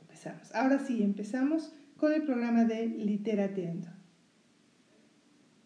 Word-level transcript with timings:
Empezamos. 0.00 0.54
Ahora 0.54 0.78
sí, 0.78 1.02
empezamos 1.02 1.72
con 1.96 2.12
el 2.12 2.22
programa 2.22 2.64
de 2.64 2.86
Literateando. 2.86 3.88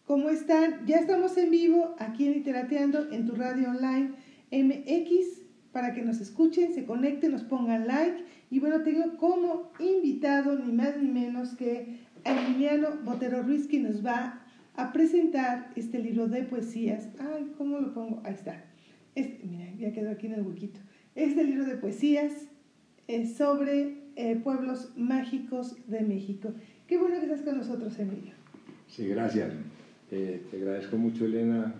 ¿Cómo 0.05 0.29
están? 0.29 0.85
Ya 0.85 0.97
estamos 0.97 1.37
en 1.37 1.49
vivo 1.49 1.95
aquí 1.99 2.27
en 2.27 2.33
Literateando 2.33 3.11
en 3.11 3.25
tu 3.25 3.35
radio 3.35 3.69
online 3.69 4.13
MX 4.51 5.41
para 5.71 5.93
que 5.93 6.03
nos 6.03 6.21
escuchen, 6.21 6.73
se 6.73 6.85
conecten, 6.85 7.31
nos 7.31 7.43
pongan 7.43 7.87
like. 7.87 8.23
Y 8.49 8.59
bueno, 8.59 8.83
tengo 8.83 9.17
como 9.17 9.71
invitado 9.79 10.57
ni 10.57 10.71
más 10.71 10.97
ni 10.97 11.09
menos 11.09 11.55
que 11.55 11.99
a 12.23 12.31
Emiliano 12.31 12.97
Botero 13.03 13.43
Ruiz 13.43 13.67
que 13.67 13.79
nos 13.79 14.05
va 14.05 14.41
a 14.75 14.93
presentar 14.93 15.71
este 15.75 15.99
libro 15.99 16.27
de 16.27 16.43
poesías. 16.43 17.09
Ay, 17.19 17.51
¿cómo 17.57 17.79
lo 17.79 17.93
pongo? 17.93 18.21
Ahí 18.23 18.33
está. 18.33 18.63
Este, 19.15 19.45
mira, 19.45 19.71
ya 19.77 19.91
quedó 19.91 20.11
aquí 20.11 20.27
en 20.27 20.33
el 20.33 20.41
huequito. 20.41 20.79
Este 21.15 21.43
libro 21.43 21.65
de 21.65 21.75
poesías 21.75 22.47
es 23.07 23.35
sobre 23.35 23.97
eh, 24.15 24.39
pueblos 24.43 24.91
mágicos 24.95 25.75
de 25.87 26.01
México. 26.01 26.53
Qué 26.87 26.97
bueno 26.97 27.19
que 27.19 27.25
estás 27.25 27.41
con 27.41 27.57
nosotros, 27.57 27.97
Emilio. 27.99 28.33
Sí, 28.87 29.07
gracias. 29.07 29.51
Eh, 30.11 30.43
te 30.49 30.57
agradezco 30.57 30.97
mucho, 30.97 31.25
Elena, 31.25 31.73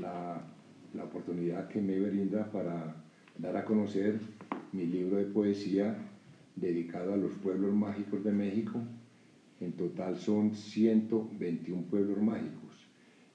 la, 0.00 0.42
la, 0.94 1.04
oportunidad 1.04 1.68
que 1.68 1.80
me 1.80 1.98
brinda 1.98 2.50
para 2.50 2.96
dar 3.38 3.56
a 3.56 3.64
conocer 3.64 4.18
mi 4.72 4.86
libro 4.86 5.16
de 5.16 5.24
poesía 5.24 5.96
dedicado 6.56 7.14
a 7.14 7.16
los 7.16 7.32
pueblos 7.34 7.72
mágicos 7.72 8.24
de 8.24 8.32
México. 8.32 8.80
En 9.60 9.72
total 9.72 10.16
son 10.16 10.54
121 10.54 11.82
pueblos 11.84 12.20
mágicos. 12.20 12.88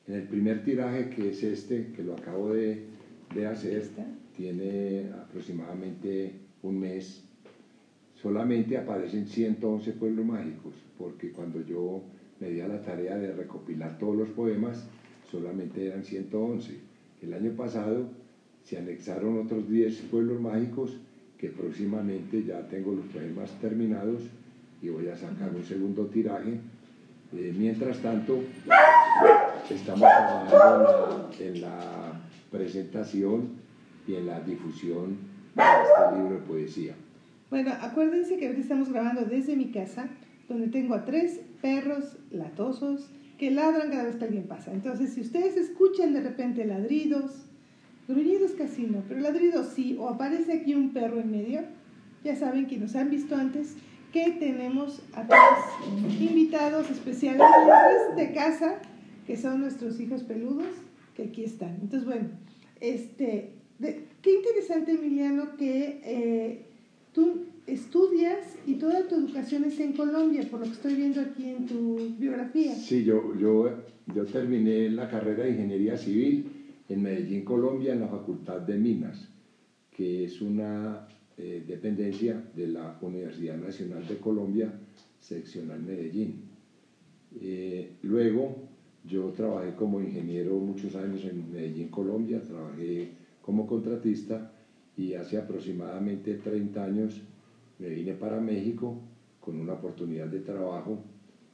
En 0.07 0.15
el 0.15 0.23
primer 0.23 0.63
tiraje, 0.63 1.09
que 1.09 1.29
es 1.29 1.43
este, 1.43 1.91
que 1.93 2.03
lo 2.03 2.13
acabo 2.13 2.53
de, 2.53 2.83
de 3.33 3.47
hacer, 3.47 3.83
tiene 4.35 5.09
aproximadamente 5.13 6.46
un 6.63 6.79
mes 6.79 7.23
solamente 8.21 8.77
aparecen 8.77 9.27
111 9.27 9.91
pueblos 9.93 10.25
mágicos, 10.25 10.73
porque 10.97 11.31
cuando 11.31 11.61
yo 11.61 12.01
me 12.39 12.49
di 12.49 12.61
a 12.61 12.67
la 12.67 12.81
tarea 12.81 13.17
de 13.17 13.33
recopilar 13.33 13.97
todos 13.97 14.15
los 14.15 14.29
poemas, 14.29 14.87
solamente 15.29 15.85
eran 15.85 16.03
111. 16.03 16.77
El 17.21 17.33
año 17.33 17.51
pasado 17.51 18.09
se 18.63 18.77
anexaron 18.77 19.39
otros 19.39 19.69
10 19.69 20.01
pueblos 20.11 20.39
mágicos 20.41 20.97
que 21.37 21.49
próximamente 21.49 22.43
ya 22.43 22.67
tengo 22.67 22.93
los 22.93 23.05
poemas 23.05 23.51
terminados 23.61 24.23
y 24.81 24.89
voy 24.89 25.07
a 25.07 25.15
sacar 25.15 25.53
un 25.55 25.63
segundo 25.63 26.05
tiraje. 26.07 26.59
Eh, 27.33 27.53
mientras 27.57 27.99
tanto, 27.99 28.39
estamos 29.69 29.99
trabajando 29.99 31.29
en 31.39 31.61
la 31.61 32.21
presentación 32.51 33.49
y 34.07 34.15
en 34.15 34.27
la 34.27 34.39
difusión 34.39 35.17
de 35.57 35.63
este 35.63 36.17
libro 36.17 36.35
de 36.35 36.41
poesía. 36.45 36.95
Bueno, 37.49 37.71
acuérdense 37.81 38.37
que 38.37 38.45
ahorita 38.45 38.61
estamos 38.61 38.89
grabando 38.89 39.25
desde 39.25 39.55
mi 39.55 39.71
casa, 39.71 40.07
donde 40.47 40.67
tengo 40.67 40.93
a 40.95 41.05
tres 41.05 41.39
perros 41.61 42.17
latosos 42.31 43.09
que 43.37 43.51
ladran 43.51 43.89
cada 43.89 44.03
vez 44.03 44.15
que 44.17 44.25
alguien 44.25 44.43
pasa. 44.43 44.71
Entonces, 44.73 45.13
si 45.13 45.21
ustedes 45.21 45.57
escuchan 45.57 46.13
de 46.13 46.21
repente 46.21 46.65
ladridos, 46.65 47.45
gruñidos 48.07 48.51
casi 48.51 48.83
no, 48.83 49.03
pero 49.07 49.21
ladridos 49.21 49.67
sí, 49.75 49.95
o 49.99 50.09
aparece 50.09 50.53
aquí 50.53 50.75
un 50.75 50.91
perro 50.91 51.19
en 51.19 51.31
medio, 51.31 51.61
ya 52.23 52.35
saben 52.35 52.67
que 52.67 52.77
nos 52.77 52.95
han 52.95 53.09
visto 53.09 53.35
antes 53.35 53.75
que 54.11 54.31
tenemos 54.31 55.01
a 55.13 55.27
tres 55.27 56.19
invitados 56.19 56.89
especiales 56.89 57.47
de 58.15 58.33
casa, 58.33 58.75
que 59.25 59.37
son 59.37 59.61
nuestros 59.61 59.99
hijos 59.99 60.23
peludos, 60.23 60.67
que 61.15 61.23
aquí 61.23 61.43
están. 61.43 61.75
Entonces, 61.81 62.05
bueno, 62.05 62.29
este, 62.79 63.51
qué 64.21 64.35
interesante, 64.35 64.91
Emiliano, 64.91 65.55
que 65.57 66.01
eh, 66.03 66.65
tú 67.13 67.45
estudias 67.65 68.55
y 68.65 68.75
toda 68.75 69.07
tu 69.07 69.15
educación 69.15 69.65
es 69.65 69.79
en 69.79 69.93
Colombia, 69.93 70.47
por 70.49 70.61
lo 70.61 70.65
que 70.65 70.71
estoy 70.71 70.95
viendo 70.95 71.21
aquí 71.21 71.49
en 71.49 71.65
tu 71.65 71.97
biografía. 72.17 72.73
Sí, 72.73 73.03
yo, 73.03 73.37
yo, 73.37 73.69
yo 74.13 74.25
terminé 74.25 74.89
la 74.89 75.09
carrera 75.09 75.43
de 75.43 75.51
Ingeniería 75.51 75.97
Civil 75.97 76.45
en 76.89 77.03
Medellín, 77.03 77.43
Colombia, 77.43 77.93
en 77.93 77.99
la 77.99 78.07
Facultad 78.07 78.61
de 78.61 78.77
Minas, 78.77 79.27
que 79.91 80.23
es 80.23 80.41
una 80.41 81.07
eh, 81.37 81.63
dependencia 81.67 82.41
de 82.55 82.67
la 82.67 82.97
Universidad 83.01 83.57
Nacional 83.57 84.07
de 84.07 84.17
Colombia, 84.17 84.73
seccional 85.19 85.81
Medellín. 85.81 86.43
Eh, 87.41 87.91
luego, 88.03 88.55
yo 89.03 89.31
trabajé 89.31 89.75
como 89.75 89.99
ingeniero 89.99 90.55
muchos 90.55 90.95
años 90.95 91.23
en 91.25 91.51
Medellín, 91.51 91.89
Colombia, 91.89 92.41
trabajé 92.41 93.09
como 93.47 93.65
contratista 93.65 94.51
y 94.97 95.13
hace 95.13 95.37
aproximadamente 95.37 96.33
30 96.33 96.83
años 96.83 97.21
me 97.79 97.87
vine 97.87 98.11
para 98.11 98.41
México 98.41 98.99
con 99.39 99.57
una 99.57 99.71
oportunidad 99.71 100.27
de 100.27 100.41
trabajo 100.41 100.99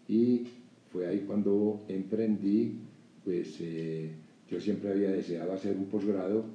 y 0.08 0.48
fue 0.92 1.06
ahí 1.06 1.20
cuando 1.20 1.86
emprendí, 1.88 2.80
pues 3.24 3.58
eh, 3.60 4.10
yo 4.50 4.60
siempre 4.60 4.90
había 4.90 5.12
deseado 5.12 5.54
hacer 5.54 5.78
un 5.78 5.86
posgrado, 5.86 6.46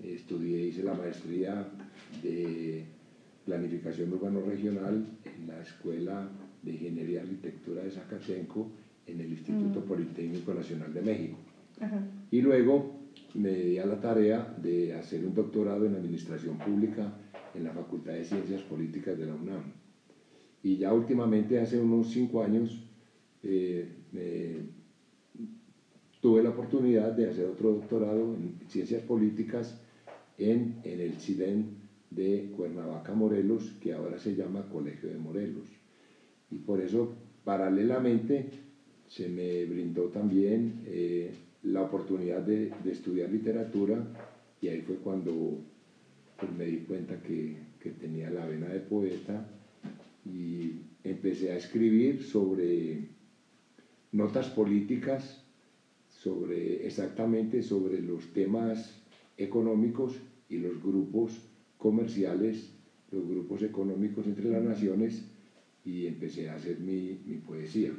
estudié, 0.00 0.68
hice 0.68 0.84
la 0.84 0.94
maestría 0.94 1.66
de 2.22 2.84
planificación 3.44 4.12
urbano 4.12 4.40
regional 4.40 5.04
en 5.24 5.48
la 5.48 5.60
Escuela 5.62 6.28
de 6.62 6.70
Ingeniería 6.70 7.18
y 7.18 7.22
Arquitectura 7.22 7.82
de 7.82 7.90
Zacatenco 7.90 8.70
en 9.08 9.20
el 9.20 9.32
Instituto 9.32 9.80
mm. 9.80 9.84
Politécnico 9.84 10.54
Nacional 10.54 10.94
de 10.94 11.02
México. 11.02 11.38
Y 12.30 12.40
luego 12.40 13.03
me 13.34 13.52
di 13.52 13.78
a 13.78 13.86
la 13.86 14.00
tarea 14.00 14.54
de 14.60 14.94
hacer 14.94 15.24
un 15.24 15.34
doctorado 15.34 15.84
en 15.86 15.94
Administración 15.94 16.56
Pública 16.58 17.12
en 17.54 17.64
la 17.64 17.72
Facultad 17.72 18.12
de 18.12 18.24
Ciencias 18.24 18.62
Políticas 18.62 19.18
de 19.18 19.26
la 19.26 19.34
UNAM. 19.34 19.62
Y 20.62 20.76
ya 20.76 20.92
últimamente, 20.92 21.60
hace 21.60 21.78
unos 21.78 22.10
cinco 22.10 22.42
años, 22.42 22.82
eh, 23.42 23.88
tuve 26.20 26.42
la 26.42 26.50
oportunidad 26.50 27.12
de 27.12 27.28
hacer 27.28 27.46
otro 27.46 27.72
doctorado 27.72 28.34
en 28.34 28.58
Ciencias 28.68 29.02
Políticas 29.02 29.78
en, 30.38 30.80
en 30.84 31.00
el 31.00 31.14
CIDEN 31.20 31.84
de 32.10 32.52
Cuernavaca, 32.56 33.12
Morelos, 33.12 33.72
que 33.80 33.92
ahora 33.92 34.18
se 34.18 34.34
llama 34.34 34.68
Colegio 34.72 35.10
de 35.10 35.18
Morelos. 35.18 35.68
Y 36.50 36.58
por 36.58 36.80
eso, 36.80 37.14
paralelamente, 37.44 38.48
se 39.06 39.28
me 39.28 39.64
brindó 39.66 40.04
también 40.04 40.82
eh, 40.86 41.32
la 41.64 41.82
oportunidad 41.82 42.42
de, 42.42 42.72
de, 42.82 42.92
estudiar 42.92 43.30
literatura 43.30 44.04
y 44.60 44.68
ahí 44.68 44.80
fue 44.82 44.96
cuando 44.96 45.58
pues, 46.38 46.52
me 46.52 46.66
di 46.66 46.78
cuenta 46.78 47.20
que, 47.22 47.56
que, 47.80 47.90
tenía 47.90 48.30
la 48.30 48.44
vena 48.46 48.68
de 48.68 48.80
poeta 48.80 49.46
y 50.26 50.72
empecé 51.02 51.52
a 51.52 51.56
escribir 51.56 52.22
sobre 52.22 53.08
notas 54.12 54.48
políticas, 54.48 55.42
sobre 56.08 56.86
exactamente 56.86 57.62
sobre 57.62 58.00
los 58.00 58.32
temas 58.32 59.02
económicos 59.36 60.20
y 60.48 60.58
los 60.58 60.82
grupos 60.82 61.40
comerciales, 61.78 62.72
los 63.10 63.26
grupos 63.26 63.62
económicos 63.62 64.26
entre 64.26 64.50
las 64.50 64.62
naciones 64.62 65.24
y 65.84 66.06
empecé 66.06 66.48
a 66.48 66.54
hacer 66.54 66.78
mi, 66.78 67.20
mi 67.26 67.36
poesía. 67.36 67.92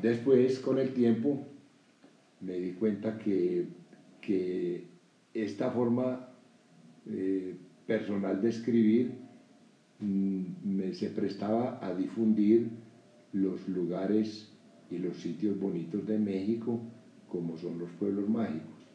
Después, 0.00 0.58
con 0.58 0.78
el 0.78 0.92
tiempo, 0.92 1.46
me 2.40 2.58
di 2.58 2.72
cuenta 2.72 3.18
que, 3.18 3.66
que 4.20 4.86
esta 5.32 5.70
forma 5.70 6.28
eh, 7.06 7.56
personal 7.86 8.40
de 8.40 8.48
escribir 8.48 9.12
mm, 10.00 10.42
me, 10.64 10.92
se 10.92 11.10
prestaba 11.10 11.78
a 11.84 11.94
difundir 11.94 12.70
los 13.32 13.68
lugares 13.68 14.50
y 14.90 14.98
los 14.98 15.16
sitios 15.16 15.58
bonitos 15.58 16.06
de 16.06 16.18
México 16.18 16.80
como 17.28 17.56
son 17.56 17.78
los 17.78 17.90
pueblos 17.92 18.28
mágicos. 18.28 18.86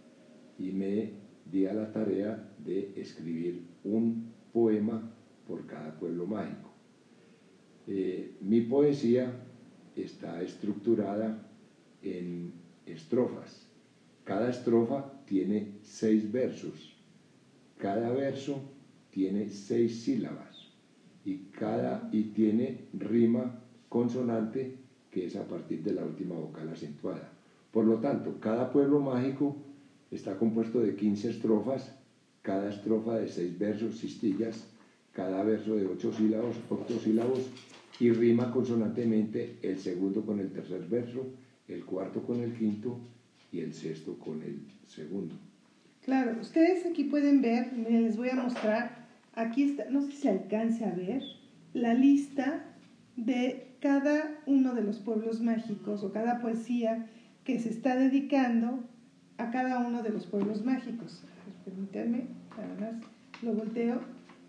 Y 0.58 0.72
me 0.72 1.12
di 1.52 1.66
a 1.66 1.74
la 1.74 1.92
tarea 1.92 2.52
de 2.64 2.94
escribir 2.96 3.64
un 3.84 4.32
poema 4.54 5.12
por 5.48 5.66
cada 5.66 5.98
pueblo 6.00 6.26
mágico. 6.26 6.70
Eh, 7.88 8.36
mi 8.42 8.62
poesía 8.62 9.34
está 9.96 10.42
estructurada 10.42 11.50
en 12.02 12.54
estrofas. 12.92 13.68
Cada 14.24 14.50
estrofa 14.50 15.12
tiene 15.26 15.80
seis 15.82 16.32
versos. 16.32 16.96
Cada 17.78 18.12
verso 18.12 18.62
tiene 19.12 19.50
seis 19.50 20.04
sílabas 20.04 20.70
y, 21.26 21.38
cada, 21.52 22.10
y 22.12 22.24
tiene 22.24 22.86
rima 22.94 23.64
consonante 23.88 24.78
que 25.12 25.26
es 25.26 25.36
a 25.36 25.48
partir 25.48 25.84
de 25.84 25.94
la 25.94 26.06
última 26.06 26.36
vocal 26.36 26.70
acentuada. 26.70 27.32
Por 27.72 27.86
lo 27.86 27.98
tanto, 27.98 28.40
cada 28.40 28.72
pueblo 28.72 29.00
mágico 29.00 29.56
está 30.12 30.38
compuesto 30.38 30.80
de 30.82 30.96
15 30.96 31.30
estrofas, 31.32 31.96
cada 32.42 32.70
estrofa 32.70 33.18
de 33.18 33.28
seis 33.28 33.58
versos, 33.58 34.00
cistillas, 34.00 34.68
cada 35.14 35.44
verso 35.44 35.76
de 35.76 35.86
ocho 35.86 36.14
sílabos, 36.14 36.56
octosílabos 36.70 37.40
y 38.00 38.12
rima 38.12 38.52
consonantemente 38.52 39.58
el 39.62 39.78
segundo 39.80 40.26
con 40.26 40.40
el 40.40 40.52
tercer 40.52 40.88
verso 40.88 41.26
el 41.70 41.86
cuarto 41.86 42.24
con 42.24 42.42
el 42.42 42.54
quinto 42.54 43.00
y 43.52 43.60
el 43.60 43.74
sexto 43.74 44.18
con 44.18 44.42
el 44.42 44.60
segundo. 44.86 45.36
Claro, 46.04 46.38
ustedes 46.42 46.86
aquí 46.86 47.06
pueden 47.06 47.42
ver, 47.42 47.72
les 47.74 48.18
voy 48.18 48.30
a 48.30 48.36
mostrar 48.36 49.00
aquí 49.40 49.64
está, 49.64 49.86
no 49.90 50.02
sé 50.02 50.12
si 50.12 50.18
se 50.18 50.30
alcance 50.30 50.86
a 50.86 50.92
ver, 50.92 51.24
la 51.74 51.94
lista 51.94 52.66
de 53.16 53.68
cada 53.80 54.38
uno 54.46 54.74
de 54.74 54.84
los 54.84 55.00
pueblos 55.00 55.42
mágicos 55.42 56.04
o 56.04 56.12
cada 56.12 56.42
poesía 56.42 57.08
que 57.44 57.60
se 57.60 57.70
está 57.70 57.96
dedicando 57.96 58.84
a 59.38 59.52
cada 59.52 59.80
uno 59.80 60.04
de 60.04 60.10
los 60.10 60.26
pueblos 60.26 60.64
mágicos. 60.66 61.24
Permítanme, 61.64 62.26
nada 62.58 62.94
más 62.94 63.04
lo 63.42 63.54
volteo, 63.54 64.02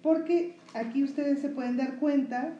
porque 0.02 0.56
aquí 0.74 1.04
ustedes 1.04 1.40
se 1.40 1.48
pueden 1.48 1.76
dar 1.76 1.98
cuenta, 1.98 2.58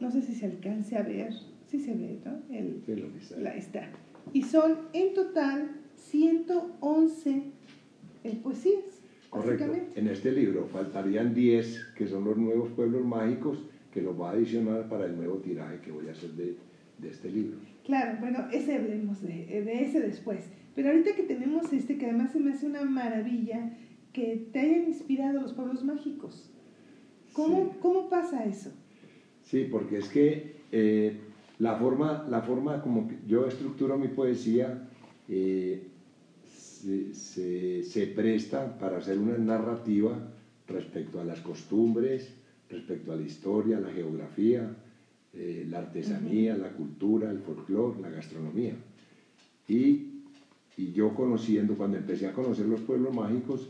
no 0.00 0.10
sé 0.10 0.20
si 0.22 0.34
se 0.34 0.46
alcance 0.46 0.96
a 0.96 1.02
ver, 1.02 1.32
si 1.66 1.80
se 1.80 1.94
ve, 1.94 2.20
¿no? 2.24 2.40
El, 2.54 2.82
la, 3.38 3.54
está. 3.56 3.88
Y 4.32 4.42
son 4.42 4.78
en 4.92 5.14
total 5.14 5.70
111 5.96 7.42
eh, 8.24 8.40
poesías. 8.42 9.02
Correcto. 9.30 9.72
En 9.94 10.08
este 10.08 10.32
libro 10.32 10.66
faltarían 10.66 11.34
10, 11.34 11.92
que 11.96 12.06
son 12.06 12.24
los 12.24 12.36
nuevos 12.36 12.70
pueblos 12.70 13.04
mágicos, 13.04 13.64
que 13.92 14.00
los 14.00 14.18
va 14.18 14.30
a 14.30 14.32
adicionar 14.32 14.88
para 14.88 15.06
el 15.06 15.16
nuevo 15.16 15.36
tiraje 15.38 15.80
que 15.80 15.90
voy 15.90 16.08
a 16.08 16.12
hacer 16.12 16.30
de, 16.30 16.56
de 16.98 17.10
este 17.10 17.30
libro. 17.30 17.58
Claro, 17.84 18.18
bueno, 18.20 18.46
ese 18.52 18.76
hablemos 18.76 19.22
de, 19.22 19.46
de, 19.46 19.84
ese 19.84 20.00
después. 20.00 20.44
Pero 20.74 20.90
ahorita 20.90 21.14
que 21.14 21.22
tenemos 21.22 21.72
este, 21.72 21.98
que 21.98 22.06
además 22.06 22.32
se 22.32 22.40
me 22.40 22.52
hace 22.52 22.66
una 22.66 22.84
maravilla 22.84 23.72
que 24.12 24.48
te 24.52 24.60
hayan 24.60 24.84
inspirado 24.86 25.40
los 25.40 25.52
pueblos 25.52 25.84
mágicos. 25.84 26.50
¿Cómo, 27.32 27.76
¿cómo 27.80 28.08
pasa 28.08 28.44
eso? 28.44 28.72
Sí, 29.42 29.68
porque 29.70 29.98
es 29.98 30.08
que 30.08 30.56
eh, 30.72 31.20
la, 31.58 31.76
forma, 31.76 32.26
la 32.28 32.42
forma 32.42 32.82
como 32.82 33.10
yo 33.26 33.46
estructuro 33.46 33.96
mi 33.98 34.08
poesía 34.08 34.88
eh, 35.28 35.88
se, 37.12 37.82
se, 37.82 38.06
presta 38.08 38.78
para 38.78 38.98
hacer 38.98 39.18
una 39.18 39.36
narrativa 39.38 40.16
respecto 40.68 41.20
a 41.20 41.24
las 41.24 41.40
costumbres, 41.40 42.34
respecto 42.68 43.12
a 43.12 43.16
la 43.16 43.22
historia, 43.22 43.80
la 43.80 43.90
geografía, 43.90 44.76
eh, 45.32 45.66
la 45.68 45.78
artesanía, 45.78 46.56
la 46.56 46.70
cultura, 46.70 47.30
el 47.30 47.40
folclore, 47.40 48.00
la 48.00 48.10
gastronomía. 48.10 48.74
Y, 49.68 50.22
y, 50.76 50.92
yo 50.92 51.14
conociendo, 51.14 51.76
cuando 51.76 51.96
empecé 51.96 52.26
a 52.28 52.32
conocer 52.32 52.66
los 52.66 52.80
pueblos 52.80 53.14
mágicos, 53.14 53.68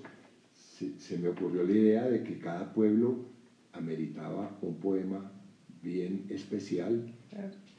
se, 0.98 1.18
me 1.18 1.28
ocurrió 1.28 1.64
la 1.64 1.72
idea 1.72 2.08
de 2.08 2.22
que 2.22 2.38
cada 2.38 2.72
pueblo 2.72 3.16
ameritaba 3.72 4.58
un 4.62 4.76
poema 4.76 5.32
bien 5.82 6.26
especial, 6.28 7.12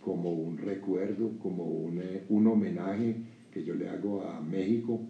como 0.07 0.31
un 0.31 0.57
recuerdo, 0.57 1.37
como 1.37 1.65
un, 1.65 2.01
eh, 2.01 2.23
un 2.29 2.47
homenaje 2.47 3.13
que 3.51 3.65
yo 3.65 3.75
le 3.75 3.89
hago 3.89 4.23
a 4.23 4.39
México, 4.39 5.05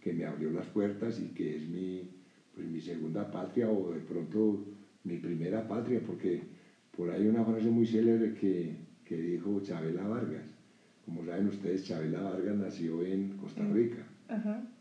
que 0.00 0.12
me 0.12 0.24
abrió 0.24 0.50
las 0.50 0.66
puertas 0.66 1.20
y 1.20 1.28
que 1.28 1.56
es 1.56 1.68
mi, 1.68 2.10
pues, 2.52 2.66
mi 2.66 2.80
segunda 2.80 3.30
patria 3.30 3.70
o 3.70 3.92
de 3.92 4.00
pronto 4.00 4.66
mi 5.04 5.18
primera 5.18 5.68
patria, 5.68 6.02
porque 6.04 6.42
por 6.96 7.10
ahí 7.10 7.28
una 7.28 7.44
frase 7.44 7.70
muy 7.70 7.86
célebre 7.86 8.34
que, 8.34 8.74
que 9.04 9.22
dijo 9.22 9.60
Chabela 9.60 10.08
Vargas. 10.08 10.52
Como 11.04 11.24
saben 11.24 11.46
ustedes, 11.46 11.84
Chabela 11.84 12.20
Vargas 12.20 12.56
nació 12.56 13.04
en 13.04 13.36
Costa 13.36 13.64
Rica. 13.68 14.04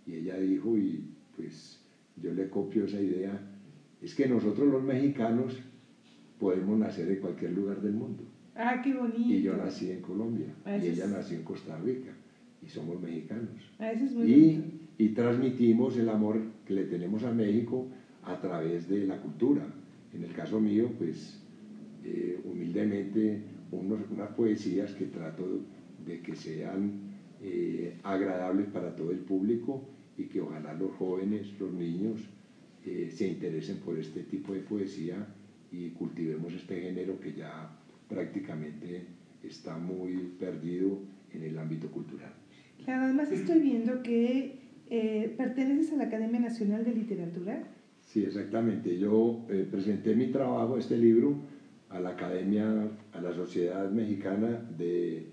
Y 0.08 0.16
ella 0.16 0.40
dijo, 0.40 0.76
y 0.80 1.14
pues 1.36 1.80
yo 2.16 2.34
le 2.34 2.50
copio 2.50 2.86
esa 2.86 3.00
idea, 3.00 3.40
es 4.02 4.16
que 4.16 4.28
nosotros 4.28 4.68
los 4.68 4.82
mexicanos 4.82 5.60
podemos 6.40 6.76
nacer 6.76 7.08
en 7.12 7.20
cualquier 7.20 7.52
lugar 7.52 7.80
del 7.84 7.94
mundo. 7.94 8.24
Ah, 8.56 8.82
qué 8.84 8.94
bonito. 8.94 9.34
Y 9.34 9.42
yo 9.42 9.56
nací 9.56 9.92
en 9.92 10.02
Colombia, 10.02 10.48
ah, 10.66 10.78
y 10.78 10.88
ella 10.88 11.08
nació 11.08 11.38
en 11.38 11.44
Costa 11.44 11.78
Rica, 11.78 12.12
y 12.62 12.70
somos 12.70 13.00
mexicanos. 13.02 13.72
Ah, 13.80 13.92
eso 13.92 14.06
es 14.06 14.14
muy 14.14 14.32
y, 14.32 14.80
y 14.98 15.10
transmitimos 15.10 15.98
el 15.98 16.10
amor 16.10 16.42
que 16.66 16.74
le 16.74 16.86
tenemos 16.86 17.24
a 17.24 17.32
México 17.32 17.88
a 18.24 18.40
través 18.40 18.90
de 18.90 19.06
la 19.06 19.18
cultura. 19.18 19.66
En 20.14 20.24
el 20.24 20.34
caso 20.34 20.60
mío, 20.60 20.90
pues 20.98 21.40
eh, 22.04 22.40
humildemente 22.44 23.42
unos, 23.72 24.00
unas 24.12 24.30
poesías 24.32 24.94
que 24.94 25.06
trato 25.06 25.62
de 26.06 26.22
que 26.22 26.36
sean 26.36 26.92
eh, 27.42 27.98
agradables 28.04 28.68
para 28.68 28.96
todo 28.96 29.12
el 29.12 29.20
público 29.20 29.84
y 30.18 30.26
que 30.26 30.42
ojalá 30.42 30.74
los 30.74 30.92
jóvenes, 30.96 31.48
los 31.60 31.72
niños, 31.72 32.22
eh, 32.86 33.10
se 33.14 33.28
interesen 33.28 33.78
por 33.78 33.98
este 33.98 34.24
tipo 34.24 34.54
de 34.54 34.62
poesía 34.62 35.28
y 35.72 35.90
cultivemos 35.90 36.54
este 36.54 36.82
género 36.82 37.20
que 37.20 37.34
ya 37.34 37.79
prácticamente 38.10 39.06
está 39.44 39.78
muy 39.78 40.34
perdido 40.40 41.00
en 41.32 41.44
el 41.44 41.58
ámbito 41.58 41.90
cultural. 41.92 42.34
Claro, 42.84 43.04
además 43.04 43.32
estoy 43.32 43.60
viendo 43.60 44.02
que 44.04 44.58
perteneces 45.38 45.94
a 45.94 45.98
la 45.98 46.06
Academia 46.06 46.40
Nacional 46.40 46.84
de 46.84 46.94
Literatura. 46.94 47.64
Sí, 48.02 48.24
exactamente. 48.24 48.98
Yo 48.98 49.46
presenté 49.70 50.16
mi 50.16 50.28
trabajo, 50.28 50.78
este 50.78 50.98
libro, 50.98 51.36
a 51.90 52.00
la 52.00 52.10
Academia, 52.10 52.88
a 53.14 53.22
la 53.22 53.34
Sociedad 53.34 53.90
Mexicana 53.92 54.68
de, 54.78 55.28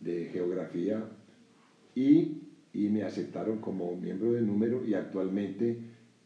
de 0.00 0.26
Geografía 0.26 1.04
y, 1.94 2.42
y, 2.72 2.88
me 2.88 3.02
aceptaron 3.02 3.58
como 3.58 3.96
miembro 3.96 4.32
de 4.32 4.42
número 4.42 4.84
y 4.86 4.94
actualmente 4.94 5.78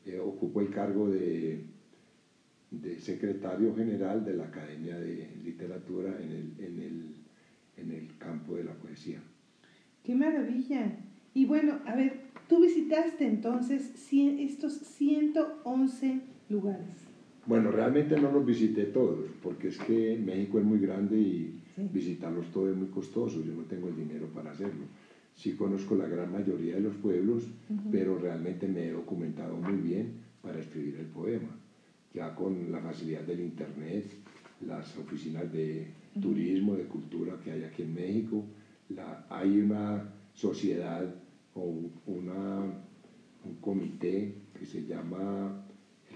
eh, 0.04 0.18
ocupo 0.18 0.60
el 0.60 0.70
cargo 0.70 1.08
de, 1.08 1.60
de, 2.70 2.98
secretario 2.98 3.74
general 3.74 4.24
de 4.24 4.34
la 4.34 4.44
Academia 4.44 4.98
de 4.98 5.28
Literatura 5.44 6.16
en 6.20 6.30
el, 6.30 6.64
en 6.64 6.78
el, 6.78 7.14
en 7.76 7.90
el 7.92 8.16
campo 8.18 8.56
de 8.56 8.64
la 8.64 8.74
poesía. 8.74 9.20
¡Qué 10.04 10.14
maravilla! 10.14 10.96
Y 11.34 11.44
bueno, 11.44 11.80
a 11.86 11.94
ver, 11.94 12.20
tú 12.48 12.62
visitaste 12.62 13.26
entonces 13.26 13.92
estos 14.12 14.72
111 14.72 16.20
lugares. 16.48 17.10
Bueno, 17.46 17.70
realmente 17.70 18.20
no 18.20 18.30
los 18.30 18.44
visité 18.44 18.84
todos, 18.84 19.30
porque 19.42 19.68
es 19.68 19.78
que 19.78 20.20
México 20.24 20.58
es 20.58 20.64
muy 20.64 20.78
grande 20.78 21.18
y 21.18 21.60
visitarlos 21.92 22.50
todos 22.52 22.70
es 22.70 22.76
muy 22.76 22.88
costoso, 22.88 23.42
yo 23.42 23.54
no 23.54 23.62
tengo 23.62 23.88
el 23.88 23.96
dinero 23.96 24.26
para 24.34 24.50
hacerlo. 24.50 24.84
Sí 25.34 25.52
conozco 25.52 25.94
la 25.94 26.06
gran 26.06 26.30
mayoría 26.30 26.74
de 26.74 26.82
los 26.82 26.94
pueblos, 26.96 27.44
pero 27.90 28.18
realmente 28.18 28.68
me 28.68 28.88
he 28.88 28.92
documentado 28.92 29.56
muy 29.56 29.80
bien 29.80 30.12
para 30.42 30.58
escribir 30.58 30.96
el 30.96 31.06
poema. 31.06 31.48
Ya 32.12 32.34
con 32.34 32.72
la 32.72 32.80
facilidad 32.80 33.22
del 33.22 33.40
Internet, 33.40 34.04
las 34.66 34.96
oficinas 34.98 35.52
de 35.52 35.92
turismo, 36.20 36.74
de 36.74 36.84
cultura 36.84 37.38
que 37.42 37.52
hay 37.52 37.64
aquí 37.64 37.82
en 37.82 37.94
México, 37.94 38.44
hay 39.28 39.60
una 39.60 40.12
sociedad 40.32 41.14
o 41.54 41.90
una, 42.06 42.60
un 43.44 43.54
comité 43.60 44.34
que 44.58 44.64
se 44.64 44.84
llama 44.84 45.66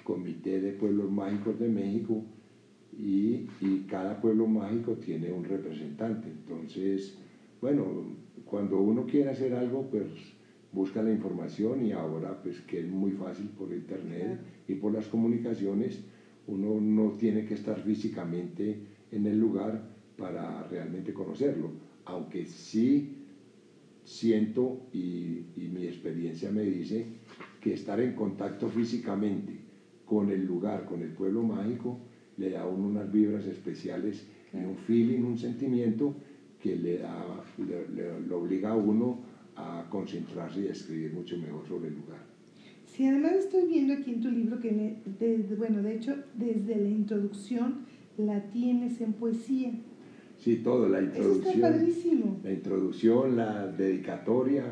Comité 0.05 0.61
de 0.61 0.73
Pueblos 0.73 1.11
Mágicos 1.11 1.59
de 1.59 1.69
México 1.69 2.23
y, 2.97 3.49
y, 3.61 3.87
cada 3.89 4.21
pueblo 4.21 4.47
mágico 4.47 4.93
tiene 4.93 5.33
un 5.33 5.43
representante. 5.43 6.29
Entonces, 6.29 7.19
bueno, 7.61 7.85
cuando 8.45 8.81
uno 8.81 9.07
quiere 9.07 9.31
hacer 9.31 9.55
algo, 9.55 9.89
pues 9.91 10.07
busca 10.75 11.03
la 11.03 11.13
información 11.13 11.87
y 11.87 11.93
ahora 11.93 12.43
pues 12.43 12.61
que 12.63 12.81
es 12.81 12.89
muy 12.89 13.13
fácil 13.13 13.49
por 13.49 13.73
internet 13.73 14.41
y 14.69 14.75
por 14.75 14.93
las 14.93 15.07
comunicaciones, 15.07 16.01
uno 16.47 16.81
no 16.81 17.13
tiene 17.13 17.47
que 17.47 17.55
estar 17.55 17.81
físicamente 17.81 18.77
en 19.11 19.27
el 19.27 19.39
lugar 19.39 19.81
para 20.19 20.67
realmente 20.69 21.13
conocerlo, 21.13 21.71
aunque 22.05 22.45
sí 22.47 23.19
siento 24.03 24.89
y, 24.93 25.45
y 25.57 25.71
mi 25.73 25.87
experiencia 25.87 26.51
me 26.51 26.63
dice 26.63 27.07
que 27.61 27.73
estar 27.73 28.01
en 28.01 28.15
contacto 28.15 28.69
físicamente 28.69 29.65
con 30.05 30.31
el 30.31 30.45
lugar, 30.45 30.85
con 30.85 31.01
el 31.03 31.11
pueblo 31.11 31.43
mágico, 31.43 31.99
le 32.37 32.51
da 32.51 32.63
a 32.63 32.67
uno 32.67 32.89
unas 32.89 33.11
vibras 33.11 33.47
especiales 33.47 34.27
y 34.53 34.59
un 34.59 34.77
feeling, 34.77 35.23
un 35.23 35.39
sentimiento 35.39 36.15
que 36.63 36.77
le, 36.77 36.99
da, 36.99 37.45
le, 37.59 38.33
obliga 38.33 38.71
a 38.71 38.77
uno 38.77 39.19
a 39.57 39.87
concentrarse 39.91 40.63
y 40.63 40.69
a 40.69 40.73
escribir 40.73 41.13
mucho 41.13 41.37
mejor 41.39 41.67
sobre 41.67 41.89
el 41.89 41.95
lugar. 41.95 42.35
Sí, 42.87 43.07
además 43.07 43.33
estoy 43.33 43.67
viendo 43.67 43.95
aquí 43.95 44.13
en 44.13 44.21
tu 44.21 44.31
libro 44.31 44.61
que, 44.61 44.97
bueno, 45.59 45.83
de 45.83 45.97
hecho, 45.97 46.15
desde 46.35 46.77
la 46.77 46.89
introducción 46.89 47.87
la 48.17 48.41
tienes 48.51 49.01
en 49.01 49.15
poesía. 49.15 49.73
Sí, 50.39 50.57
todo, 50.57 50.89
la 50.89 51.03
introducción. 51.03 51.41
Eso 51.41 51.51
está 51.51 51.71
padrísimo. 51.71 52.41
La 52.45 52.53
introducción, 52.53 53.37
la 53.37 53.67
dedicatoria, 53.67 54.65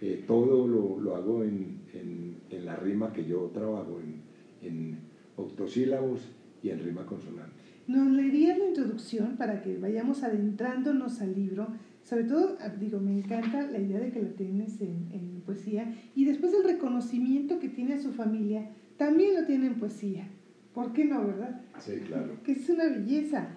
eh, 0.00 0.22
todo 0.26 0.68
lo, 0.68 1.00
lo 1.00 1.16
hago 1.16 1.42
en, 1.42 1.80
en, 1.92 2.36
en, 2.50 2.64
la 2.64 2.76
rima 2.76 3.12
que 3.12 3.24
yo 3.24 3.50
trabajo, 3.52 4.00
en, 4.00 4.68
en 4.68 4.98
octosílabos 5.36 6.20
y 6.62 6.70
en 6.70 6.84
rima 6.84 7.04
consonante. 7.06 7.64
¿Nos 7.86 8.08
leerías 8.12 8.56
la 8.58 8.66
introducción 8.68 9.36
para 9.36 9.62
que 9.62 9.76
vayamos 9.78 10.22
adentrándonos 10.22 11.20
al 11.20 11.34
libro? 11.34 11.68
Sobre 12.04 12.24
todo, 12.24 12.56
ah, 12.60 12.68
digo, 12.68 13.00
me 13.00 13.18
encanta 13.18 13.62
la 13.62 13.78
idea 13.78 13.98
de 13.98 14.12
que 14.12 14.22
lo 14.22 14.28
tienes 14.28 14.80
en, 14.80 15.08
en 15.12 15.42
poesía 15.44 15.94
y 16.14 16.26
después 16.26 16.52
el 16.52 16.64
reconocimiento 16.64 17.58
que 17.58 17.68
tiene 17.68 17.94
a 17.94 18.02
su 18.02 18.12
familia, 18.12 18.68
también 18.98 19.34
lo 19.34 19.46
tiene 19.46 19.66
en 19.68 19.74
poesía. 19.78 20.28
¿Por 20.74 20.92
qué 20.92 21.04
no, 21.04 21.26
verdad? 21.26 21.62
Sí, 21.78 21.94
claro. 22.06 22.36
Que 22.44 22.52
es 22.52 22.68
una 22.68 22.88
belleza. 22.88 23.48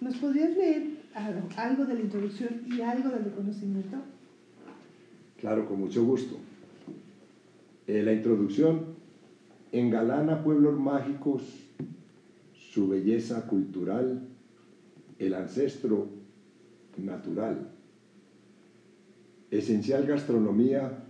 ¿Nos 0.00 0.16
podrías 0.16 0.56
leer 0.56 0.86
algo, 1.14 1.48
algo 1.56 1.84
de 1.84 1.94
la 1.94 2.00
introducción 2.00 2.62
y 2.66 2.80
algo 2.80 3.10
del 3.10 3.24
reconocimiento? 3.24 3.98
Claro, 5.40 5.66
con 5.66 5.80
mucho 5.80 6.04
gusto. 6.04 6.36
Eh, 7.86 8.02
la 8.02 8.12
introducción 8.12 8.96
engalana 9.72 10.42
pueblos 10.42 10.78
mágicos, 10.78 11.42
su 12.54 12.88
belleza 12.88 13.46
cultural, 13.46 14.22
el 15.18 15.34
ancestro 15.34 16.08
natural, 16.98 17.70
esencial 19.50 20.06
gastronomía 20.06 21.04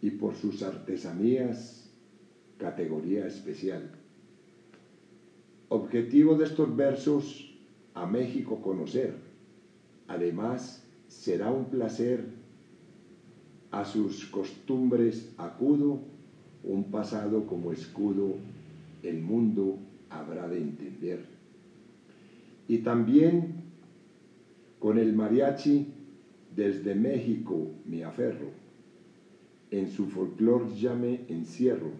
y 0.00 0.10
por 0.10 0.34
sus 0.34 0.62
artesanías, 0.62 1.90
categoría 2.58 3.26
especial. 3.26 3.90
Objetivo 5.68 6.36
de 6.36 6.44
estos 6.44 6.74
versos, 6.76 7.52
a 7.94 8.06
México 8.06 8.60
conocer. 8.62 9.14
Además, 10.06 10.84
será 11.08 11.50
un 11.50 11.66
placer, 11.66 12.24
a 13.70 13.84
sus 13.84 14.26
costumbres 14.26 15.32
acudo, 15.36 16.00
un 16.62 16.84
pasado 16.90 17.46
como 17.46 17.72
escudo, 17.72 18.34
el 19.02 19.20
mundo 19.22 19.78
habrá 20.10 20.48
de 20.48 20.58
entender. 20.58 21.24
Y 22.68 22.78
también 22.78 23.55
con 24.86 24.98
el 24.98 25.16
mariachi 25.16 25.84
desde 26.54 26.94
México 26.94 27.72
me 27.86 28.04
aferro, 28.04 28.52
en 29.72 29.90
su 29.90 30.06
folclor 30.06 30.72
ya 30.76 30.94
me 30.94 31.22
encierro, 31.26 31.90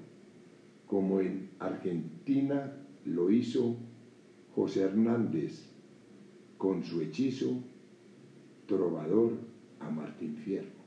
como 0.87 1.21
en 1.21 1.49
Argentina 1.59 2.75
lo 3.05 3.33
hizo 3.33 3.75
José 4.55 4.83
Hernández 4.83 5.69
con 6.59 6.85
su 6.85 7.01
hechizo 7.01 7.61
trovador 8.69 9.33
a 9.81 9.91
Martín 9.91 10.37
Fierro. 10.37 10.79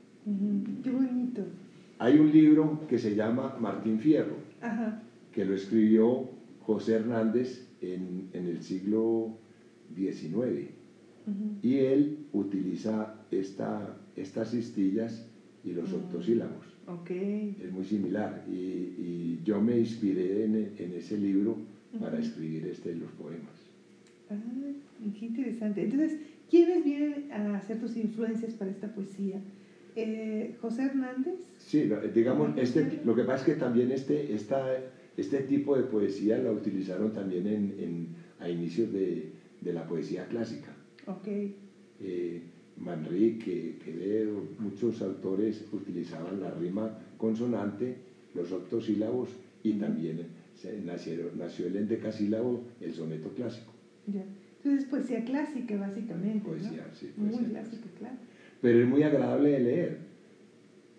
qué 0.82 0.90
bonito. 0.90 1.42
Hay 1.98 2.18
un 2.18 2.32
libro 2.32 2.80
que 2.88 2.98
se 2.98 3.14
llama 3.14 3.58
Martín 3.60 3.98
Fierro, 3.98 4.36
que 5.32 5.44
lo 5.44 5.54
escribió 5.54 6.30
José 6.62 6.94
Hernández 6.94 7.68
en, 7.82 8.30
el 8.32 8.62
siglo 8.62 9.36
XIX. 9.94 10.79
Y 11.62 11.76
él 11.76 12.26
utiliza 12.32 13.14
esta, 13.30 13.96
estas 14.16 14.50
cistillas 14.50 15.26
y 15.64 15.72
los 15.72 15.92
octosílabos. 15.92 16.66
Okay. 16.86 17.56
Es 17.62 17.72
muy 17.72 17.84
similar. 17.84 18.44
Y, 18.50 19.38
yo 19.44 19.60
me 19.60 19.78
inspiré 19.78 20.44
en, 20.44 20.54
en 20.76 20.92
ese 20.92 21.16
libro 21.16 21.56
para 21.98 22.18
escribir 22.18 22.66
este, 22.66 22.94
los 22.94 23.10
poemas. 23.12 23.60
Ah, 24.30 24.36
qué 25.18 25.26
interesante. 25.26 25.82
Entonces, 25.82 26.18
¿quiénes 26.50 26.84
vienen 26.84 27.32
a 27.32 27.56
hacer 27.56 27.80
tus 27.80 27.96
influencias 27.96 28.52
para 28.54 28.70
esta 28.70 28.88
poesía? 28.94 29.40
Eh, 29.96 30.54
¿José 30.60 30.84
Hernández? 30.84 31.34
Sí, 31.58 31.90
digamos, 32.14 32.56
este, 32.56 33.00
lo 33.04 33.14
que 33.16 33.24
pasa 33.24 33.38
es 33.38 33.54
que 33.54 33.60
también 33.60 33.90
este, 33.90 34.32
esta, 34.34 34.64
este 35.16 35.38
tipo 35.40 35.76
de 35.76 35.82
poesía 35.84 36.38
la 36.38 36.52
utilizaron 36.52 37.12
también 37.12 37.46
en, 37.46 37.74
en 37.78 38.08
a 38.38 38.48
inicios 38.48 38.92
de, 38.92 39.32
de, 39.60 39.72
la 39.72 39.86
poesía 39.86 40.26
clásica. 40.26 40.69
Ok. 41.10 41.28
Eh, 42.00 42.40
Manrique, 42.78 43.76
Quevedo, 43.84 44.42
muchos 44.58 45.02
autores 45.02 45.64
utilizaban 45.72 46.40
la 46.40 46.50
rima 46.50 46.90
consonante, 47.18 47.96
los 48.34 48.52
octosílabos 48.52 49.28
y 49.62 49.74
también 49.74 50.26
nacieron, 50.84 51.36
nació 51.36 51.66
el 51.66 51.76
endecasílabo, 51.76 52.62
el 52.80 52.94
soneto 52.94 53.28
clásico. 53.30 53.72
Ya. 54.06 54.24
Entonces, 54.62 54.88
poesía 54.88 55.24
clásica, 55.24 55.76
básicamente. 55.76 56.46
Poesía, 56.46 56.86
sí. 56.94 57.10
muy 57.16 57.44
clásica, 57.44 57.86
claro. 57.98 58.16
Pero 58.60 58.80
es 58.80 58.88
muy 58.88 59.02
agradable 59.02 59.50
de 59.50 59.60
leer. 59.60 59.98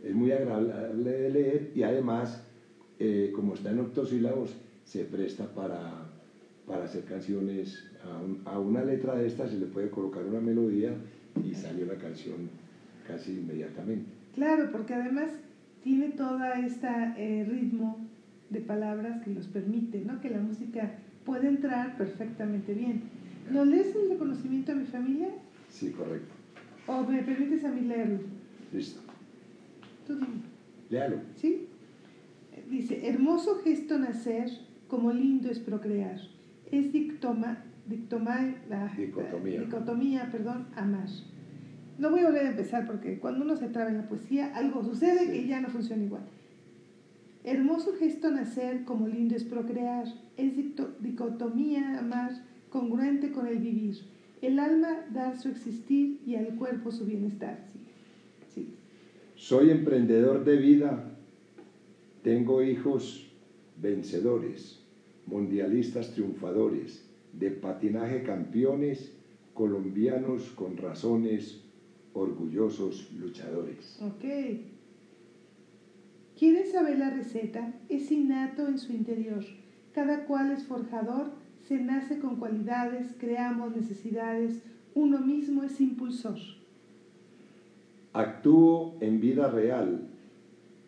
Es 0.03 0.13
muy 0.15 0.31
agradable 0.31 1.11
de 1.11 1.29
leer 1.29 1.71
y 1.75 1.83
además, 1.83 2.43
eh, 2.99 3.31
como 3.33 3.53
está 3.53 3.71
en 3.71 3.79
octosílabos, 3.79 4.55
se 4.83 5.05
presta 5.05 5.45
para, 5.45 6.00
para 6.67 6.85
hacer 6.85 7.03
canciones. 7.05 7.83
A, 8.45 8.51
a, 8.51 8.59
una 8.59 8.83
letra 8.83 9.15
de 9.15 9.27
esta 9.27 9.47
se 9.47 9.57
le 9.57 9.65
puede 9.67 9.89
colocar 9.89 10.23
una 10.23 10.39
melodía 10.39 10.93
y 11.43 11.53
sale 11.53 11.85
la 11.85 11.95
canción 11.95 12.49
casi 13.07 13.33
inmediatamente. 13.33 14.09
Claro, 14.35 14.69
porque 14.71 14.93
además 14.93 15.31
tiene 15.83 16.09
todo 16.09 16.39
este 16.53 16.87
eh, 17.17 17.45
ritmo 17.45 17.99
de 18.49 18.61
palabras 18.61 19.21
que 19.23 19.31
nos 19.31 19.47
permite, 19.47 20.01
¿no? 20.01 20.19
Que 20.21 20.29
la 20.29 20.39
música 20.39 20.91
puede 21.25 21.47
entrar 21.47 21.97
perfectamente 21.97 22.73
bien. 22.73 23.03
¿No 23.51 23.65
lees 23.65 23.95
el 23.95 24.09
reconocimiento 24.09 24.71
a 24.71 24.75
mi 24.75 24.85
familia? 24.85 25.29
Sí, 25.69 25.91
correcto. 25.91 26.33
¿O 26.87 27.03
me 27.03 27.23
permites 27.23 27.63
a 27.63 27.71
mí 27.71 27.81
leerlo? 27.81 28.19
Listo. 28.71 29.01
Tú 30.05 30.15
dime. 30.15 30.41
Léalo. 30.89 31.17
¿Sí? 31.35 31.67
Dice, 32.69 33.07
hermoso 33.07 33.59
gesto 33.63 33.97
nacer, 33.97 34.49
como 34.87 35.11
lindo 35.11 35.49
es 35.49 35.59
procrear. 35.59 36.19
Es 36.71 36.91
dictoma, 36.91 37.63
dictoma, 37.87 38.55
la, 38.69 38.93
dicotomía. 38.95 39.59
dicotomía, 39.59 40.29
perdón, 40.31 40.67
amar. 40.75 41.09
No 41.97 42.09
voy 42.09 42.21
a 42.21 42.27
volver 42.27 42.47
a 42.47 42.49
empezar 42.51 42.87
porque 42.87 43.19
cuando 43.19 43.43
uno 43.43 43.55
se 43.57 43.67
traba 43.67 43.89
en 43.89 43.97
la 43.97 44.07
poesía, 44.07 44.55
algo 44.55 44.83
sucede 44.83 45.31
que 45.31 45.45
ya 45.45 45.61
no 45.61 45.69
funciona 45.69 46.03
igual. 46.03 46.23
Hermoso 47.43 47.93
gesto 47.97 48.31
nacer, 48.31 48.85
como 48.85 49.07
lindo 49.07 49.35
es 49.35 49.43
procrear, 49.43 50.05
es 50.37 50.53
dicotomía 50.99 51.99
amar, 51.99 52.31
congruente 52.69 53.31
con 53.31 53.47
el 53.47 53.57
vivir. 53.57 53.97
El 54.41 54.59
alma 54.59 55.05
dar 55.11 55.37
su 55.37 55.49
existir 55.49 56.19
y 56.25 56.35
al 56.35 56.55
cuerpo 56.55 56.91
su 56.91 57.05
bienestar. 57.05 57.59
Sí. 58.49 58.73
Soy 59.35 59.69
emprendedor 59.69 60.43
de 60.45 60.57
vida, 60.57 61.11
tengo 62.23 62.63
hijos 62.63 63.31
vencedores, 63.77 64.80
mundialistas 65.25 66.11
triunfadores, 66.11 67.05
de 67.33 67.51
patinaje 67.51 68.23
campeones, 68.23 69.13
colombianos 69.53 70.49
con 70.51 70.77
razones, 70.77 71.61
orgullosos 72.13 73.11
luchadores. 73.13 73.99
Ok. 74.01 74.25
¿Quieres 76.37 76.71
saber 76.71 76.97
la 76.97 77.11
receta? 77.11 77.73
Es 77.89 78.11
innato 78.11 78.67
en 78.67 78.79
su 78.79 78.93
interior. 78.93 79.43
Cada 79.93 80.25
cual 80.25 80.51
es 80.51 80.63
forjador, 80.63 81.31
se 81.67 81.77
nace 81.77 82.19
con 82.19 82.37
cualidades, 82.37 83.15
creamos 83.19 83.75
necesidades, 83.75 84.61
uno 84.95 85.19
mismo 85.19 85.63
es 85.63 85.79
impulsor. 85.79 86.37
Actúo 88.13 88.97
en 88.99 89.21
vida 89.21 89.49
real, 89.49 90.07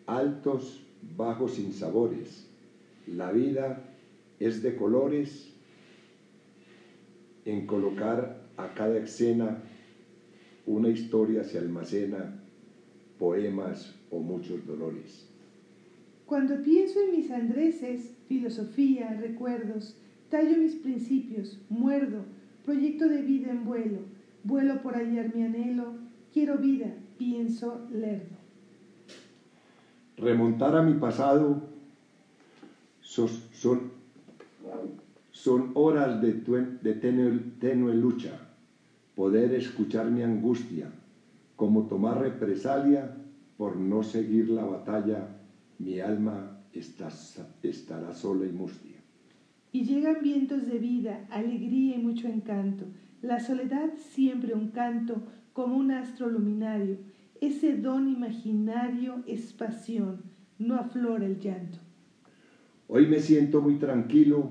altos, 0.06 0.84
bajos, 1.16 1.58
sabores. 1.72 2.50
La 3.06 3.32
vida 3.32 3.93
es 4.46 4.62
de 4.62 4.76
colores, 4.76 5.54
en 7.44 7.66
colocar 7.66 8.42
a 8.56 8.74
cada 8.74 8.98
escena 8.98 9.62
una 10.66 10.88
historia 10.88 11.44
se 11.44 11.58
almacena, 11.58 12.42
poemas 13.18 13.94
o 14.10 14.20
muchos 14.20 14.66
dolores. 14.66 15.28
Cuando 16.26 16.62
pienso 16.62 17.00
en 17.00 17.16
mis 17.16 17.30
andreses, 17.30 18.14
filosofía, 18.28 19.18
recuerdos, 19.20 19.96
tallo 20.30 20.56
mis 20.56 20.74
principios, 20.76 21.60
muerdo, 21.68 22.24
proyecto 22.64 23.08
de 23.08 23.22
vida 23.22 23.50
en 23.50 23.64
vuelo, 23.64 23.98
vuelo 24.42 24.82
por 24.82 24.94
hallar 24.94 25.34
mi 25.34 25.42
anhelo, 25.42 25.94
quiero 26.32 26.58
vida, 26.58 26.94
pienso 27.18 27.86
lerdo. 27.90 28.36
Remontar 30.16 30.76
a 30.76 30.82
mi 30.82 30.94
pasado 30.98 31.74
son, 33.00 33.92
son, 35.30 35.72
horas 35.74 36.20
de, 36.20 36.32
de 36.32 36.94
tenue 36.94 37.94
lucha, 37.94 38.32
poder 39.14 39.54
escuchar 39.54 40.10
mi 40.10 40.22
angustia, 40.22 40.90
como 41.56 41.86
tomar 41.86 42.20
represalia 42.20 43.16
por 43.56 43.76
no 43.76 44.02
seguir 44.02 44.48
la 44.48 44.64
batalla 44.64 45.28
mi 45.78 46.00
alma 46.00 46.60
estará 46.72 48.14
sola 48.14 48.46
y 48.46 48.52
mustia. 48.52 48.96
Y 49.72 49.84
llegan 49.84 50.22
vientos 50.22 50.66
de 50.66 50.78
vida, 50.78 51.26
alegría 51.30 51.96
y 51.96 52.02
mucho 52.02 52.28
encanto. 52.28 52.84
La 53.22 53.40
soledad 53.40 53.90
siempre 53.96 54.54
un 54.54 54.68
canto 54.68 55.22
como 55.52 55.76
un 55.76 55.90
astro 55.90 56.28
luminario. 56.28 56.98
Ese 57.40 57.76
don 57.76 58.08
imaginario 58.08 59.22
es 59.26 59.52
pasión, 59.52 60.22
no 60.58 60.76
aflora 60.76 61.26
el 61.26 61.38
llanto. 61.38 61.78
Hoy 62.86 63.06
me 63.06 63.18
siento 63.18 63.60
muy 63.60 63.76
tranquilo, 63.76 64.50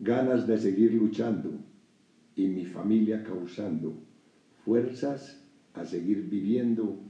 ganas 0.00 0.46
de 0.46 0.58
seguir 0.58 0.94
luchando 0.94 1.50
y 2.36 2.46
mi 2.48 2.64
familia 2.64 3.24
causando 3.24 3.94
fuerzas 4.64 5.42
a 5.74 5.84
seguir 5.84 6.28
viviendo. 6.28 7.00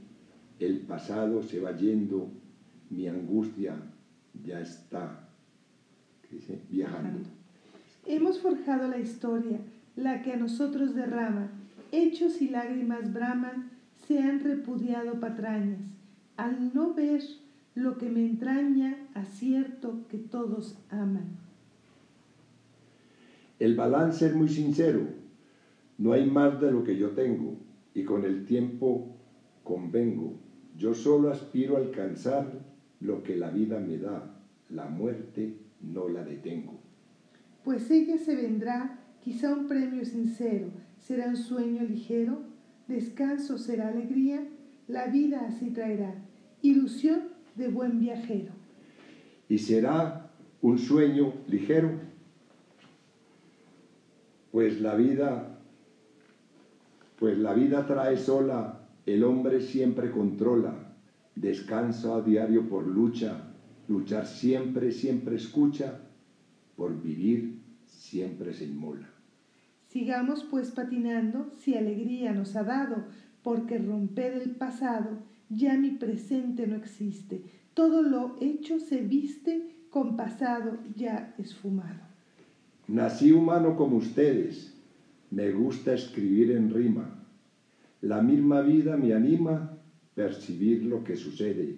El 0.59 0.81
pasado 0.81 1.41
se 1.43 1.59
va 1.59 1.75
yendo 1.75 2.31
mi 2.89 3.07
angustia 3.07 3.75
ya 4.43 4.61
está 4.61 5.27
viajando. 6.69 7.19
Hemos 8.05 8.39
forjado 8.39 8.87
la 8.87 8.97
historia, 8.97 9.59
la 9.95 10.21
que 10.21 10.33
a 10.33 10.37
nosotros 10.37 10.95
derrama, 10.95 11.49
hechos 11.91 12.41
y 12.41 12.49
lágrimas 12.49 13.13
braman, 13.13 13.71
se 14.07 14.19
han 14.19 14.39
repudiado 14.39 15.19
patrañas. 15.19 15.79
Al 16.37 16.73
no 16.73 16.93
ver 16.93 17.21
lo 17.75 17.97
que 17.97 18.09
me 18.09 18.25
entraña 18.25 18.95
acierto 19.13 20.07
que 20.09 20.17
todos 20.17 20.77
aman. 20.89 21.48
El 23.59 23.75
balance 23.75 24.25
es 24.25 24.35
muy 24.35 24.47
sincero, 24.47 25.01
no 25.97 26.13
hay 26.13 26.29
más 26.29 26.61
de 26.61 26.71
lo 26.71 26.83
que 26.83 26.97
yo 26.97 27.09
tengo 27.09 27.57
y 27.93 28.03
con 28.03 28.23
el 28.23 28.45
tiempo 28.45 29.17
convengo. 29.63 30.39
Yo 30.77 30.93
solo 30.93 31.29
aspiro 31.29 31.75
a 31.75 31.79
alcanzar 31.79 32.47
lo 33.01 33.21
que 33.21 33.35
la 33.35 33.49
vida 33.49 33.79
me 33.79 33.97
da, 33.97 34.41
la 34.69 34.85
muerte 34.85 35.57
no 35.81 36.07
la 36.07 36.23
detengo. 36.23 36.79
Pues 37.65 37.91
ella 37.91 38.17
se 38.17 38.35
vendrá, 38.35 38.97
quizá 39.21 39.53
un 39.53 39.67
premio 39.67 40.05
sincero, 40.05 40.67
será 40.97 41.27
un 41.27 41.35
sueño 41.37 41.83
ligero, 41.83 42.39
descanso 42.87 43.57
será 43.57 43.89
alegría, 43.89 44.47
la 44.87 45.07
vida 45.07 45.45
así 45.45 45.71
traerá, 45.71 46.15
ilusión 46.61 47.23
de 47.55 47.67
buen 47.67 47.99
viajero. 47.99 48.53
Y 49.49 49.57
será 49.57 50.31
un 50.61 50.77
sueño 50.77 51.33
ligero, 51.47 51.91
pues 54.51 54.81
la 54.81 54.95
vida 54.95 55.59
pues 57.19 57.37
la 57.37 57.53
vida 57.53 57.85
trae 57.85 58.15
sola, 58.15 58.87
el 59.05 59.25
hombre 59.25 59.59
siempre 59.59 60.09
controla, 60.09 60.95
descanso 61.35 62.15
a 62.15 62.21
diario 62.21 62.69
por 62.69 62.87
lucha, 62.87 63.51
luchar 63.89 64.25
siempre, 64.25 64.93
siempre 64.93 65.35
escucha, 65.35 65.99
por 66.77 67.01
vivir 67.01 67.61
siempre 67.85 68.53
se 68.53 68.65
inmola. 68.65 69.09
Sigamos 69.89 70.45
pues 70.49 70.71
patinando 70.71 71.51
si 71.57 71.75
alegría 71.75 72.31
nos 72.31 72.55
ha 72.55 72.63
dado, 72.63 73.03
porque 73.43 73.79
romper 73.79 74.33
el 74.33 74.51
pasado 74.51 75.17
ya 75.49 75.77
mi 75.77 75.91
presente 75.91 76.67
no 76.67 76.77
existe. 76.77 77.43
Todo 77.73 78.01
lo 78.01 78.37
hecho 78.39 78.79
se 78.79 79.01
viste 79.01 79.87
con 79.89 80.15
pasado 80.15 80.77
ya 80.95 81.33
esfumado. 81.37 82.08
Nací 82.89 83.31
humano 83.31 83.75
como 83.75 83.97
ustedes, 83.97 84.73
me 85.29 85.51
gusta 85.51 85.93
escribir 85.93 86.49
en 86.49 86.73
rima. 86.73 87.23
La 88.01 88.23
misma 88.23 88.61
vida 88.61 88.97
me 88.97 89.13
anima 89.13 89.77
percibir 90.15 90.85
lo 90.85 91.03
que 91.03 91.15
sucede 91.15 91.77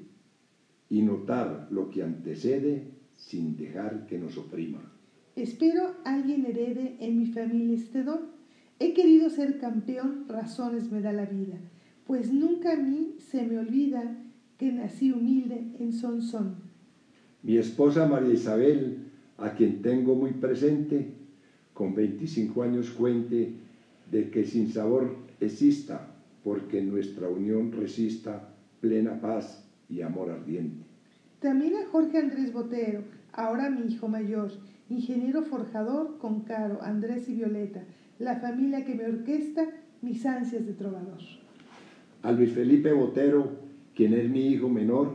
y 0.90 1.02
notar 1.02 1.68
lo 1.70 1.90
que 1.90 2.02
antecede 2.02 2.94
sin 3.18 3.58
dejar 3.58 4.08
que 4.08 4.18
nos 4.18 4.38
oprima. 4.38 4.90
Espero 5.36 5.96
alguien 6.06 6.46
herede 6.46 6.96
en 7.02 7.20
mi 7.20 7.26
familia 7.26 7.76
este 7.76 8.06
don. 8.06 8.28
He 8.80 8.94
querido 8.94 9.30
ser 9.30 9.60
campeón, 9.60 10.28
razones 10.30 10.94
me 10.94 11.02
da 11.02 11.12
la 11.12 11.26
vida, 11.26 11.60
pues 12.08 12.32
nunca 12.32 12.72
a 12.72 12.78
mí 12.78 13.16
se 13.20 13.46
me 13.46 13.60
olvida 13.60 14.18
que 14.58 14.72
nací 14.72 15.12
humilde 15.12 15.76
en 15.78 15.92
Sonsón. 15.92 16.56
Mi 17.44 17.58
esposa 17.58 18.08
María 18.08 18.34
Isabel, 18.34 19.11
a 19.42 19.54
quien 19.54 19.82
tengo 19.82 20.16
muy 20.16 20.32
presente, 20.32 21.08
con 21.74 21.96
25 21.96 22.64
años 22.64 22.92
cuente 22.92 23.54
de 24.12 24.30
que 24.30 24.46
sin 24.46 24.72
sabor 24.72 25.16
exista, 25.40 26.08
porque 26.44 26.82
nuestra 26.82 27.28
unión 27.28 27.72
resista 27.72 28.50
plena 28.80 29.20
paz 29.20 29.66
y 29.90 30.02
amor 30.02 30.30
ardiente. 30.30 30.84
También 31.40 31.76
a 31.76 31.88
Jorge 31.88 32.20
Andrés 32.20 32.54
Botero, 32.54 33.02
ahora 33.34 33.70
mi 33.70 33.92
hijo 33.92 34.08
mayor, 34.08 34.52
ingeniero 34.90 35.42
forjador 35.44 36.18
con 36.20 36.42
Caro, 36.42 36.82
Andrés 36.82 37.28
y 37.30 37.34
Violeta, 37.34 37.84
la 38.20 38.40
familia 38.40 38.86
que 38.86 38.96
me 38.96 39.06
orquesta 39.06 39.68
mis 40.02 40.26
ansias 40.26 40.66
de 40.66 40.74
trovador. 40.74 41.20
A 42.22 42.32
Luis 42.32 42.52
Felipe 42.52 42.92
Botero, 42.94 43.52
quien 43.96 44.14
es 44.14 44.30
mi 44.30 44.48
hijo 44.48 44.70
menor, 44.70 45.14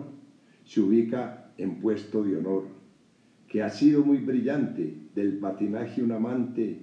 se 0.65 0.81
ubica 0.81 1.53
en 1.59 1.77
puesto 1.77 2.25
de 2.25 2.37
honor, 2.37 2.76
que 3.49 3.63
ha 3.63 3.71
sido 3.71 4.05
muy 4.05 4.19
brillante, 4.19 4.95
del 5.15 5.39
patinaje 5.39 6.03
un 6.03 6.13
amante, 6.13 6.79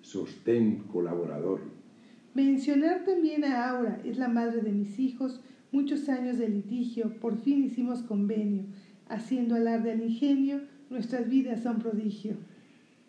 sostén 0.00 0.84
colaborador. 0.92 1.60
Mencionar 2.34 3.04
también 3.04 3.44
a 3.44 3.70
Aura, 3.70 4.00
es 4.04 4.18
la 4.18 4.28
madre 4.28 4.60
de 4.60 4.72
mis 4.72 4.98
hijos, 4.98 5.40
muchos 5.72 6.08
años 6.08 6.38
de 6.38 6.48
litigio, 6.48 7.18
por 7.20 7.36
fin 7.36 7.64
hicimos 7.64 8.02
convenio, 8.02 8.64
haciendo 9.08 9.54
alarde 9.54 9.92
al 9.92 10.02
ingenio, 10.02 10.60
nuestras 10.90 11.28
vidas 11.28 11.62
son 11.62 11.78
prodigio. 11.78 12.36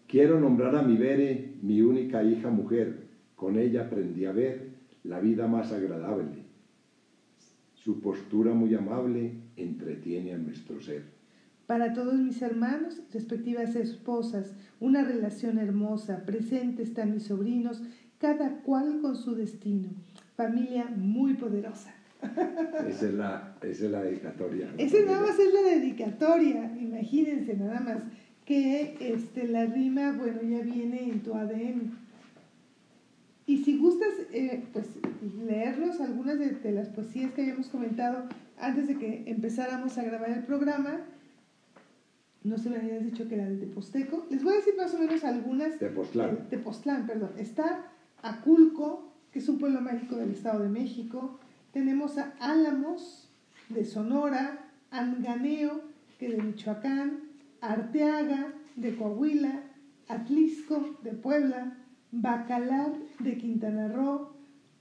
Quiero 0.07 0.39
nombrar 0.39 0.75
a 0.75 0.83
mi 0.83 0.95
Bere, 0.95 1.55
mi 1.61 1.81
única 1.81 2.23
hija 2.23 2.49
mujer. 2.49 3.07
Con 3.35 3.59
ella 3.59 3.87
aprendí 3.87 4.25
a 4.25 4.31
ver 4.31 4.69
la 5.03 5.19
vida 5.19 5.47
más 5.47 5.73
agradable. 5.73 6.45
Su 7.73 7.99
postura 7.99 8.53
muy 8.53 8.73
amable 8.73 9.33
entretiene 9.57 10.33
a 10.33 10.37
nuestro 10.37 10.79
ser. 10.79 11.16
Para 11.67 11.93
todos 11.93 12.15
mis 12.15 12.41
hermanos, 12.41 13.01
respectivas 13.13 13.75
esposas, 13.75 14.53
una 14.80 15.03
relación 15.03 15.60
hermosa, 15.60 16.25
presente 16.25 16.82
están 16.82 17.13
mis 17.13 17.23
sobrinos, 17.23 17.84
cada 18.19 18.62
cual 18.62 19.01
con 19.01 19.17
su 19.17 19.36
destino. 19.36 19.89
Familia 20.38 20.86
muy 20.95 21.34
poderosa. 21.34 21.93
Esa 22.88 23.08
es 23.08 23.13
la, 23.13 23.58
esa 23.62 23.86
es 23.86 23.91
la 23.91 24.01
dedicatoria. 24.01 24.73
Esa 24.77 24.97
nada 25.06 25.21
más 25.21 25.38
es 25.38 25.53
la 25.53 25.62
dedicatoria, 25.62 26.73
imagínense 26.80 27.56
nada 27.56 27.82
más 27.82 28.01
que 28.45 28.95
este, 29.01 29.45
la 29.45 29.65
rima, 29.65 30.13
bueno, 30.13 30.41
ya 30.41 30.62
viene 30.62 31.10
en 31.10 31.19
tu 31.19 31.34
ADN. 31.34 31.91
Y 33.45 33.58
si 33.63 33.77
gustas, 33.77 34.13
eh, 34.32 34.63
pues 34.71 34.86
leerlos, 35.45 35.99
algunas 35.99 36.39
de, 36.39 36.51
de, 36.51 36.71
las 36.71 36.88
poesías 36.88 37.34
que 37.34 37.41
habíamos 37.41 37.67
comentado 37.67 38.23
antes 38.58 38.88
de 38.88 38.97
que 38.97 39.23
empezáramos 39.27 39.97
a 39.97 40.03
grabar 40.03 40.32
el 40.32 40.43
programa, 40.43 41.01
no 42.47 42.57
se 42.57 42.69
me 42.69 42.77
habías 42.77 43.03
dicho 43.03 43.27
que 43.27 43.36
era 43.36 43.49
de 43.49 43.57
Teposteco. 43.57 44.25
Les 44.29 44.43
voy 44.43 44.53
a 44.53 44.57
decir 44.57 44.75
más 44.77 44.93
o 44.93 44.99
menos 44.99 45.23
algunas. 45.23 45.77
Tepoztlán. 45.77 46.47
Tepoztlán, 46.49 47.05
perdón. 47.05 47.31
Está 47.38 47.91
Aculco, 48.21 49.12
que 49.31 49.39
es 49.39 49.49
un 49.49 49.60
pueblo 49.60 49.81
mágico 49.81 50.15
del 50.15 50.31
Estado 50.31 50.63
de 50.63 50.69
México. 50.69 51.39
Tenemos 51.73 52.17
a 52.17 52.33
Álamos, 52.39 53.29
de 53.69 53.83
Sonora, 53.83 54.65
Anganeo, 54.91 55.81
que 56.17 56.29
de 56.29 56.41
Michoacán, 56.41 57.19
Arteaga, 57.60 58.53
de 58.75 58.95
Coahuila, 58.95 59.63
Atlisco, 60.07 60.97
de 61.03 61.12
Puebla, 61.12 61.77
Bacalar, 62.12 62.93
de 63.19 63.38
Quintana 63.38 63.89
Roo, 63.89 64.29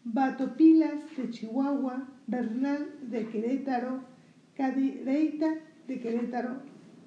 Batopilas, 0.04 0.94
de 1.16 1.30
Chihuahua, 1.30 2.08
Bernal, 2.28 2.86
de 3.02 3.26
Querétaro, 3.26 4.00
Cadereyta, 4.54 5.52
de 5.88 6.00
Querétaro, 6.00 6.60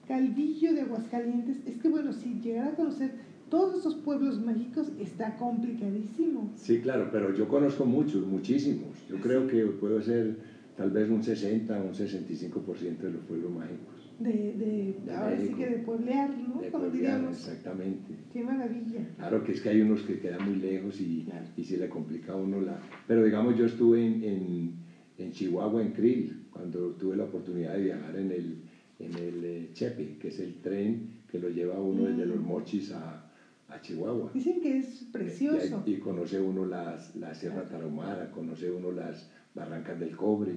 Calvillo, 0.10 0.74
de 0.74 0.82
Aguascalientes. 0.82 1.58
Es 1.68 1.78
que, 1.78 1.88
bueno, 1.88 2.12
si 2.12 2.40
llegara 2.42 2.70
a 2.70 2.76
conocer 2.76 3.12
todos 3.50 3.78
esos 3.80 3.94
pueblos 3.96 4.42
mágicos 4.42 4.92
está 5.00 5.36
complicadísimo. 5.38 6.52
Sí, 6.56 6.80
claro, 6.80 7.10
pero 7.12 7.34
yo 7.36 7.48
conozco 7.48 7.86
muchos, 7.86 8.26
muchísimos. 8.26 8.90
Yo 9.08 9.18
creo 9.22 9.48
que 9.48 9.64
puedo 9.66 10.02
ser 10.02 10.36
tal 10.76 10.90
vez 10.90 11.10
un 11.12 11.22
60 11.24 11.80
o 11.80 11.84
un 11.90 11.94
65% 11.94 12.98
de 12.98 13.12
los 13.12 13.22
pueblos 13.22 13.52
mágicos. 13.52 13.96
De, 14.20 14.32
de, 14.32 14.96
de 15.06 15.14
ahora 15.16 15.36
México. 15.36 15.56
sí 15.58 15.64
que 15.64 15.70
de 15.70 15.78
pueblear, 15.84 16.30
¿no? 16.38 16.60
De 16.62 16.70
Como 16.72 16.86
pueblear, 16.86 17.18
diríamos. 17.20 17.38
exactamente. 17.48 18.16
Qué 18.34 18.44
maravilla. 18.44 19.00
Claro 19.18 19.44
que 19.44 19.52
es 19.54 19.62
que 19.62 19.70
hay 19.70 19.82
unos 19.82 20.02
que 20.02 20.20
quedan 20.20 20.44
muy 20.46 20.56
lejos 20.60 21.00
y, 21.00 21.24
Claro. 21.26 21.46
y 21.56 21.64
se 21.64 21.78
le 21.78 21.88
complica 21.88 22.34
a 22.34 22.36
uno 22.36 22.60
la... 22.62 22.80
Pero 23.08 23.24
digamos, 23.24 23.58
yo 23.58 23.66
estuve 23.66 24.06
en, 24.06 24.24
en, 24.24 24.74
en 25.20 25.32
Chihuahua, 25.32 25.82
en 25.84 25.92
Krill, 25.94 26.46
cuando 26.52 26.90
tuve 26.96 27.16
la 27.16 27.26
oportunidad 27.26 27.74
de 27.76 27.84
viajar 27.84 28.16
en 28.18 28.32
el, 28.32 28.58
en 29.00 29.14
el 29.16 29.44
eh, 29.46 29.70
Chepe, 29.74 30.18
que 30.20 30.28
es 30.28 30.40
el 30.40 30.56
tren 30.62 31.10
que 31.32 31.40
lo 31.40 31.50
lleva 31.50 31.80
uno 31.80 32.06
desde 32.06 32.26
Mm. 32.26 32.30
Los 32.30 32.42
Mochis 32.42 32.92
a, 32.92 33.30
a 33.70 33.82
Chihuahua. 33.82 34.32
Dicen 34.34 34.62
que 34.62 34.78
es 34.78 35.06
precioso. 35.12 35.84
Y, 35.86 35.94
y 35.94 35.98
conoce 36.00 36.40
uno 36.40 36.66
las, 36.66 37.16
la 37.16 37.34
Sierra 37.34 37.64
Tarahumara, 37.68 38.30
conoce 38.32 38.70
uno 38.72 38.92
las 38.92 39.30
Barrancas 39.56 40.00
del 40.00 40.16
Cobre, 40.16 40.54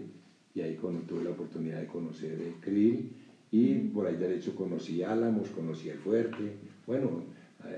y 0.55 0.61
ahí 0.61 0.77
cuando 0.77 1.01
tuve 1.03 1.25
la 1.25 1.31
oportunidad 1.31 1.81
de 1.81 1.87
conocer 1.87 2.33
el 2.33 2.55
Krill, 2.61 3.13
y 3.51 3.75
Mm. 3.75 3.93
por 3.93 4.07
ahí 4.07 4.17
derecho 4.17 4.55
conocí 4.55 5.03
Álamos, 5.03 5.51
conocí 5.51 5.89
el 5.91 5.99
Fuerte. 5.99 6.57
Bueno, 6.87 7.23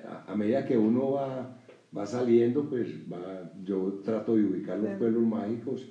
a, 0.09 0.33
a 0.33 0.37
medida 0.37 0.65
que 0.65 0.79
uno 0.79 1.11
va, 1.13 1.57
va 1.97 2.07
saliendo, 2.07 2.69
pues 2.69 2.89
va, 3.13 3.53
yo 3.65 4.01
trato 4.05 4.37
de 4.37 4.45
ubicar 4.45 4.79
los 4.79 4.97
pueblos 4.99 5.23
mágicos 5.25 5.89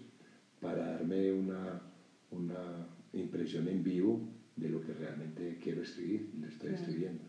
para 0.62 0.92
darme 0.94 1.32
una, 1.34 1.82
una 2.32 2.88
impresión 3.12 3.68
en 3.68 3.84
vivo 3.84 4.22
de 4.56 4.70
lo 4.70 4.82
que 4.82 4.94
realmente 4.94 5.58
quiero 5.62 5.82
escribir, 5.82 6.30
lo 6.40 6.48
estoy 6.48 6.70
Claro. 6.70 6.84
escribiendo. 6.84 7.24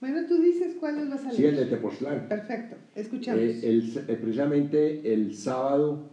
Bueno, 0.00 0.26
tú 0.26 0.40
dices 0.40 0.76
cuáles 0.80 1.08
vas 1.10 1.26
a 1.26 1.30
Sí, 1.30 1.42
leer. 1.42 1.54
el 1.54 1.60
de 1.60 1.76
Tepoztlán. 1.76 2.28
Perfecto, 2.28 2.76
escuchamos. 2.94 3.40
Eh, 3.40 3.60
el- 3.68 3.98
eh, 4.08 4.16
precisamente 4.20 5.12
el 5.12 5.34
sábado, 5.34 6.08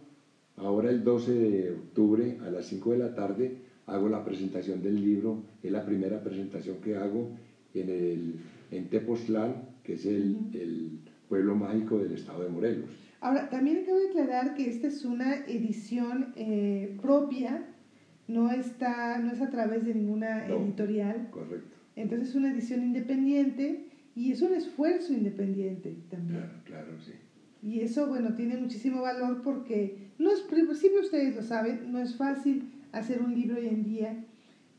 ahora 0.57 0.89
el 0.89 1.03
12 1.03 1.33
de 1.33 1.71
octubre, 1.71 2.37
a 2.45 2.49
las 2.49 2.65
5 2.65 2.91
de 2.91 2.97
la 2.97 3.15
tarde, 3.15 3.57
hago 3.85 4.09
la 4.09 4.25
presentación 4.25 4.81
del 4.81 4.95
libro. 5.01 5.41
Es 5.63 5.71
la 5.71 5.85
primera 5.85 6.21
presentación 6.21 6.77
que 6.81 6.95
hago 6.97 7.29
en, 7.73 7.89
el, 7.89 8.35
en 8.71 8.89
Tepoztlán, 8.89 9.55
que 9.83 9.93
es 9.93 10.05
el, 10.05 10.35
el 10.53 10.99
pueblo 11.29 11.55
mágico 11.55 11.97
del 11.99 12.11
estado 12.11 12.43
de 12.43 12.49
Morelos. 12.49 12.89
Ahora, 13.21 13.49
también 13.49 13.77
acabo 13.83 13.97
de 13.99 14.09
aclarar 14.09 14.53
que 14.55 14.69
esta 14.69 14.87
es 14.87 15.05
una 15.05 15.45
edición 15.47 16.33
eh, 16.35 16.97
propia 17.01 17.65
no 18.27 18.51
está, 18.51 19.19
no 19.19 19.31
es 19.31 19.41
a 19.41 19.49
través 19.49 19.85
de 19.85 19.95
ninguna 19.95 20.47
editorial. 20.47 21.29
Correcto. 21.31 21.77
Entonces 21.95 22.29
es 22.29 22.35
una 22.35 22.51
edición 22.51 22.83
independiente 22.83 23.87
y 24.15 24.31
es 24.31 24.41
un 24.41 24.53
esfuerzo 24.53 25.13
independiente 25.13 25.97
también. 26.09 26.41
Claro, 26.41 26.61
claro, 26.65 27.01
sí. 27.01 27.13
Y 27.63 27.81
eso, 27.81 28.07
bueno, 28.07 28.35
tiene 28.35 28.57
muchísimo 28.57 29.01
valor 29.01 29.41
porque 29.41 30.11
no 30.19 30.31
es, 30.31 30.45
siempre 30.79 31.01
ustedes 31.01 31.35
lo 31.35 31.41
saben, 31.41 31.91
no 31.91 31.99
es 31.99 32.15
fácil 32.15 32.71
hacer 32.91 33.21
un 33.21 33.33
libro 33.33 33.57
hoy 33.57 33.67
en 33.67 33.83
día. 33.83 34.23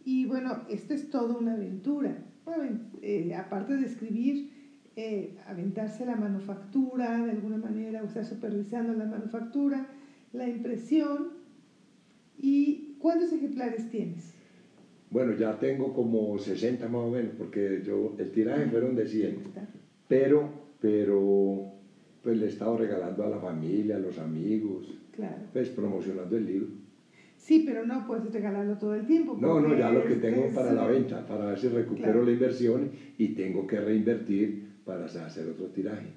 Y 0.05 0.27
bueno, 0.27 0.63
esto 0.71 0.95
es 0.95 1.11
toda 1.11 1.37
una 1.37 1.55
aventura. 1.55 2.17
Eh, 3.03 3.35
aparte 3.35 3.77
de 3.77 3.87
escribir, 3.87 4.51
eh, 4.97 5.37
aventarse 5.47 6.07
la 6.07 6.17
manufactura 6.17 7.25
de 7.25 7.33
alguna 7.33 7.59
manera, 7.59 8.03
o 8.03 8.07
estar 8.07 8.25
supervisando 8.25 8.95
la 8.95 9.05
manufactura, 9.05 9.87
la 10.33 10.49
impresión. 10.49 11.29
¿Y 12.39 12.88
cuántos 12.99 13.33
ejemplares 13.33 13.91
tienes? 13.91 14.35
Bueno, 15.11 15.35
ya 15.37 15.59
tengo 15.59 15.95
como 15.95 16.39
60 16.39 16.87
más 16.89 17.03
o 17.03 17.11
menos, 17.11 17.33
porque 17.39 17.83
yo, 17.85 18.15
el 18.19 18.31
tiraje 18.31 18.67
fueron 18.67 18.95
de 18.95 19.07
100. 19.07 19.39
Pero, 20.07 20.51
pero 20.81 21.73
pues 22.23 22.39
le 22.39 22.47
he 22.47 22.49
estado 22.49 22.77
regalando 22.77 23.25
a 23.25 23.31
la 23.31 23.39
familia, 23.39 23.97
a 23.97 24.01
los 24.01 24.19
amigos, 24.19 24.99
claro. 25.13 25.43
pues 25.53 25.71
promocionando 25.71 26.37
el 26.37 26.47
libro. 26.47 26.69
Sí, 27.39 27.63
pero 27.65 27.87
no 27.87 28.07
puedes 28.07 28.31
regalarlo 28.33 28.77
todo 28.77 28.95
el 28.95 29.07
tiempo. 29.07 29.39
No, 29.41 29.61
no, 29.61 29.79
ya 29.79 29.91
lo 29.91 30.05
que 30.05 30.17
tengo 30.17 30.49
para 30.55 30.73
la 30.73 30.87
venta, 30.87 31.27
para 31.27 31.47
ver 31.47 31.59
si 31.59 31.69
recupero 31.69 32.23
la 32.23 32.33
inversión 32.33 32.91
y 33.17 33.29
tengo 33.29 33.67
que 33.67 33.81
reinvertir 33.81 34.81
para 34.85 35.07
hacer 35.07 35.49
otro 35.49 35.67
tiraje. 35.67 36.09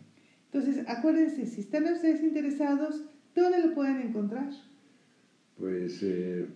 Entonces, 0.52 0.84
acuérdense, 0.88 1.46
si 1.46 1.62
están 1.62 1.86
ustedes 1.86 2.22
interesados, 2.24 3.06
¿dónde 3.34 3.66
lo 3.66 3.74
pueden 3.74 4.02
encontrar? 4.02 4.50
Pues 5.58 6.02
eh, 6.04 6.48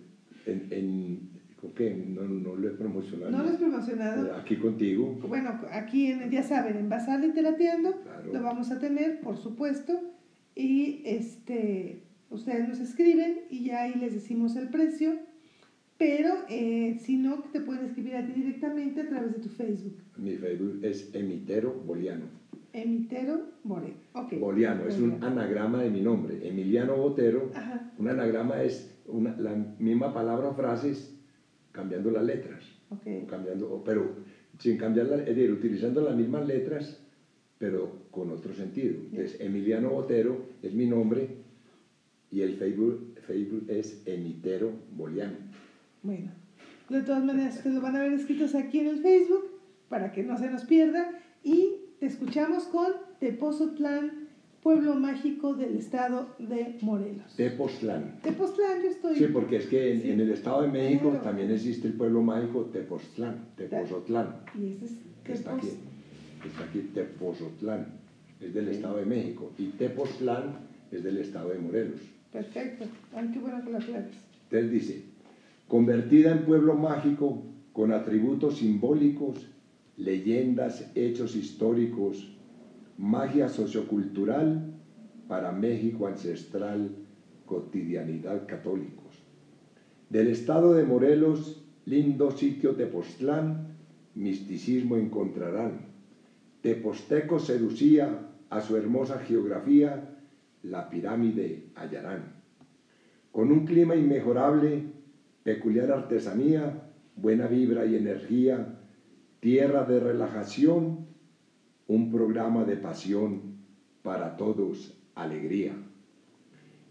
en, 0.46 0.66
en 0.70 1.36
qué? 1.74 1.94
No, 1.94 2.22
no 2.22 2.56
lo 2.56 2.68
he 2.68 2.72
promocionado. 2.72 3.30
¿No 3.30 3.42
lo 3.42 3.50
has 3.50 3.56
promocionado? 3.56 4.34
Aquí 4.36 4.56
contigo. 4.56 5.18
Bueno, 5.28 5.60
aquí, 5.72 6.06
en, 6.06 6.30
ya 6.30 6.42
saben, 6.42 6.76
en 6.76 6.88
Basal 6.88 7.20
Literateando 7.22 7.94
lo 8.32 8.42
vamos 8.42 8.70
a 8.70 8.78
tener, 8.78 9.20
por 9.20 9.36
supuesto, 9.36 10.00
y 10.54 11.02
este, 11.04 12.02
ustedes 12.30 12.68
nos 12.68 12.80
escriben 12.80 13.40
y 13.50 13.64
ya 13.64 13.82
ahí 13.82 13.94
les 13.94 14.14
decimos 14.14 14.56
el 14.56 14.68
precio, 14.68 15.14
pero 15.98 16.34
eh, 16.48 16.98
si 17.00 17.16
no, 17.16 17.42
te 17.52 17.60
pueden 17.60 17.86
escribir 17.86 18.16
a 18.16 18.26
ti 18.26 18.32
directamente 18.32 19.00
a 19.00 19.08
través 19.08 19.32
de 19.32 19.40
tu 19.40 19.48
Facebook. 19.48 19.96
Mi 20.16 20.36
Facebook 20.36 20.80
es 20.82 21.14
Emitero 21.14 21.72
Boliano. 21.86 22.24
Emitero 22.72 23.40
Boliano, 23.64 23.96
okay. 24.12 24.38
Boliano, 24.38 24.86
es 24.86 24.98
un 24.98 25.24
anagrama 25.24 25.82
de 25.82 25.90
mi 25.90 26.02
nombre. 26.02 26.46
Emiliano 26.46 26.94
Botero, 26.96 27.50
un 27.98 28.08
anagrama 28.08 28.62
es 28.62 28.95
una, 29.08 29.36
la 29.38 29.54
misma 29.78 30.12
palabra 30.12 30.48
o 30.48 30.54
frases 30.54 31.14
cambiando 31.72 32.10
las 32.10 32.24
letras. 32.24 32.64
Cambiando, 33.28 33.82
pero 33.84 34.16
sin 34.58 34.78
cambiar, 34.78 35.06
es 35.20 35.26
decir, 35.26 35.50
utilizando 35.52 36.00
las 36.00 36.16
mismas 36.16 36.46
letras, 36.46 37.00
pero 37.58 38.06
con 38.10 38.30
otro 38.30 38.54
sentido. 38.54 38.94
Entonces, 39.10 39.40
Emiliano 39.40 39.90
Botero 39.90 40.46
es 40.62 40.72
mi 40.72 40.86
nombre 40.86 41.28
y 42.30 42.40
el 42.42 42.56
Facebook, 42.56 43.14
Facebook 43.26 43.66
es 43.68 44.02
Emitero 44.06 44.72
Boliano. 44.92 45.36
Bueno, 46.02 46.30
de 46.88 47.02
todas 47.02 47.24
maneras, 47.24 47.56
ustedes 47.56 47.76
lo 47.76 47.82
van 47.82 47.96
a 47.96 48.02
ver 48.02 48.12
escritos 48.12 48.54
aquí 48.54 48.78
en 48.78 48.88
el 48.88 49.02
Facebook 49.02 49.50
para 49.88 50.12
que 50.12 50.22
no 50.22 50.38
se 50.38 50.50
nos 50.50 50.64
pierda 50.64 51.10
y 51.42 51.76
te 52.00 52.06
escuchamos 52.06 52.64
con 52.64 52.92
Tepozotlán 53.20 54.25
pueblo 54.66 54.96
mágico 54.96 55.54
del 55.54 55.76
estado 55.76 56.34
de 56.40 56.76
Morelos. 56.80 57.36
Tepoztlán. 57.36 58.18
Tepoztlán, 58.20 58.82
yo 58.82 58.88
estoy. 58.88 59.14
Sí, 59.14 59.26
porque 59.32 59.58
es 59.58 59.66
que 59.66 60.10
en, 60.12 60.18
el 60.18 60.32
estado 60.32 60.62
de 60.62 60.68
México 60.68 61.12
también 61.22 61.52
existe 61.52 61.86
el 61.86 61.94
pueblo 61.94 62.20
mágico 62.20 62.64
Tepoztlán, 62.72 63.44
Tepozotlán. 63.56 64.40
Y 64.60 64.72
ese 64.72 64.86
es 64.86 64.92
que 65.22 65.34
está 65.34 65.54
aquí. 65.54 65.68
Está 66.44 66.64
aquí 66.64 66.80
Tepozotlán, 66.92 67.86
es 68.40 68.52
del 68.54 68.66
estado 68.70 68.96
de 68.96 69.06
México. 69.06 69.52
Y 69.56 69.66
Tepoztlán 69.66 70.58
es 70.90 71.04
del 71.04 71.18
estado 71.18 71.50
de 71.50 71.60
Morelos. 71.60 72.00
Perfecto. 72.32 72.86
Ay, 73.14 73.30
qué 73.32 73.38
bueno 73.38 73.64
que 73.64 73.70
lo 73.70 73.78
aclares. 73.78 74.16
Entonces 74.50 74.70
dice, 74.72 75.04
convertida 75.68 76.32
en 76.32 76.44
pueblo 76.44 76.74
mágico 76.74 77.40
con 77.72 77.92
atributos 77.92 78.58
simbólicos, 78.58 79.46
leyendas, 79.96 80.90
hechos 80.96 81.36
históricos, 81.36 82.35
magia 82.98 83.48
sociocultural 83.48 84.74
para 85.28 85.52
México 85.52 86.06
ancestral, 86.06 86.90
cotidianidad 87.44 88.46
católicos. 88.46 89.22
Del 90.08 90.28
estado 90.28 90.74
de 90.74 90.84
Morelos, 90.84 91.64
lindo 91.84 92.30
sitio 92.30 92.74
Tepoztlán, 92.74 93.76
misticismo 94.14 94.96
encontrarán. 94.96 95.86
Teposteco 96.62 97.38
seducía 97.38 98.28
a 98.50 98.60
su 98.60 98.76
hermosa 98.76 99.18
geografía, 99.18 100.16
la 100.62 100.88
pirámide 100.88 101.70
hallarán. 101.74 102.36
Con 103.30 103.52
un 103.52 103.66
clima 103.66 103.94
inmejorable, 103.94 104.84
peculiar 105.42 105.92
artesanía, 105.92 106.90
buena 107.14 107.46
vibra 107.46 107.84
y 107.84 107.96
energía, 107.96 108.80
tierra 109.40 109.84
de 109.84 110.00
relajación, 110.00 111.05
un 111.88 112.10
programa 112.10 112.64
de 112.64 112.76
pasión 112.76 113.58
para 114.02 114.36
todos, 114.36 114.98
alegría. 115.14 115.74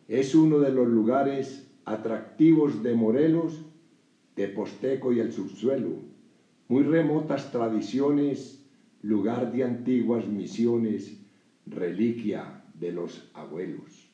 Es 0.08 0.36
uno 0.36 0.60
de 0.60 0.72
los 0.72 0.88
lugares 0.88 1.70
atractivos 1.84 2.82
de 2.82 2.94
Morelos, 2.96 3.66
de 4.36 4.48
Posteco 4.48 5.12
y 5.12 5.20
el 5.20 5.34
subsuelo, 5.34 6.00
muy 6.68 6.84
remotas 6.84 7.52
tradiciones, 7.52 8.66
lugar 9.02 9.52
de 9.52 9.64
antiguas 9.64 10.28
misiones, 10.28 11.22
reliquia 11.66 12.64
de 12.74 12.92
los 12.92 13.30
abuelos. 13.34 14.10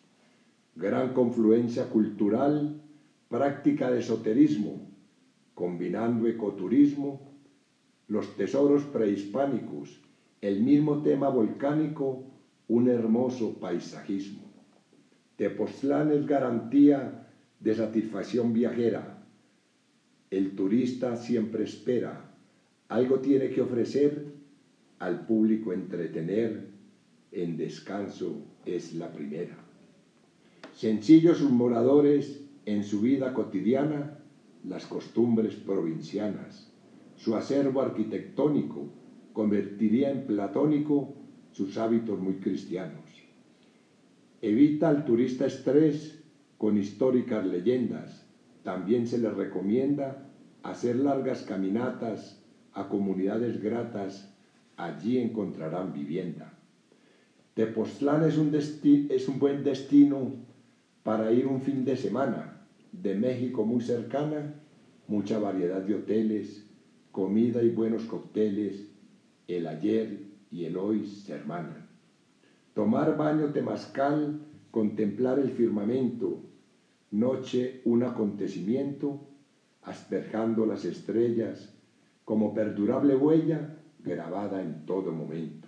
Gran 0.76 1.14
confluencia 1.14 1.90
cultural, 1.90 2.82
práctica 3.30 3.92
de 3.92 4.00
esoterismo, 4.00 4.90
combinando 5.54 6.28
ecoturismo, 6.28 7.32
los 8.08 8.36
tesoros 8.36 8.84
prehispánicos, 8.84 10.02
el 10.42 10.62
mismo 10.62 11.04
tema 11.04 11.30
volcánico, 11.30 12.24
un 12.68 12.90
hermoso 12.90 13.60
paisajismo. 13.60 14.42
Tepoztlán 15.36 16.12
es 16.12 16.26
garantía 16.26 17.28
de 17.60 17.76
satisfacción 17.76 18.52
viajera. 18.52 19.24
El 20.32 20.56
turista 20.56 21.16
siempre 21.16 21.64
espera, 21.64 22.36
algo 22.88 23.20
tiene 23.20 23.50
que 23.50 23.62
ofrecer, 23.62 24.34
al 25.00 25.26
público 25.26 25.74
entretener, 25.74 26.70
en 27.32 27.58
descanso 27.58 28.46
es 28.66 28.94
la 28.94 29.12
primera. 29.12 29.58
Sencillos 30.74 31.38
sus 31.38 31.52
moradores 31.52 32.44
en 32.66 32.84
su 32.84 33.02
vida 33.02 33.34
cotidiana, 33.34 34.20
las 34.64 34.86
costumbres 34.86 35.56
provincianas, 35.56 36.72
su 37.16 37.36
acervo 37.36 37.82
arquitectónico, 37.82 38.90
convertiría 39.34 40.10
en 40.12 40.26
platónico 40.26 41.14
sus 41.52 41.78
hábitos 41.78 42.20
muy 42.20 42.36
cristianos. 42.36 43.02
Evita 44.42 44.90
al 44.90 45.06
turista 45.06 45.46
estrés 45.46 46.24
con 46.58 46.78
históricas 46.78 47.46
leyendas. 47.46 48.26
También 48.64 49.08
se 49.08 49.18
le 49.18 49.30
recomienda 49.30 50.30
hacer 50.64 50.96
largas 50.96 51.44
caminatas 51.44 52.42
a 52.74 52.88
comunidades 52.88 53.62
gratas. 53.62 54.34
Allí 54.78 55.18
encontrarán 55.20 55.94
vivienda. 55.94 56.54
Tepoztlán 57.54 58.24
es 58.24 58.38
un, 58.38 58.56
es 58.56 59.28
un 59.28 59.40
buen 59.40 59.64
destino 59.64 60.34
para 61.04 61.32
ir 61.32 61.48
un 61.48 61.62
fin 61.62 61.84
de 61.86 61.98
semana. 61.98 62.66
De 62.92 63.16
México 63.16 63.66
muy 63.66 63.82
cercana, 63.82 64.56
mucha 65.08 65.40
variedad 65.40 65.82
de 65.82 65.96
hoteles, 65.96 66.68
comida 67.12 67.62
y 67.62 67.70
buenos 67.70 68.04
cócteles, 68.04 68.91
el 69.56 69.68
ayer 69.68 70.20
y 70.52 70.66
el 70.66 70.78
hoy 70.78 71.06
se 71.06 71.34
hermanan. 71.34 71.88
Tomar 72.74 73.18
baño 73.18 73.52
temazcal, 73.52 74.42
contemplar 74.70 75.40
el 75.40 75.50
firmamento, 75.52 76.40
noche 77.12 77.82
un 77.86 78.04
acontecimiento, 78.04 79.28
asperjando 79.82 80.66
las 80.66 80.86
estrellas, 80.86 81.74
como 82.24 82.54
perdurable 82.54 83.16
huella 83.16 83.78
grabada 84.04 84.62
en 84.62 84.86
todo 84.86 85.12
momento. 85.12 85.68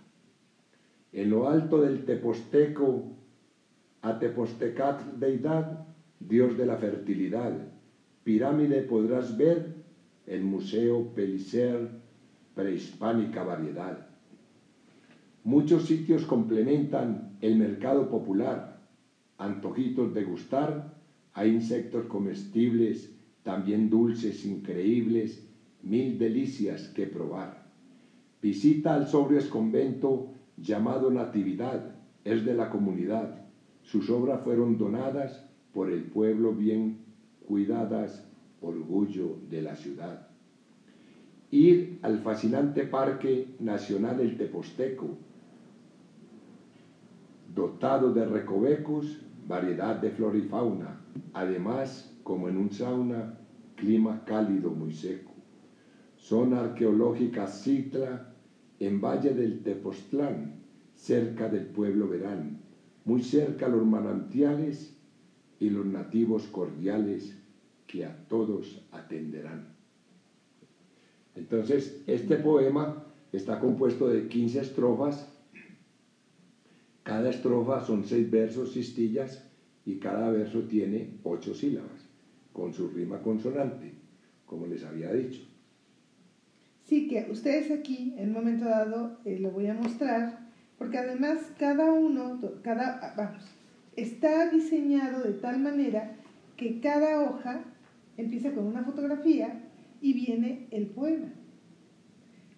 En 1.12 1.30
lo 1.30 1.48
alto 1.48 1.82
del 1.82 2.06
Teposteco, 2.06 3.15
a 4.02 4.19
Tepostecat 4.19 5.02
deidad, 5.15 5.86
Dios 6.19 6.58
de 6.58 6.65
la 6.65 6.78
fertilidad, 6.78 7.54
pirámide 8.24 8.82
podrás 8.82 9.38
ver 9.38 9.76
el 10.26 10.41
Museo 10.43 11.13
Pelicer 11.13 12.03
prehispánica 12.56 13.44
variedad. 13.44 14.08
Muchos 15.44 15.86
sitios 15.86 16.26
complementan 16.26 17.38
el 17.42 17.58
mercado 17.58 18.10
popular, 18.10 18.82
antojitos 19.38 20.13
de 20.13 20.24
gustar, 20.24 20.94
hay 21.34 21.50
insectos 21.52 22.06
comestibles 22.06 23.13
también 23.44 23.89
dulces, 23.89 24.46
increíbles, 24.46 25.46
mil 25.82 26.18
delicias 26.18 26.88
que 26.89 27.08
probar. 27.08 27.63
Visita 28.42 28.96
al 28.96 29.08
sobrio 29.08 29.42
convento 29.50 30.32
llamado 30.58 31.12
Natividad, 31.12 31.96
es 32.24 32.46
de 32.46 32.54
la 32.54 32.70
comunidad. 32.70 33.48
Sus 33.82 34.10
obras 34.10 34.42
fueron 34.44 34.78
donadas 34.78 35.46
por 35.74 35.92
el 35.92 36.04
pueblo 36.04 36.54
bien 36.54 37.00
cuidadas, 37.46 38.26
orgullo 38.62 39.38
de 39.50 39.62
la 39.62 39.76
ciudad. 39.76 40.33
Ir 41.54 42.00
al 42.02 42.18
fascinante 42.18 42.84
Parque 42.86 43.58
Nacional 43.60 44.20
El 44.20 44.38
Teposteco, 44.38 45.06
dotado 47.54 48.12
de 48.12 48.26
recovecos, 48.26 49.20
variedad 49.48 49.98
de 49.98 50.10
flora 50.10 50.36
y 50.36 50.42
fauna, 50.42 51.00
además, 51.32 52.18
como 52.24 52.50
en 52.50 52.58
un 52.58 52.72
sauna, 52.72 53.38
clima 53.76 54.26
cálido 54.26 54.72
muy 54.72 54.94
seco. 54.94 55.32
Zona 56.16 56.62
arqueológica 56.62 57.46
Citla, 57.46 58.34
en 58.80 59.00
Valle 59.00 59.36
del 59.36 59.62
Tepoztlán, 59.62 60.56
cerca 60.96 61.50
del 61.50 61.68
pueblo 61.68 62.08
Verán, 62.08 62.63
muy 63.06 63.22
cerca 63.22 63.68
los 63.68 63.86
manantiales 63.86 64.98
y 65.60 65.70
los 65.70 65.86
nativos 65.86 66.48
cordiales 66.48 67.38
que 67.86 68.06
a 68.06 68.28
todos 68.28 68.88
atenderán. 68.92 69.72
Entonces, 71.36 72.04
este 72.08 72.38
poema 72.38 73.04
está 73.32 73.60
compuesto 73.60 74.08
de 74.08 74.28
15 74.28 74.60
estrofas 74.60 75.28
cada 77.04 77.30
estrofa 77.30 77.82
son 77.82 78.06
seis 78.06 78.32
versos 78.32 78.74
cistillas 78.74 79.43
y 79.86 79.98
cada 79.98 80.30
verso 80.30 80.62
tiene 80.62 81.19
ocho 81.24 81.54
sílabas, 81.54 82.08
con 82.54 82.74
su 82.74 82.88
rima 82.89 83.22
consonante, 83.22 83.91
como 84.46 84.67
les 84.67 84.86
había 84.86 85.12
dicho. 85.12 85.41
Sí, 86.86 87.10
que 87.10 87.28
ustedes 87.30 87.72
aquí, 87.72 88.13
en 88.17 88.30
un 88.30 88.34
momento 88.34 88.65
dado, 88.65 89.17
eh, 89.26 89.38
lo 89.39 89.52
voy 89.52 89.67
a 89.67 89.74
mostrar, 89.74 90.48
porque 90.78 90.98
además 90.98 91.39
cada 91.60 91.91
uno, 91.91 92.39
cada, 92.62 93.13
vamos, 93.17 93.43
está 93.98 94.50
diseñado 94.50 95.24
de 95.24 95.34
tal 95.34 95.60
manera 95.60 96.15
que 96.56 96.80
cada 96.80 97.22
hoja 97.22 97.65
empieza 98.15 98.54
con 98.54 98.65
una 98.65 98.84
fotografía 98.84 99.62
y 100.04 100.13
viene 100.13 100.68
el 100.70 100.88
poema. 100.88 101.30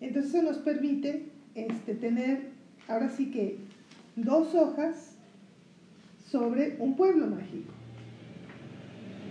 Entonces 0.02 0.34
eso 0.34 0.44
nos 0.44 0.58
permite 0.58 1.30
este, 1.54 1.94
tener, 1.94 2.50
ahora 2.88 3.08
sí 3.08 3.30
que 3.30 3.60
dos 4.16 4.54
hojas 4.56 5.16
sobre 6.26 6.76
un 6.80 6.96
pueblo 6.96 7.28
mágico. 7.28 7.72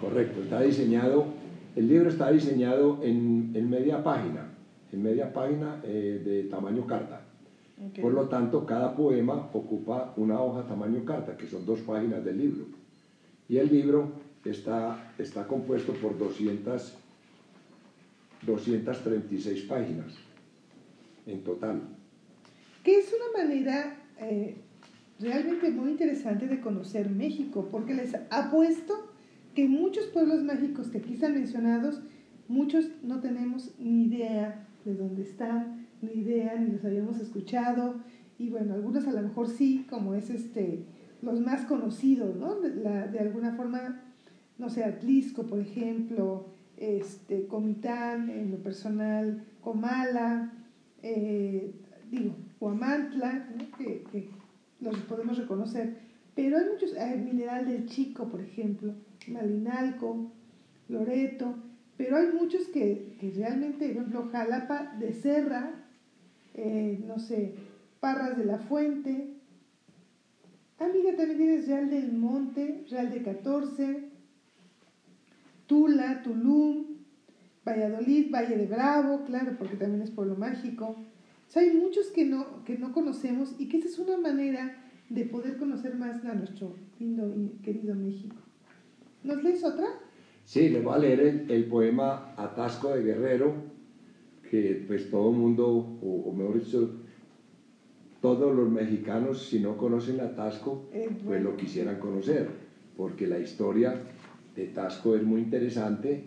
Correcto, 0.00 0.42
está 0.42 0.60
diseñado, 0.62 1.26
el 1.74 1.88
libro 1.88 2.08
está 2.08 2.30
diseñado 2.30 3.00
en, 3.02 3.68
media 3.68 4.04
página, 4.04 4.46
en 4.92 5.02
media 5.02 5.32
página 5.32 5.80
eh, 5.82 6.22
de 6.24 6.44
tamaño 6.44 6.86
carta. 6.86 7.20
Por 8.00 8.14
lo 8.14 8.28
tanto, 8.28 8.64
cada 8.64 8.94
poema 8.94 9.50
ocupa 9.52 10.14
una 10.16 10.40
hoja 10.40 10.68
tamaño 10.68 11.04
carta, 11.04 11.36
que 11.36 11.48
son 11.48 11.66
dos 11.66 11.80
páginas 11.80 12.24
del 12.24 12.38
libro. 12.38 12.66
Y 13.48 13.56
el 13.56 13.68
libro 13.68 14.12
está, 14.44 15.12
está 15.18 15.48
compuesto 15.48 15.92
por 15.94 16.16
200, 16.16 16.98
236 18.46 19.62
páginas 19.62 20.14
en 21.26 21.42
total. 21.42 21.82
Que 22.82 22.98
es 22.98 23.06
una 23.12 23.44
manera 23.44 23.96
eh, 24.20 24.56
realmente 25.20 25.70
muy 25.70 25.90
interesante 25.90 26.46
de 26.46 26.60
conocer 26.60 27.10
México, 27.10 27.68
porque 27.70 27.94
les 27.94 28.14
apuesto 28.30 29.12
que 29.54 29.68
muchos 29.68 30.06
pueblos 30.06 30.42
mágicos 30.42 30.88
que 30.88 30.98
aquí 30.98 31.14
están 31.14 31.34
mencionados, 31.34 32.00
muchos 32.48 32.86
no 33.02 33.20
tenemos 33.20 33.74
ni 33.78 34.04
idea 34.04 34.66
de 34.84 34.94
dónde 34.94 35.22
están, 35.22 35.86
ni 36.02 36.20
idea, 36.20 36.56
ni 36.56 36.72
los 36.72 36.84
habíamos 36.84 37.20
escuchado, 37.20 37.94
y 38.38 38.50
bueno, 38.50 38.74
algunos 38.74 39.06
a 39.06 39.12
lo 39.12 39.22
mejor 39.22 39.48
sí, 39.48 39.86
como 39.88 40.14
es 40.14 40.28
este, 40.28 40.84
los 41.22 41.40
más 41.40 41.64
conocidos, 41.64 42.36
¿no? 42.36 42.56
De, 42.56 42.70
de 42.70 43.18
alguna 43.18 43.54
forma, 43.54 44.02
no 44.58 44.68
sé, 44.68 44.84
Atlisco, 44.84 45.44
por 45.46 45.60
ejemplo, 45.60 46.48
este, 46.76 47.46
Comitán, 47.46 48.30
en 48.30 48.50
lo 48.50 48.58
personal, 48.58 49.44
Comala, 49.60 50.52
eh, 51.02 51.72
digo, 52.10 52.34
Huamantla, 52.60 53.48
que, 53.78 54.04
que 54.10 54.28
los 54.80 54.96
podemos 55.00 55.38
reconocer. 55.38 55.96
Pero 56.34 56.58
hay 56.58 56.64
muchos, 56.70 56.92
Mineral 57.24 57.66
del 57.66 57.86
Chico, 57.86 58.28
por 58.28 58.40
ejemplo, 58.40 58.92
Malinalco, 59.28 60.32
Loreto, 60.88 61.54
pero 61.96 62.16
hay 62.16 62.28
muchos 62.32 62.66
que, 62.68 63.16
que 63.20 63.30
realmente, 63.30 63.88
por 63.88 63.96
ejemplo, 63.96 64.28
Jalapa 64.32 64.96
de 64.98 65.12
Serra, 65.12 65.70
eh, 66.54 67.02
no 67.06 67.18
sé, 67.18 67.54
Parras 68.00 68.36
de 68.36 68.44
la 68.44 68.58
Fuente. 68.58 69.34
Amiga, 70.78 71.16
también 71.16 71.38
tienes 71.38 71.68
Real 71.68 71.88
del 71.88 72.12
Monte, 72.12 72.84
Real 72.90 73.10
de 73.10 73.22
14, 73.22 74.10
Tula, 75.66 76.22
Tulum, 76.22 76.84
Valladolid, 77.66 78.30
Valle 78.30 78.56
de 78.56 78.66
Bravo, 78.66 79.24
claro, 79.24 79.56
porque 79.58 79.76
también 79.76 80.02
es 80.02 80.10
pueblo 80.10 80.36
mágico 80.36 80.96
hay 81.60 81.70
muchos 81.72 82.06
que 82.08 82.24
no, 82.24 82.64
que 82.64 82.78
no 82.78 82.92
conocemos 82.92 83.54
y 83.58 83.68
que 83.68 83.78
esa 83.78 83.88
es 83.88 83.98
una 83.98 84.16
manera 84.16 84.76
de 85.08 85.24
poder 85.24 85.56
conocer 85.56 85.94
más 85.94 86.24
a 86.24 86.34
nuestro 86.34 86.74
lindo 86.98 87.32
y 87.36 87.62
querido 87.62 87.94
México. 87.94 88.36
¿Nos 89.22 89.42
lees 89.42 89.64
otra? 89.64 89.86
Sí, 90.44 90.68
le 90.68 90.80
voy 90.80 90.94
a 90.94 90.98
leer 90.98 91.46
el, 91.48 91.64
poema 91.66 92.34
Atasco 92.36 92.90
de 92.90 93.02
Guerrero, 93.02 93.54
que 94.50 94.84
pues 94.86 95.10
todo 95.10 95.30
el 95.30 95.36
mundo, 95.36 95.68
o, 96.02 96.32
mejor 96.32 96.62
dicho, 96.62 96.90
todos 98.20 98.54
los 98.54 98.70
mexicanos, 98.70 99.46
si 99.48 99.60
no 99.60 99.76
conocen 99.76 100.20
Atasco, 100.20 100.88
eh, 100.92 101.08
pues 101.24 101.42
lo 101.42 101.56
quisieran 101.56 101.98
conocer, 101.98 102.48
porque 102.96 103.26
la 103.26 103.38
historia 103.38 103.94
de 104.54 104.66
Tasco 104.66 105.16
es 105.16 105.22
muy 105.22 105.40
interesante. 105.40 106.22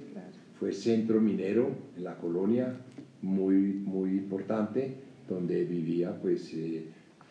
Fue 0.59 0.73
centro 0.73 1.21
minero 1.21 1.69
en 1.95 2.03
la 2.03 2.17
colonia, 2.17 2.75
muy, 3.21 3.55
muy 3.55 4.11
importante 4.11 5.07
donde 5.27 5.65
vivía 5.65 6.17
pues 6.21 6.53
eh, 6.53 6.85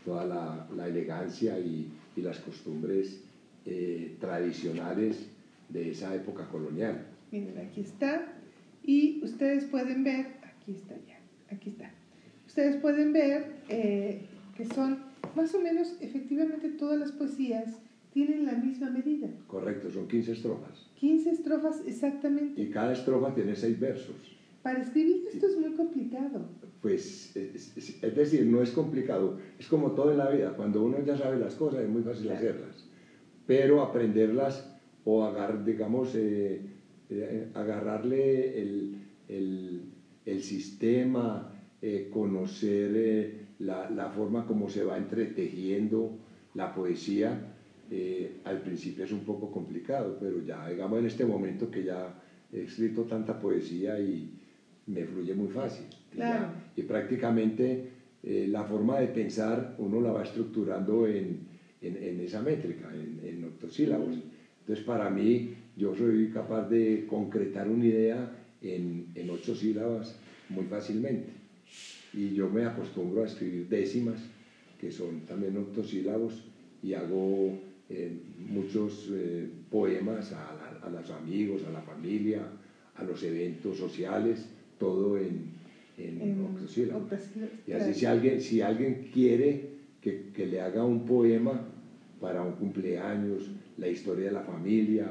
toda 0.04 0.24
la, 0.24 0.86
elegancia 0.86 1.58
y, 1.58 1.92
las 2.16 2.38
costumbres 2.38 3.20
eh, 3.66 4.16
tradicionales 4.18 5.28
de 5.68 5.90
esa 5.90 6.14
época 6.14 6.48
colonial. 6.48 7.04
Miren, 7.30 7.58
aquí 7.58 7.82
está. 7.82 8.32
Y 8.82 9.22
ustedes 9.22 9.64
pueden 9.64 10.02
ver, 10.02 10.26
aquí 10.42 10.72
está 10.72 10.94
ya, 11.06 11.20
aquí 11.54 11.70
está. 11.70 11.90
Ustedes 12.46 12.76
pueden 12.76 13.12
ver 13.12 13.56
eh, 13.68 14.22
que 14.56 14.64
son 14.64 15.00
más 15.34 15.54
o 15.54 15.60
menos, 15.60 15.96
efectivamente, 16.00 16.70
todas 16.70 16.98
las 16.98 17.12
poesías 17.12 17.82
tienen 18.14 18.46
la 18.46 18.52
misma 18.52 18.88
medida. 18.88 19.28
Correcto, 19.46 19.90
son 19.90 20.08
15 20.08 20.32
estrofas. 20.32 20.85
15 20.96 21.30
estrofas 21.30 21.82
exactamente. 21.86 22.60
Y 22.60 22.70
cada 22.70 22.92
estrofa 22.92 23.34
tiene 23.34 23.54
6 23.54 23.78
versos. 23.78 24.36
Para 24.62 24.80
escribir 24.80 25.24
esto 25.32 25.46
es 25.46 25.56
muy 25.58 25.72
complicado. 25.72 26.48
Pues 26.82 27.36
es, 27.36 27.74
decir, 28.14 28.46
no 28.46 28.62
es 28.62 28.70
complicado, 28.70 29.38
es 29.58 29.66
como 29.66 29.92
todo 29.92 30.12
en 30.12 30.18
la 30.18 30.30
vida, 30.30 30.54
cuando 30.56 30.82
uno 30.84 30.98
ya 31.04 31.16
sabe 31.16 31.38
las 31.38 31.54
cosas 31.54 31.82
es 31.82 31.88
muy 31.88 32.02
fácil 32.02 32.30
hacerlas, 32.30 32.88
pero 33.46 33.82
aprenderlas 33.82 34.72
o 35.04 35.24
agar, 35.24 35.64
digamos, 35.64 36.14
eh, 36.14 36.60
eh, 37.10 37.48
agarrarle 37.54 38.60
el, 38.60 38.96
el, 39.28 39.82
el 40.24 40.42
sistema, 40.42 41.52
eh, 41.80 42.10
conocer 42.12 43.48
la, 43.58 43.88
la, 43.90 44.10
forma 44.10 44.46
como 44.46 44.68
se 44.68 44.84
va 44.84 44.96
entretejiendo 44.96 46.18
la 46.54 46.74
poesía, 46.74 47.55
al 48.44 48.60
principio 48.62 49.04
es 49.04 49.12
un 49.12 49.20
poco 49.20 49.50
complicado, 49.50 50.16
pero 50.20 50.42
ya, 50.42 50.68
digamos, 50.68 50.98
en 50.98 51.06
este 51.06 51.24
momento 51.24 51.70
que 51.70 51.84
ya 51.84 52.14
he 52.52 52.62
escrito 52.62 53.02
tanta 53.02 53.38
poesía 53.38 53.98
y 54.00 54.30
me 54.86 55.04
fluye 55.04 55.34
muy 55.34 55.48
fácil. 55.48 55.86
Y, 56.76 56.82
prácticamente 56.82 57.90
eh, 58.22 58.46
la 58.48 58.64
forma 58.64 58.98
de 58.98 59.08
pensar 59.08 59.76
uno 59.78 60.00
la 60.00 60.12
va 60.12 60.22
estructurando 60.22 61.06
en, 61.06 61.46
en, 61.82 62.20
esa 62.20 62.42
métrica, 62.42 62.90
en, 62.92 63.20
en 63.22 63.44
octosílabos. 63.44 64.16
Entonces, 64.60 64.84
para 64.84 65.10
mí, 65.10 65.54
yo 65.76 65.94
soy 65.94 66.30
capaz 66.30 66.68
de 66.68 67.06
concretar 67.06 67.68
una 67.68 67.84
idea 67.84 68.32
en, 68.62 69.08
en 69.14 69.30
ocho 69.30 69.54
sílabas 69.54 70.18
muy 70.48 70.64
fácilmente. 70.64 71.28
Y 72.12 72.34
yo 72.34 72.48
me 72.48 72.64
acostumbro 72.64 73.22
a 73.22 73.26
escribir 73.26 73.68
décimas, 73.68 74.20
que 74.80 74.90
son 74.90 75.20
también 75.20 75.56
octosílabos, 75.56 76.44
y 76.82 76.94
hago 76.94 77.58
eh, 77.88 78.12
muchos 78.48 79.08
eh, 79.12 79.48
poemas 79.70 80.32
a, 80.32 80.78
a, 80.82 80.90
los 80.90 81.10
amigos, 81.10 81.62
a 81.66 81.72
la 81.72 81.82
familia, 81.82 82.42
a 82.96 83.04
los 83.04 83.22
eventos 83.22 83.76
sociales, 83.76 84.46
todo 84.78 85.16
en, 85.18 85.50
en, 85.98 86.30
Y 87.66 87.72
así 87.72 87.94
si 87.94 88.06
alguien, 88.06 88.40
si 88.40 88.60
alguien 88.60 89.10
quiere 89.12 89.76
que, 90.00 90.30
que, 90.34 90.46
le 90.46 90.60
haga 90.60 90.84
un 90.84 91.04
poema 91.04 91.60
para 92.20 92.42
un 92.42 92.52
cumpleaños, 92.52 93.50
la 93.78 93.88
historia 93.88 94.26
de 94.26 94.32
la 94.32 94.42
familia, 94.42 95.06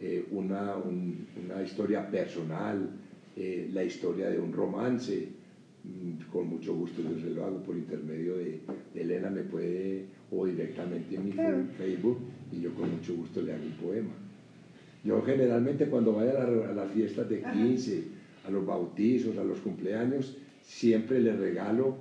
eh, 0.00 0.24
una, 0.30 0.76
una, 0.76 1.62
historia 1.62 2.08
personal, 2.08 2.88
eh, 3.36 3.68
la 3.72 3.82
historia 3.82 4.30
de 4.30 4.38
un 4.38 4.52
romance. 4.52 5.28
Mm, 5.84 6.30
con 6.30 6.48
mucho 6.48 6.74
gusto 6.74 7.02
yo 7.02 7.20
se 7.20 7.30
lo 7.30 7.44
hago 7.44 7.62
por 7.62 7.76
intermedio 7.76 8.36
de, 8.36 8.60
Elena, 8.94 9.30
me 9.30 9.42
puede, 9.42 10.04
o 10.30 10.46
directamente 10.46 11.16
en 11.16 11.24
mi 11.24 11.32
Facebook, 11.32 12.18
y 12.52 12.60
yo 12.60 12.74
con 12.74 12.90
mucho 12.90 13.14
gusto 13.14 13.40
le 13.42 13.52
hago 13.52 13.64
un 13.64 13.72
poema. 13.72 14.10
Yo 15.04 15.22
generalmente 15.22 15.86
cuando 15.86 16.12
vaya 16.12 16.42
a, 16.42 16.72
las 16.72 16.90
fiestas 16.92 17.28
de 17.28 17.42
15, 17.42 18.04
a 18.46 18.50
los 18.50 18.66
bautizos, 18.66 19.36
a 19.38 19.44
los 19.44 19.60
cumpleaños, 19.60 20.36
siempre 20.62 21.20
le 21.20 21.36
regalo 21.36 21.96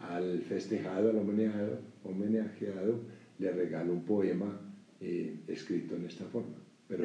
al 0.00 0.40
festejado, 0.42 1.10
al 1.10 1.16
homenajeado, 1.16 1.78
homenajeado 2.04 3.00
le 3.38 3.52
regalo 3.52 3.92
un 3.92 4.04
poema 4.04 4.60
eh, 5.00 5.40
escrito 5.48 5.96
en 5.96 6.06
esta 6.06 6.24
forma. 6.26 6.56
Pero 6.88 7.04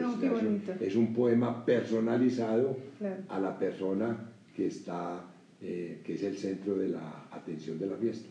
es, 0.79 0.95
un, 0.95 1.11
poema 1.11 1.65
personalizado 1.65 2.77
a 3.29 3.39
la 3.39 3.57
persona 3.57 4.29
que 4.55 4.67
está, 4.67 5.25
eh, 5.59 6.01
que 6.03 6.13
es 6.13 6.23
el 6.23 6.37
centro 6.37 6.75
de 6.75 6.89
la 6.89 7.27
atención 7.31 7.79
de 7.79 7.87
la 7.87 7.95
fiesta. 7.95 8.29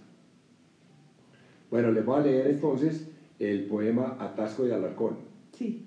Bueno, 1.71 1.93
les 1.93 2.05
voy 2.05 2.21
a 2.21 2.23
leer 2.25 2.47
entonces 2.49 3.09
el 3.39 3.67
poema 3.67 4.17
Atasco 4.19 4.65
de 4.65 4.75
Alarcón. 4.75 5.19
Sí. 5.53 5.87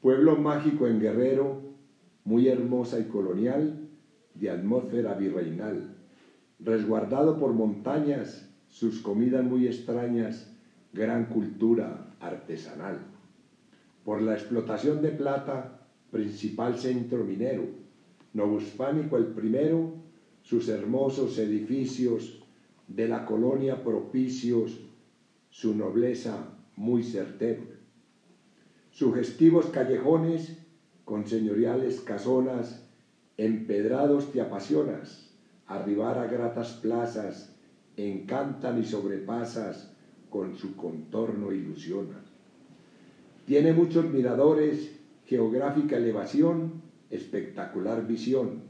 Pueblo 0.00 0.36
mágico 0.36 0.86
en 0.86 0.98
Guerrero, 0.98 1.60
muy 2.24 2.48
hermosa 2.48 2.98
y 2.98 3.04
colonial, 3.04 3.88
de 4.34 4.50
atmósfera 4.50 5.14
virreinal, 5.14 5.94
resguardado 6.58 7.38
por 7.38 7.52
montañas, 7.52 8.48
sus 8.68 9.00
comidas 9.00 9.44
muy 9.44 9.66
extrañas, 9.66 10.50
gran 10.92 11.26
cultura 11.26 12.14
artesanal. 12.20 13.00
Por 14.04 14.22
la 14.22 14.32
explotación 14.34 15.02
de 15.02 15.10
plata, 15.10 15.86
principal 16.10 16.78
centro 16.78 17.24
minero, 17.24 17.64
novohispánico 18.32 19.18
el 19.18 19.26
primero, 19.26 19.92
sus 20.42 20.68
hermosos 20.68 21.38
edificios 21.38 22.42
de 22.88 23.06
la 23.06 23.26
colonia 23.26 23.84
propicios, 23.84 24.89
su 25.50 25.74
nobleza 25.74 26.48
muy 26.76 27.02
certero. 27.02 27.62
Sugestivos 28.90 29.66
callejones 29.66 30.58
con 31.04 31.26
señoriales 31.26 32.00
casonas, 32.00 32.88
empedrados 33.36 34.30
te 34.30 34.40
apasionas, 34.40 35.34
arribar 35.66 36.18
a 36.18 36.26
gratas 36.26 36.72
plazas, 36.74 37.56
encantan 37.96 38.78
y 38.78 38.84
sobrepasas 38.84 39.92
con 40.30 40.54
su 40.54 40.76
contorno 40.76 41.52
ilusiona. 41.52 42.22
Tiene 43.44 43.72
muchos 43.72 44.08
miradores, 44.08 45.00
geográfica 45.24 45.96
elevación, 45.96 46.82
espectacular 47.10 48.06
visión, 48.06 48.62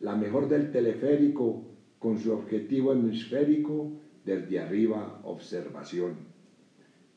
la 0.00 0.14
mejor 0.14 0.48
del 0.48 0.70
teleférico 0.70 1.62
con 1.98 2.18
su 2.18 2.32
objetivo 2.32 2.92
hemisférico 2.92 3.92
desde 4.26 4.60
arriba 4.60 5.20
observación. 5.24 6.16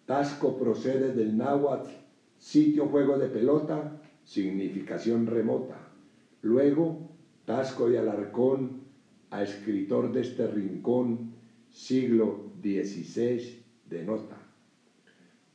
Tasco 0.06 0.58
procede 0.58 1.14
del 1.14 1.36
náhuatl, 1.36 1.90
sitio 2.38 2.86
juego 2.86 3.18
de 3.18 3.28
pelota, 3.28 4.00
significación 4.24 5.26
remota. 5.26 5.78
Luego, 6.44 7.10
Tasco 7.46 7.90
de 7.90 7.98
Alarcón, 7.98 8.82
a 9.32 9.42
escritor 9.42 10.14
de 10.14 10.22
este 10.22 10.48
rincón, 10.48 11.34
siglo 11.70 12.52
XVI 12.62 13.64
denota. 13.90 14.38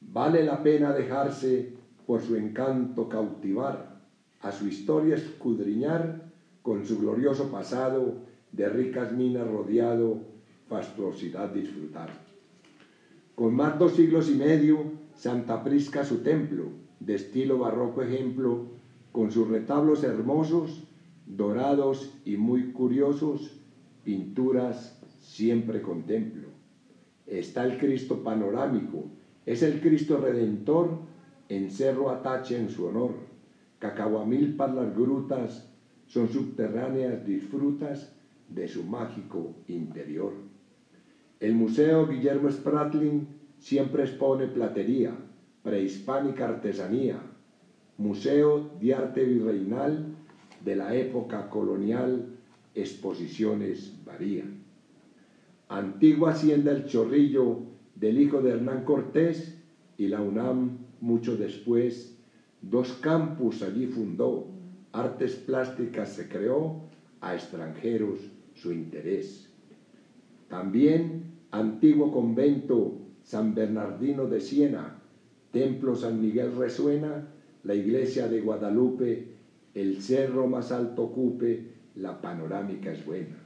Vale 0.01 0.45
la 0.45 0.63
pena 0.63 0.93
dejarse 0.93 1.73
por 2.05 2.21
su 2.21 2.37
encanto 2.37 3.09
cautivar, 3.09 4.01
a 4.41 4.53
su 4.53 4.67
historia 4.67 5.15
escudriñar 5.15 6.31
con 6.63 6.85
su 6.85 6.99
glorioso 6.99 7.51
pasado, 7.51 8.15
de 8.53 8.69
ricas 8.69 9.13
minas 9.13 9.47
rodeado, 9.49 10.34
fastuosidad 10.69 11.51
disfrutar. 11.51 12.11
Con 13.35 13.55
más 13.55 13.79
dos 13.79 13.95
siglos 13.95 14.31
y 14.31 14.35
medio, 14.35 14.93
Santa 15.15 15.63
Prisca 15.63 16.05
su 16.05 16.19
templo, 16.19 16.65
de 17.01 17.15
estilo 17.15 17.59
barroco 17.59 18.03
ejemplo, 18.03 18.67
con 19.13 19.31
sus 19.31 19.49
retablos 19.49 20.05
hermosos, 20.05 20.85
dorados 21.27 22.13
y 22.25 22.37
muy 22.37 22.73
curiosos, 22.73 23.61
pinturas 24.05 25.01
siempre 25.21 25.83
contemplo. 25.83 26.49
Está 27.27 27.65
el 27.65 27.79
Cristo 27.79 28.23
panorámico, 28.23 29.05
es 29.47 29.63
el 29.63 29.81
Cristo 29.81 30.19
Redentor 30.19 30.99
en 31.49 31.71
Cerro 31.71 32.11
Atache 32.11 32.59
en 32.59 32.69
su 32.69 32.87
honor. 32.87 33.13
Cacahuamilpas 33.79 34.75
las 34.75 34.95
grutas 34.95 35.71
son 36.07 36.29
subterráneas 36.29 37.27
disfrutas 37.27 38.15
de 38.49 38.69
su 38.69 38.85
mágico 38.85 39.55
interior. 39.69 40.33
El 41.45 41.55
Museo 41.57 42.09
Guillermo 42.09 42.51
Spratling 42.51 43.27
siempre 43.59 44.05
expone 44.05 44.47
platería, 44.47 45.15
prehispánica 45.63 46.49
artesanía, 46.49 47.21
Museo 47.99 48.71
de 48.81 48.95
Arte 48.95 49.25
Virreinal 49.27 50.07
de 50.65 50.75
la 50.75 50.95
época 50.95 51.51
colonial, 51.51 52.31
exposiciones 52.75 53.93
varían. 54.07 54.55
Antigua 55.69 56.31
hacienda 56.31 56.73
El 56.73 56.87
Chorrillo 56.87 57.59
del 57.95 58.17
hijo 58.17 58.41
de 58.41 58.53
Hernán 58.53 58.83
Cortés 58.87 59.63
y 59.99 60.09
la 60.09 60.23
UNAM 60.23 60.79
mucho 61.03 61.37
después, 61.37 62.17
dos 62.63 62.95
campus 62.95 63.61
allí 63.61 63.85
fundó, 63.85 64.47
artes 64.93 65.35
plásticas 65.35 66.09
se 66.09 66.27
creó, 66.27 66.81
a 67.21 67.35
extranjeros 67.35 68.31
su 68.55 68.73
interés. 68.73 69.51
También 70.49 71.34
antiguo 71.55 72.11
convento 72.11 72.99
San 73.23 73.55
Bernardino 73.55 74.27
de 74.27 74.41
Siena, 74.41 75.01
templo 75.53 75.95
San 75.95 76.21
Miguel 76.21 76.57
resuena, 76.57 77.29
la 77.63 77.75
iglesia 77.75 78.27
de 78.27 78.41
Guadalupe, 78.41 79.29
el 79.73 80.03
cerro 80.03 80.49
más 80.49 80.73
alto 80.73 81.13
cupe, 81.13 81.75
la 81.95 82.21
panorámica 82.21 82.93
es 82.93 83.07
buena. 83.07 83.39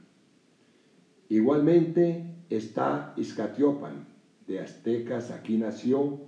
Igualmente 1.29 2.25
está 2.49 3.13
Izcatiopan, 3.15 4.07
de 4.47 4.59
aztecas 4.59 5.29
aquí 5.29 5.57
nació, 5.57 6.19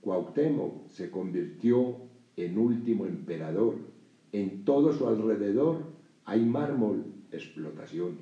Cuauhtémoc 0.00 0.88
se 0.88 1.10
convirtió 1.10 1.96
en 2.36 2.56
último 2.56 3.06
emperador. 3.06 3.74
En 4.30 4.64
todo 4.64 4.92
su 4.92 5.08
alrededor 5.08 5.78
hay 6.24 6.44
mármol, 6.44 7.04
explotación. 7.32 8.18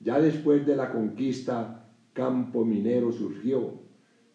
Ya 0.00 0.20
después 0.20 0.66
de 0.66 0.74
la 0.74 0.90
conquista, 0.90 1.79
campo 2.20 2.66
minero 2.66 3.10
surgió, 3.12 3.80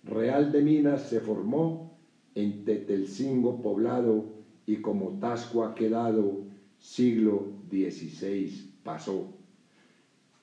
Real 0.03 0.51
de 0.51 0.63
Minas 0.63 1.03
se 1.03 1.19
formó, 1.19 1.95
en 2.33 2.65
Tetelcingo 2.65 3.61
poblado 3.61 4.33
y 4.65 4.77
como 4.77 5.19
Tasco 5.19 5.63
ha 5.63 5.75
quedado, 5.75 6.45
siglo 6.79 7.59
XVI 7.69 8.73
pasó. 8.81 9.27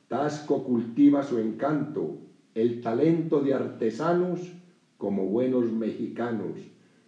Tasco 0.07 0.63
cultiva 0.63 1.25
su 1.25 1.41
encanto, 1.41 2.21
el 2.55 2.81
talento 2.81 3.41
de 3.41 3.55
artesanos 3.55 4.53
como 4.97 5.27
buenos 5.27 5.73
mexicanos, 5.73 6.61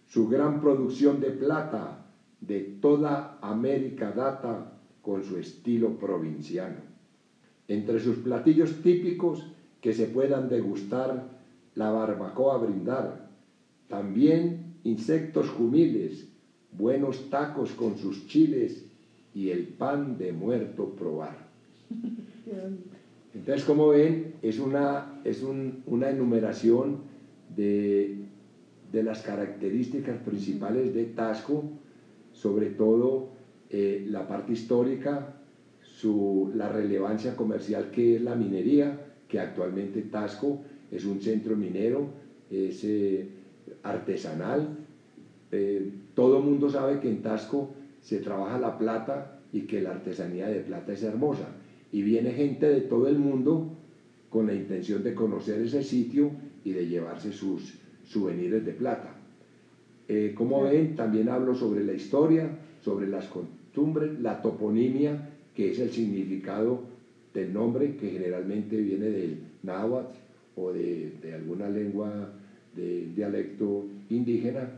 su 0.05 0.27
gran 0.27 0.59
producción 0.59 1.21
de 1.21 1.31
plata 1.31 2.11
de 2.41 2.59
toda 2.59 3.39
América 3.41 4.11
data 4.11 4.81
con 5.01 5.23
su 5.23 5.37
estilo 5.37 5.97
provinciano. 5.97 6.81
Entre 7.69 8.01
sus 8.01 8.17
platillos 8.17 8.81
típicos 8.81 9.54
que 9.85 9.93
se 9.93 10.07
puedan 10.07 10.49
degustar, 10.49 11.27
la 11.75 11.91
barbacoa 11.91 12.57
brindar, 12.57 13.29
también 13.87 14.77
insectos 14.83 15.47
jumiles, 15.49 16.27
buenos 16.71 17.29
tacos 17.29 17.73
con 17.73 17.95
sus 17.95 18.25
chiles 18.25 18.83
y 19.35 19.51
el 19.51 19.67
pan 19.67 20.17
de 20.17 20.31
muerto 20.31 20.89
probar. 20.95 21.37
Entonces, 23.35 23.63
como 23.63 23.89
ven, 23.89 24.33
es 24.41 24.57
una, 24.57 25.21
es 25.23 25.43
una 25.43 26.09
enumeración 26.09 27.01
de, 27.55 28.25
las 28.91 29.21
características 29.21 30.17
principales 30.17 30.95
de 30.95 31.05
Tasco, 31.05 31.63
sobre 32.31 32.71
todo 32.71 33.29
eh, 33.69 34.03
la 34.09 34.27
parte 34.27 34.53
histórica, 34.53 35.35
su, 35.79 36.51
la 36.55 36.69
relevancia 36.69 37.35
comercial 37.35 37.91
que 37.91 38.15
es 38.15 38.23
la 38.23 38.33
minería, 38.33 39.04
que 39.35 39.41
actualmente 39.41 40.01
Tasco 40.03 40.61
es 40.89 41.03
un 41.03 41.19
centro 41.19 41.57
minero, 41.57 42.07
es 42.49 42.85
eh, 42.85 43.27
artesanal. 43.83 44.77
Eh, 45.51 45.91
todo 46.13 46.37
el 46.37 46.45
mundo 46.45 46.69
sabe 46.69 47.01
que 47.01 47.09
en 47.09 47.21
Tasco 47.21 47.71
se 47.99 48.19
trabaja 48.19 48.57
la 48.57 48.77
plata 48.77 49.41
y 49.51 49.63
que 49.63 49.81
la 49.81 49.91
artesanía 49.91 50.47
de 50.47 50.61
plata 50.61 50.93
es 50.93 51.03
hermosa 51.03 51.49
y 51.91 52.01
viene 52.01 52.31
gente 52.31 52.65
de 52.65 52.79
todo 52.79 53.09
el 53.09 53.19
mundo 53.19 53.73
con 54.29 54.47
la 54.47 54.53
intención 54.53 55.03
de 55.03 55.13
conocer 55.13 55.59
ese 55.59 55.83
sitio 55.83 56.31
y 56.63 56.71
de 56.71 56.87
llevarse 56.87 57.33
sus 57.33 57.73
souvenirs 58.05 58.63
de 58.63 58.71
plata. 58.71 59.17
Eh, 60.07 60.33
como 60.33 60.63
ven, 60.63 60.95
también 60.95 61.27
hablo 61.27 61.55
sobre 61.55 61.83
la 61.83 61.91
historia, 61.91 62.57
sobre 62.79 63.07
las 63.07 63.25
costumbres, 63.25 64.17
la 64.21 64.41
toponimia, 64.41 65.27
que 65.53 65.71
es 65.71 65.79
el 65.79 65.91
significado 65.91 66.94
del 67.35 67.53
nombre, 67.53 67.95
que 67.97 68.09
generalmente 68.09 68.77
viene 68.77 69.05
del 69.05 69.37
náhuatl 69.61 70.17
o 70.55 70.71
de, 70.71 71.13
de 71.21 71.33
alguna 71.35 71.69
lengua 71.69 72.31
de 72.75 73.07
dialecto 73.15 73.85
indígena. 74.09 74.69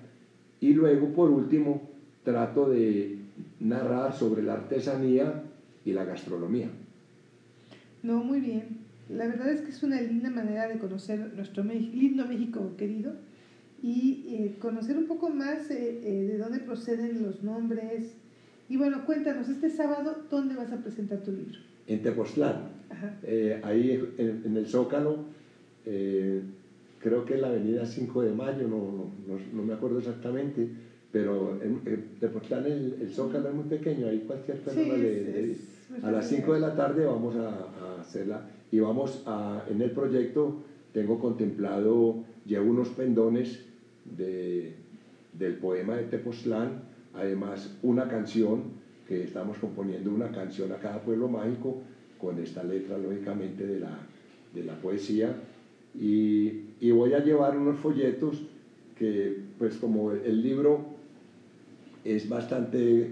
Y 0.59 0.73
luego, 0.73 1.13
por 1.13 1.29
último, 1.29 1.89
trato 2.23 2.69
de 2.69 3.19
narrar 3.59 4.13
sobre 4.13 4.43
la 4.43 4.53
artesanía 4.53 5.43
y 5.85 5.93
la 5.93 6.03
gastronomía. 6.03 6.69
No, 8.03 8.23
muy 8.23 8.41
bien. 8.41 8.79
La 9.09 9.27
verdad 9.27 9.49
es 9.49 9.61
que 9.61 9.69
es 9.69 9.83
una 9.83 10.01
linda 10.01 10.29
manera 10.29 10.67
de 10.67 10.79
conocer 10.79 11.33
nuestro 11.35 11.63
lindo 11.63 12.25
México 12.25 12.73
querido 12.77 13.13
y 13.81 14.25
eh, 14.27 14.55
conocer 14.59 14.97
un 14.97 15.05
poco 15.05 15.29
más 15.29 15.71
eh, 15.71 16.01
eh, 16.03 16.27
de 16.27 16.37
dónde 16.37 16.59
proceden 16.59 17.23
los 17.23 17.43
nombres. 17.43 18.15
Y 18.67 18.75
bueno, 18.75 19.05
cuéntanos, 19.05 19.47
este 19.47 19.69
sábado, 19.69 20.25
¿dónde 20.29 20.55
vas 20.55 20.71
a 20.73 20.81
presentar 20.81 21.19
tu 21.19 21.31
libro? 21.31 21.66
En 21.87 22.01
Tepoztlán, 22.01 22.69
ahí 23.63 24.13
en, 24.17 24.57
el 24.57 24.67
Zócalo, 24.67 25.19
creo 25.83 27.25
que 27.25 27.35
es 27.35 27.39
la 27.39 27.47
avenida 27.47 27.85
5 27.85 28.21
de 28.21 28.33
Mayo, 28.33 28.67
no, 28.67 29.09
no, 29.27 29.39
no 29.53 29.63
me 29.63 29.73
acuerdo 29.73 29.99
exactamente, 29.99 30.67
pero 31.11 31.57
en, 31.61 32.17
Tepoztlán 32.19 32.65
el, 32.65 32.97
el, 33.01 33.09
Zócalo 33.09 33.49
es 33.49 33.55
muy 33.55 33.65
pequeño, 33.65 34.07
ahí 34.07 34.23
cualquier 34.27 34.57
persona 34.57 34.97
le, 34.97 35.55
A 36.03 36.11
las 36.11 36.27
5 36.27 36.53
de 36.53 36.59
la 36.59 36.75
tarde 36.75 37.05
vamos 37.05 37.35
a, 37.35 37.49
a 37.49 38.01
hacerla 38.01 38.41
y 38.71 38.79
vamos 38.79 39.23
a, 39.25 39.63
en 39.69 39.81
el 39.81 39.91
proyecto 39.91 40.63
tengo 40.97 41.19
contemplado, 41.19 42.23
llevo 42.45 42.71
unos 42.71 42.89
pendones 42.89 43.63
de, 44.17 44.73
del 45.33 45.53
poema 45.57 45.95
de 45.95 46.03
Tepoztlán, 46.05 46.81
además 47.13 47.77
una 47.83 48.07
canción, 48.07 48.63
que 49.07 49.23
estamos 49.23 49.57
componiendo 49.57 50.11
una 50.11 50.31
canción 50.31 50.71
a 50.71 50.77
cada 50.77 51.01
pueblo 51.01 51.27
mágico, 51.27 51.77
con 52.19 52.39
esta 52.39 52.63
letra 52.63 52.97
lógicamente 52.97 53.65
de 53.65 53.79
la, 53.79 53.97
de 54.53 54.63
la 54.63 54.75
poesía, 54.75 55.35
y, 55.99 56.65
y, 56.79 56.91
voy 56.91 57.13
a 57.13 57.23
llevar 57.23 57.57
unos 57.57 57.79
folletos 57.79 58.43
que 58.97 59.35
pues 59.57 59.77
como 59.77 60.11
el 60.11 60.43
libro 60.43 60.85
es 62.03 62.27
bastante, 62.29 63.09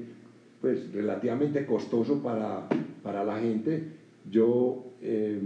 pues 0.61 0.91
relativamente 0.91 1.65
costoso 1.65 2.21
para, 2.21 2.67
para 3.01 3.23
la 3.23 3.39
gente, 3.39 3.83
yo 4.29 4.83
eh, 5.01 5.39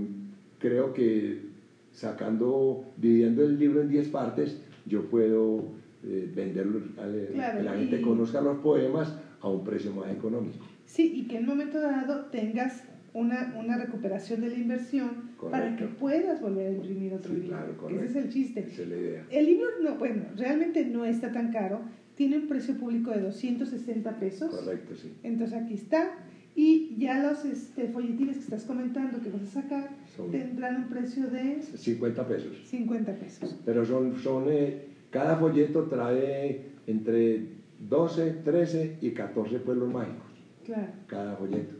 creo 0.59 0.93
que 0.93 1.49
sacando, 1.93 2.85
dividiendo 2.97 3.43
el 3.43 3.57
libro 3.57 3.81
en 3.81 3.89
10 3.89 4.09
partes, 4.09 4.61
yo 4.85 5.03
puedo 5.05 5.63
eh, 6.03 6.31
venderlo, 6.33 6.79
que 6.95 7.63
la 7.63 7.73
gente 7.73 8.01
conozca 8.01 8.41
los 8.41 8.57
poemas 8.59 9.13
a 9.41 9.49
un 9.49 9.63
precio 9.63 9.93
más 9.93 10.11
económico. 10.11 10.65
Sí, 10.85 11.13
y 11.15 11.27
que 11.27 11.37
en 11.37 11.43
un 11.43 11.49
momento 11.49 11.79
dado 11.79 12.25
tengas 12.25 12.83
una, 13.13 13.55
una 13.57 13.77
recuperación 13.77 14.41
de 14.41 14.49
la 14.49 14.55
inversión 14.55 15.31
para 15.51 15.75
que 15.75 15.85
puedas 15.85 16.41
volver 16.41 16.67
a 16.67 16.71
imprimir 16.71 17.13
otro 17.13 17.33
libro. 17.33 17.57
Ese 17.89 18.05
es 18.05 18.15
el 18.15 18.29
chiste. 18.29 18.59
Esa 18.61 18.81
es 18.83 18.87
la 18.87 18.97
idea. 18.97 19.25
El 19.29 19.45
libro, 19.45 19.67
no, 19.81 19.95
bueno, 19.95 20.23
realmente 20.35 20.85
no 20.85 21.05
está 21.05 21.31
tan 21.31 21.51
caro. 21.51 21.81
Tiene 22.15 22.37
un 22.37 22.47
precio 22.47 22.75
público 22.75 23.11
de 23.11 23.21
260 23.21 24.19
pesos. 24.19 24.53
Correcto, 24.53 24.95
sí. 24.95 25.13
Entonces 25.23 25.57
aquí 25.57 25.75
está. 25.75 26.17
Y 26.55 26.95
ya 26.97 27.23
los 27.23 27.45
este, 27.45 27.87
folletines 27.87 28.37
que 28.37 28.43
estás 28.43 28.65
comentando 28.65 29.21
que 29.21 29.29
vas 29.29 29.43
a 29.43 29.61
sacar 29.61 29.89
tendrán 30.31 30.83
un 30.83 30.89
precio 30.89 31.29
de 31.29 31.61
50 31.61 32.27
pesos. 32.27 32.57
50 32.65 33.15
pesos. 33.15 33.55
Pero 33.63 33.85
son, 33.85 34.17
son 34.17 34.45
eh, 34.49 34.87
cada 35.09 35.37
folleto 35.37 35.83
trae 35.83 36.71
entre 36.85 37.58
12, 37.87 38.31
13 38.43 38.97
y 39.01 39.11
14 39.11 39.59
pueblos 39.59 39.91
mágicos. 39.91 40.27
Claro. 40.65 40.87
Cada 41.07 41.35
folleto. 41.35 41.75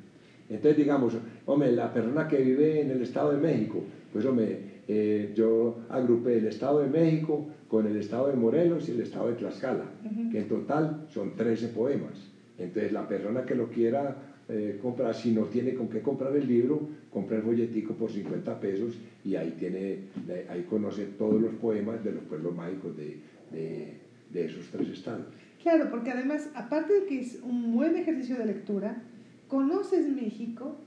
Entonces, 0.50 0.78
digamos, 0.78 1.16
hombre, 1.46 1.72
la 1.72 1.94
persona 1.94 2.28
que 2.28 2.38
vive 2.38 2.82
en 2.82 2.92
el 2.92 3.02
Estado 3.02 3.32
de 3.32 3.38
México, 3.38 3.84
pues, 4.12 4.26
hombre, 4.26 4.82
eh, 4.88 5.32
yo 5.36 5.78
agrupé 5.90 6.40
el 6.40 6.48
Estado 6.48 6.80
de 6.80 6.88
México 6.88 7.48
con 7.68 7.86
el 7.86 7.96
Estado 7.98 8.30
de 8.30 8.34
Morelos 8.34 8.90
y 8.90 8.94
el 8.94 9.02
Estado 9.02 9.28
de 9.28 9.36
Tlaxcala, 9.36 9.86
que 10.32 10.40
en 10.40 10.48
total 10.48 11.06
son 11.10 11.36
13 11.36 11.68
poemas. 11.68 12.32
Entonces, 12.58 12.92
la 12.92 13.08
persona 13.08 13.46
que 13.46 13.54
lo 13.54 13.70
quiera 13.70 14.16
eh, 14.50 14.80
comprar, 14.82 15.14
si 15.14 15.32
no 15.32 15.44
tiene 15.44 15.76
con 15.76 15.88
qué 15.90 16.02
comprar 16.02 16.36
el 16.36 16.48
libro, 16.48 16.82
compra 17.12 17.38
el 17.38 17.44
folletico 17.44 17.94
por 17.94 18.12
50 18.12 18.60
pesos 18.60 18.98
y 19.24 19.36
ahí, 19.36 19.56
tiene, 19.60 20.06
ahí 20.50 20.66
conoce 20.68 21.06
todos 21.20 21.40
los 21.40 21.54
poemas 21.54 22.04
de 22.04 22.14
los 22.14 22.24
pueblos 22.24 22.56
mágicos 22.56 22.98
de, 22.98 23.20
de, 23.52 24.46
esos 24.46 24.66
tres 24.72 24.90
estados. 24.90 25.28
Claro, 25.62 25.90
porque 25.90 26.12
además, 26.12 26.50
aparte 26.56 26.94
de 26.94 27.06
que 27.06 27.20
es 27.20 27.40
un 27.44 27.74
buen 27.74 27.96
ejercicio 27.98 28.38
de 28.38 28.46
lectura, 28.46 29.02
conoces 29.48 30.08
México 30.08 30.78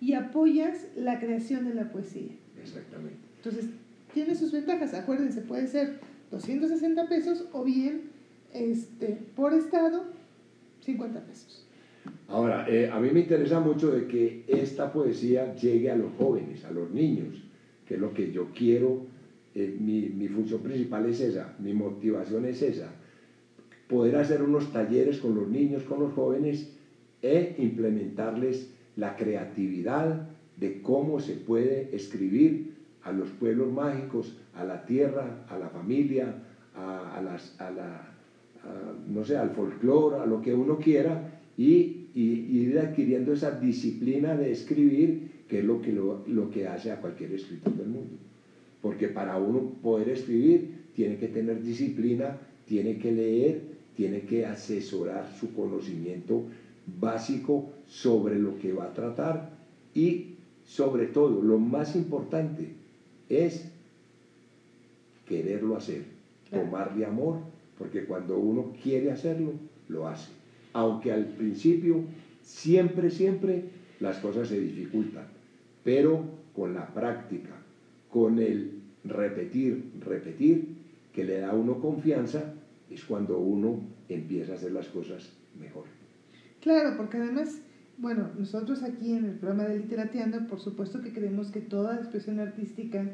y 0.00 0.12
apoyas 0.12 0.86
la 0.96 1.18
creación 1.18 1.64
de 1.66 1.74
la 1.74 1.90
poesía. 1.90 2.32
Exactamente. 2.60 3.18
Entonces, 3.36 3.70
tiene 4.12 4.34
sus 4.34 4.52
ventajas. 4.52 4.92
Acuérdense, 4.94 5.40
puede 5.40 5.66
ser 5.66 6.00
260 6.30 7.08
pesos 7.08 7.46
o 7.52 7.64
bien 7.64 8.10
este, 8.52 9.18
por 9.34 9.54
estado 9.54 10.04
50 10.80 11.20
pesos. 11.24 11.66
Ahora, 12.28 12.66
eh, 12.68 12.90
a 12.90 13.00
mí 13.00 13.10
me 13.10 13.20
interesa 13.20 13.60
mucho 13.60 13.90
de 13.90 14.06
que 14.06 14.44
esta 14.46 14.92
poesía 14.92 15.54
llegue 15.54 15.90
a 15.90 15.96
los 15.96 16.12
jóvenes, 16.18 16.64
a 16.64 16.70
los 16.70 16.90
niños, 16.90 17.42
que 17.86 17.94
es 17.94 18.00
lo 18.00 18.12
que 18.12 18.32
yo 18.32 18.50
quiero, 18.54 19.06
eh, 19.54 19.76
mi, 19.78 20.08
mi, 20.10 20.28
función 20.28 20.60
principal 20.60 21.06
es 21.06 21.20
esa, 21.20 21.54
mi 21.58 21.72
motivación 21.72 22.44
es 22.44 22.62
esa, 22.62 22.90
poder 23.88 24.16
hacer 24.16 24.42
unos 24.42 24.72
talleres 24.72 25.18
con 25.18 25.34
los 25.34 25.48
niños, 25.48 25.82
con 25.84 26.00
los 26.00 26.12
jóvenes 26.14 26.72
e 27.22 27.54
implementarles 27.58 28.70
la 28.96 29.16
creatividad 29.16 30.28
de 30.56 30.82
cómo 30.82 31.20
se 31.20 31.34
puede 31.34 31.94
escribir 31.94 32.74
a 33.02 33.12
los 33.12 33.28
pueblos 33.30 33.72
mágicos, 33.72 34.36
a 34.54 34.64
la 34.64 34.84
tierra, 34.84 35.44
a 35.48 35.58
la 35.58 35.68
familia, 35.68 36.42
a, 36.74 37.20
las, 37.22 37.58
a 37.60 37.70
la, 37.70 38.16
no 39.08 39.24
sé, 39.24 39.36
al 39.36 39.50
folclore, 39.50 40.16
a 40.16 40.26
lo 40.26 40.42
que 40.42 40.54
uno 40.54 40.78
quiera, 40.78 41.40
y, 41.56 42.02
ir 42.14 42.78
adquiriendo 42.78 43.34
esa 43.34 43.50
disciplina 43.60 44.34
de 44.34 44.50
escribir, 44.50 45.44
que 45.48 45.58
es 45.58 45.64
lo 45.64 45.82
que, 45.82 45.92
lo, 45.92 46.50
que 46.50 46.66
hace 46.66 46.90
a 46.90 47.00
cualquier 47.00 47.32
escritor 47.32 47.74
del 47.74 47.88
mundo. 47.88 48.16
Porque 48.80 49.08
para 49.08 49.36
uno 49.36 49.72
poder 49.82 50.08
escribir 50.08 50.86
tiene 50.94 51.18
que 51.18 51.28
tener 51.28 51.62
disciplina, 51.62 52.38
tiene 52.64 52.98
que 52.98 53.12
leer, 53.12 53.75
tiene 53.96 54.22
que 54.22 54.46
asesorar 54.46 55.32
su 55.38 55.54
conocimiento 55.54 56.44
básico 57.00 57.70
sobre 57.86 58.38
lo 58.38 58.58
que 58.58 58.72
va 58.72 58.84
a 58.84 58.94
tratar 58.94 59.50
y 59.94 60.36
sobre 60.66 61.06
todo, 61.06 61.42
lo 61.42 61.58
más 61.58 61.94
importante 61.94 62.68
es 63.28 63.68
quererlo 65.26 65.76
hacer, 65.76 66.02
tomarle 66.50 67.06
amor, 67.06 67.38
porque 67.78 68.04
cuando 68.04 68.36
uno 68.38 68.72
quiere 68.82 69.12
hacerlo, 69.12 69.52
lo 69.88 70.08
hace. 70.08 70.30
Aunque 70.72 71.12
al 71.12 71.24
principio 71.26 72.02
siempre, 72.42 73.10
siempre 73.10 73.64
las 74.00 74.18
cosas 74.18 74.48
se 74.48 74.60
dificultan, 74.60 75.26
pero 75.84 76.24
con 76.54 76.74
la 76.74 76.88
práctica, 76.88 77.50
con 78.10 78.38
el 78.38 78.72
repetir, 79.04 79.92
repetir, 80.04 80.76
que 81.12 81.24
le 81.24 81.38
da 81.38 81.50
a 81.50 81.54
uno 81.54 81.80
confianza, 81.80 82.54
es 82.96 83.04
cuando 83.04 83.38
uno 83.38 83.80
empieza 84.08 84.52
a 84.52 84.54
hacer 84.56 84.72
las 84.72 84.88
cosas 84.88 85.30
mejor. 85.60 85.84
Claro, 86.62 86.96
porque 86.96 87.18
además, 87.18 87.60
bueno, 87.98 88.30
nosotros 88.38 88.82
aquí 88.82 89.12
en 89.12 89.26
el 89.26 89.38
programa 89.38 89.64
de 89.64 89.78
Literateando, 89.78 90.46
por 90.46 90.60
supuesto 90.60 91.02
que 91.02 91.12
creemos 91.12 91.50
que 91.50 91.60
toda 91.60 91.96
expresión 91.96 92.40
artística 92.40 93.06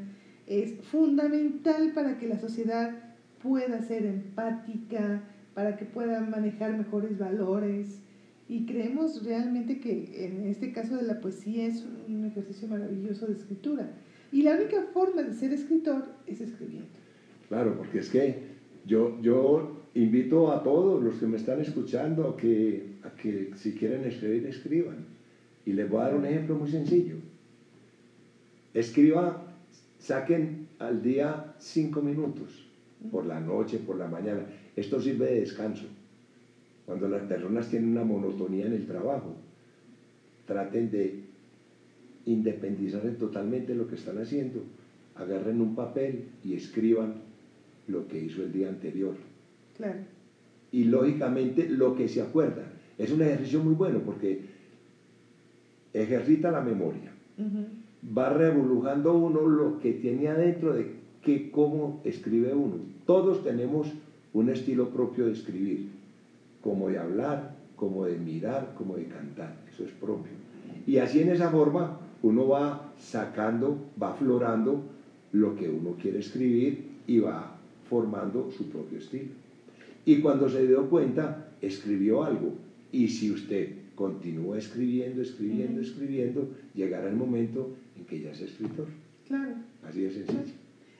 es 0.46 0.74
fundamental 0.84 1.92
para 1.94 2.16
que 2.18 2.28
la 2.28 2.38
sociedad 2.38 3.16
pueda 3.42 3.82
ser 3.82 4.06
empática, 4.06 5.24
para 5.52 5.76
que 5.76 5.84
puedan 5.84 6.30
manejar 6.30 6.78
mejores 6.78 7.18
valores. 7.18 8.00
Y 8.48 8.66
creemos 8.66 9.24
realmente 9.24 9.80
que 9.80 10.26
en 10.26 10.46
este 10.46 10.72
caso 10.72 10.96
de 10.96 11.02
la 11.02 11.20
poesía 11.20 11.66
es 11.66 11.84
un 12.06 12.24
ejercicio 12.24 12.68
maravilloso 12.68 13.26
de 13.26 13.32
escritura. 13.32 13.90
Y 14.30 14.42
la 14.42 14.54
única 14.54 14.82
forma 14.92 15.22
de 15.22 15.34
ser 15.34 15.52
escritor 15.52 16.04
es 16.26 16.40
escribiendo. 16.40 16.88
Claro, 17.48 17.76
porque 17.76 17.98
es 17.98 18.08
que 18.08 18.51
yo, 18.86 19.20
yo 19.20 19.82
invito 19.94 20.52
a 20.52 20.62
todos 20.62 21.02
los 21.02 21.14
que 21.16 21.26
me 21.26 21.36
están 21.36 21.60
escuchando 21.60 22.28
a 22.28 22.36
que, 22.36 22.96
a 23.02 23.10
que 23.10 23.50
si 23.56 23.72
quieren 23.72 24.04
escribir, 24.04 24.46
escriban. 24.46 25.06
Y 25.64 25.72
les 25.72 25.88
voy 25.88 26.00
a 26.00 26.04
dar 26.04 26.16
un 26.16 26.26
ejemplo 26.26 26.56
muy 26.56 26.70
sencillo. 26.70 27.16
Escriba, 28.74 29.44
saquen 29.98 30.68
al 30.78 31.02
día 31.02 31.54
cinco 31.58 32.02
minutos, 32.02 32.66
por 33.10 33.26
la 33.26 33.38
noche, 33.38 33.78
por 33.78 33.96
la 33.96 34.08
mañana 34.08 34.46
esto 34.76 35.00
sirve 35.00 35.26
de 35.26 35.40
descanso. 35.40 35.84
Cuando 36.86 37.08
las 37.08 37.22
personas 37.22 37.68
tienen 37.68 37.90
una 37.90 38.04
monotonía 38.04 38.66
en 38.66 38.72
el 38.72 38.86
trabajo, 38.86 39.34
traten 40.46 40.90
de 40.90 41.20
independizarse 42.26 43.10
totalmente 43.12 43.72
de 43.72 43.78
lo 43.78 43.86
que 43.86 43.96
están 43.96 44.18
haciendo. 44.18 44.62
Agarren 45.14 45.60
un 45.60 45.74
papel 45.74 46.30
y 46.42 46.54
escriban 46.54 47.14
lo 47.92 48.08
que 48.08 48.18
hizo 48.18 48.42
el 48.42 48.52
día 48.52 48.68
anterior. 48.68 49.14
Claro. 49.76 50.00
Y 50.72 50.84
lógicamente 50.84 51.68
lo 51.68 51.94
que 51.94 52.08
se 52.08 52.22
acuerda. 52.22 52.64
Es 52.98 53.12
un 53.12 53.22
ejercicio 53.22 53.62
muy 53.62 53.74
bueno 53.74 54.00
porque 54.00 54.40
ejercita 55.92 56.50
la 56.50 56.60
memoria. 56.60 57.12
Va 58.16 58.30
revolujando 58.30 59.14
uno 59.14 59.46
lo 59.46 59.78
que 59.78 59.92
tiene 59.92 60.28
adentro 60.28 60.72
de 60.72 61.02
que 61.22 61.50
cómo 61.50 62.00
escribe 62.04 62.54
uno. 62.54 62.76
Todos 63.06 63.44
tenemos 63.44 63.88
un 64.32 64.48
estilo 64.48 64.88
propio 64.90 65.26
de 65.26 65.32
escribir, 65.32 65.88
como 66.62 66.88
de 66.88 66.98
hablar, 66.98 67.54
como 67.76 68.06
de 68.06 68.16
mirar, 68.16 68.74
como 68.76 68.96
de 68.96 69.06
cantar. 69.06 69.56
Eso 69.72 69.84
es 69.84 69.90
propio. 69.92 70.32
Y 70.86 70.98
así 70.98 71.20
en 71.20 71.30
esa 71.30 71.50
forma 71.50 71.98
uno 72.22 72.48
va 72.48 72.92
sacando, 72.98 73.78
va 74.00 74.12
aflorando 74.12 74.82
lo 75.32 75.56
que 75.56 75.68
uno 75.68 75.96
quiere 76.00 76.20
escribir 76.20 76.92
y 77.06 77.18
va 77.18 77.51
formando 77.92 78.50
su 78.50 78.70
propio 78.70 78.96
estilo. 78.96 79.32
Y 80.06 80.22
cuando 80.22 80.48
se 80.48 80.66
dio 80.66 80.88
cuenta, 80.88 81.52
escribió 81.60 82.24
algo. 82.24 82.54
Y 82.90 83.08
si 83.08 83.30
usted 83.30 83.68
continúa 83.94 84.56
escribiendo, 84.56 85.20
escribiendo, 85.20 85.82
escribiendo, 85.82 86.48
llegará 86.74 87.10
el 87.10 87.16
momento 87.16 87.76
en 87.94 88.06
que 88.06 88.20
ya 88.20 88.30
es 88.30 88.40
escritor. 88.40 88.86
Claro. 89.28 89.56
Así 89.86 90.06
es 90.06 90.14
sencillo. 90.14 90.54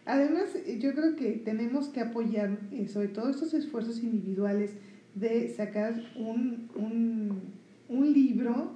Además, 0.05 0.55
yo 0.81 0.93
creo 0.93 1.17
que 1.17 1.31
tenemos 1.43 1.89
que 1.89 2.01
apoyar, 2.01 2.59
eh, 2.71 2.87
sobre 2.89 3.09
todo 3.09 3.31
estos 3.31 3.55
esfuerzos 3.55 4.03
individuales, 4.03 4.73
de 5.15 5.49
sacar 5.49 5.95
un, 6.15 6.69
un, 6.77 7.41
un 7.89 8.13
libro 8.13 8.73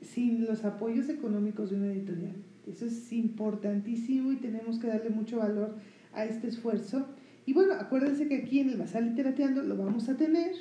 sin 0.00 0.46
los 0.46 0.64
apoyos 0.64 1.10
económicos 1.10 1.68
de 1.68 1.76
una 1.76 1.92
editorial. 1.92 2.36
Eso 2.66 2.86
es 2.86 3.12
importantísimo 3.12 4.32
y 4.32 4.36
tenemos 4.36 4.78
que 4.78 4.86
darle 4.86 5.10
mucho 5.10 5.36
valor 5.36 5.74
a 6.14 6.24
este 6.24 6.48
esfuerzo. 6.48 7.06
Y 7.46 7.52
bueno, 7.52 7.74
acuérdense 7.74 8.28
que 8.28 8.36
aquí 8.36 8.60
en 8.60 8.70
el 8.70 8.76
Basal 8.76 9.06
Literateando 9.06 9.62
lo 9.62 9.76
vamos 9.76 10.08
a 10.08 10.16
tener. 10.16 10.52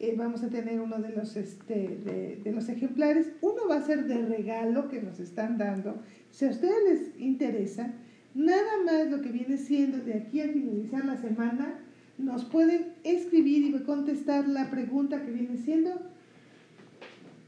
Eh, 0.00 0.14
vamos 0.16 0.42
a 0.42 0.48
tener 0.48 0.80
uno 0.80 0.98
de 0.98 1.10
los, 1.10 1.36
este, 1.36 2.40
de, 2.42 2.52
los 2.52 2.68
ejemplares. 2.68 3.30
Uno 3.40 3.68
va 3.68 3.76
a 3.76 3.82
ser 3.82 4.06
de 4.06 4.26
regalo 4.26 4.88
que 4.88 5.00
nos 5.00 5.20
están 5.20 5.56
dando. 5.56 5.96
Si 6.30 6.44
a 6.46 6.50
ustedes 6.50 6.74
les 6.88 7.20
interesa, 7.20 7.92
nada 8.34 8.82
más 8.84 9.10
lo 9.10 9.20
que 9.20 9.30
viene 9.30 9.56
siendo 9.56 9.98
de 9.98 10.14
aquí 10.14 10.40
a 10.40 10.48
finalizar 10.48 11.04
la 11.04 11.16
semana, 11.16 11.78
nos 12.18 12.44
pueden 12.44 12.94
escribir 13.04 13.74
y 13.74 13.78
contestar 13.82 14.48
la 14.48 14.70
pregunta 14.70 15.24
que 15.24 15.30
viene 15.30 15.56
siendo. 15.56 15.90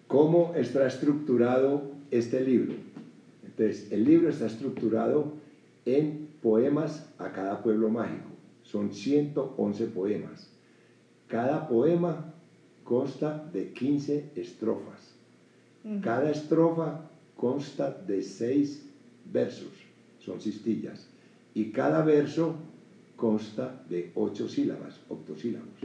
¿Cómo 0.07 0.55
está 0.55 0.87
estructurado 0.87 1.93
este 2.11 2.41
libro? 2.43 2.75
Entonces, 3.45 3.91
el 3.91 4.05
libro 4.05 4.29
está 4.29 4.47
estructurado 4.47 5.35
en 5.85 6.26
poemas 6.47 7.05
a 7.19 7.33
cada 7.33 7.61
pueblo 7.61 7.89
mágico. 7.89 8.31
Son 8.63 8.93
111 8.93 9.87
poemas. 9.87 10.49
Cada 11.27 11.67
poema 11.67 12.35
consta 12.85 13.51
de 13.53 13.73
15 13.73 14.31
estrofas. 14.37 15.17
Cada 16.03 16.31
estrofa 16.31 17.11
consta 17.37 17.91
de 17.91 18.23
6 18.23 18.89
versos, 19.33 19.73
son 20.21 20.41
cistillas. 20.41 21.09
Y 21.53 21.73
cada 21.73 22.05
verso 22.05 22.55
consta 23.17 23.83
de 23.89 24.13
8 24.15 24.49
sílabas, 24.49 25.01
octosílabos. 25.09 25.81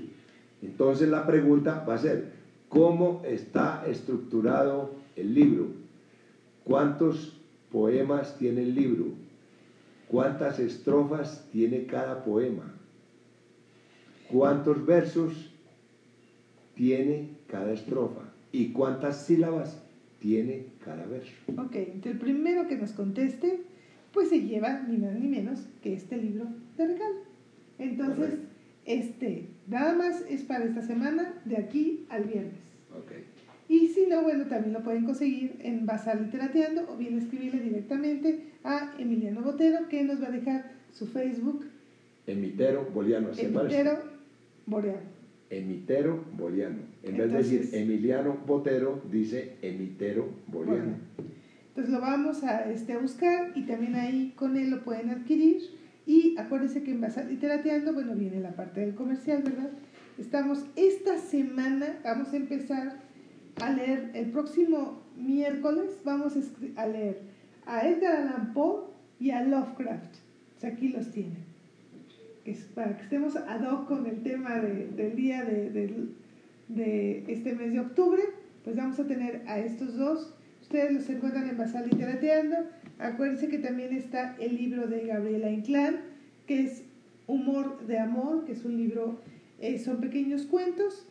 Entonces 0.62 1.10
la 1.10 1.26
pregunta 1.26 1.84
va 1.90 1.96
a 1.96 1.98
ser, 1.98 2.34
¿cómo 2.70 3.24
está 3.26 3.84
estructurado 3.88 4.92
el 5.16 5.34
libro? 5.34 5.70
¿Cuántos 6.64 7.36
poemas 7.72 8.38
tiene 8.38 8.62
el 8.62 8.76
libro, 8.76 9.06
cuántas 10.12 10.60
estrofas 10.60 11.48
tiene 11.54 11.86
cada 11.86 12.26
poema, 12.26 12.76
cuántos 14.30 14.86
versos 14.86 15.54
tiene 16.76 17.30
cada 17.48 17.72
estrofa 17.72 18.34
y 18.52 18.74
cuántas 18.74 19.26
sílabas 19.26 19.82
tiene 20.20 20.66
cada 20.84 21.06
verso. 21.06 21.32
Ok, 21.58 21.76
entonces 21.76 22.12
el 22.12 22.20
primero 22.20 22.68
que 22.68 22.76
nos 22.76 22.92
conteste, 22.92 23.62
pues 24.12 24.28
se 24.28 24.42
lleva 24.42 24.82
ni 24.82 24.98
más 24.98 25.14
ni 25.14 25.28
menos 25.28 25.62
que 25.82 25.94
este 25.94 26.18
libro 26.18 26.46
de 26.78 26.88
regalo. 26.88 27.22
Entonces, 27.80 28.36
este, 28.86 29.48
nada 29.68 29.94
más 29.94 30.26
es 30.30 30.44
para 30.44 30.66
esta 30.66 30.82
semana, 30.82 31.42
de 31.46 31.56
aquí 31.56 32.06
al 32.10 32.26
viernes. 32.26 32.60
Okay. 33.06 33.24
Y 33.72 33.88
si 33.88 34.06
no, 34.06 34.22
bueno, 34.22 34.48
también 34.48 34.74
lo 34.74 34.84
pueden 34.84 35.06
conseguir 35.06 35.56
en 35.62 35.86
Basal 35.86 36.26
Literateando 36.26 36.92
o 36.92 36.98
bien 36.98 37.18
escribirle 37.18 37.62
directamente 37.62 38.48
a 38.66 38.94
Emiliano 39.00 39.42
Botero, 39.42 39.88
que 39.88 40.04
nos 40.04 40.22
va 40.22 40.28
a 40.28 40.32
dejar 40.32 40.74
su 40.92 41.08
Facebook. 41.08 41.64
Emitero 42.28 42.90
Boliano. 42.94 43.30
Emitero 43.30 43.98
Boliano. 44.66 45.00
Emitero 45.50 46.22
Boliano. 46.34 46.80
En 47.02 47.18
vez 47.18 47.32
de 47.32 47.38
decir 47.38 47.70
Emiliano 47.72 48.40
Botero, 48.46 49.04
dice 49.10 49.56
Emitero 49.62 50.28
Boliano. 50.48 50.98
Entonces 51.70 51.94
lo 51.94 52.02
vamos 52.02 52.44
a, 52.44 52.70
este, 52.70 52.92
a 52.92 53.00
buscar 53.00 53.54
y 53.56 53.62
también 53.62 53.96
ahí 53.96 54.34
con 54.36 54.58
él 54.58 54.70
lo 54.70 54.84
pueden 54.84 55.12
adquirir. 55.12 55.62
Y 56.06 56.36
acuérdense 56.38 56.84
que 56.84 56.92
en 56.92 57.00
Basal 57.00 57.30
Literateando, 57.30 57.94
bueno, 57.94 58.16
viene 58.16 58.42
la 58.42 58.52
parte 58.52 58.82
del 58.82 58.96
comercial, 58.96 59.44
¿verdad? 59.44 59.70
Estamos 60.18 60.66
esta 60.76 61.18
semana, 61.18 62.02
vamos 62.04 62.34
a 62.34 62.36
empezar 62.36 63.01
a 63.60 63.72
leer 63.72 64.12
el 64.14 64.32
próximo 64.32 65.02
miércoles, 65.18 66.00
vamos 66.04 66.34
a 66.76 66.88
leer 66.88 67.22
a 67.66 67.88
Edgar 67.88 68.16
Allan 68.16 68.54
Poe 68.54 68.86
y 69.20 69.32
a 69.32 69.44
Lovecraft. 69.44 70.16
O 70.58 70.60
sea, 70.60 70.72
aquí 70.72 70.90
los 70.90 71.12
tienen. 71.12 71.52
Para 72.74 72.98
que 72.98 73.04
estemos 73.04 73.36
ad 73.36 73.62
hoc 73.72 73.88
con 73.88 74.06
el 74.08 74.24
tema 74.24 74.60
de, 74.60 74.88
del 74.88 75.16
día 75.16 75.44
de, 75.44 75.70
de, 75.70 76.08
de, 76.70 77.24
este 77.28 77.54
mes 77.54 77.72
de 77.72 77.80
octubre, 77.80 78.22
pues 78.64 78.76
vamos 78.76 79.00
a 79.00 79.06
tener 79.06 79.44
a 79.48 79.60
estos 79.60 79.96
dos. 79.96 80.34
Ustedes 80.62 80.92
los 80.92 81.10
encuentran 81.10 81.48
en 81.48 81.58
Basal 81.58 81.88
Literateando. 81.88 82.58
Acuérdense 83.00 83.48
que 83.48 83.60
también 83.60 83.94
está 83.94 84.36
el 84.40 84.56
libro 84.56 84.88
de 84.88 85.06
Gabriela 85.06 85.52
Inclán, 85.52 86.02
que 86.48 86.66
es 86.66 86.84
Humor 87.28 87.86
de 87.86 88.00
Amor, 88.00 88.46
que 88.46 88.54
es 88.54 88.66
un 88.66 88.76
libro, 88.78 89.20
eh, 89.60 89.78
son 89.78 90.02
pequeños 90.02 90.46
cuentos 90.46 91.08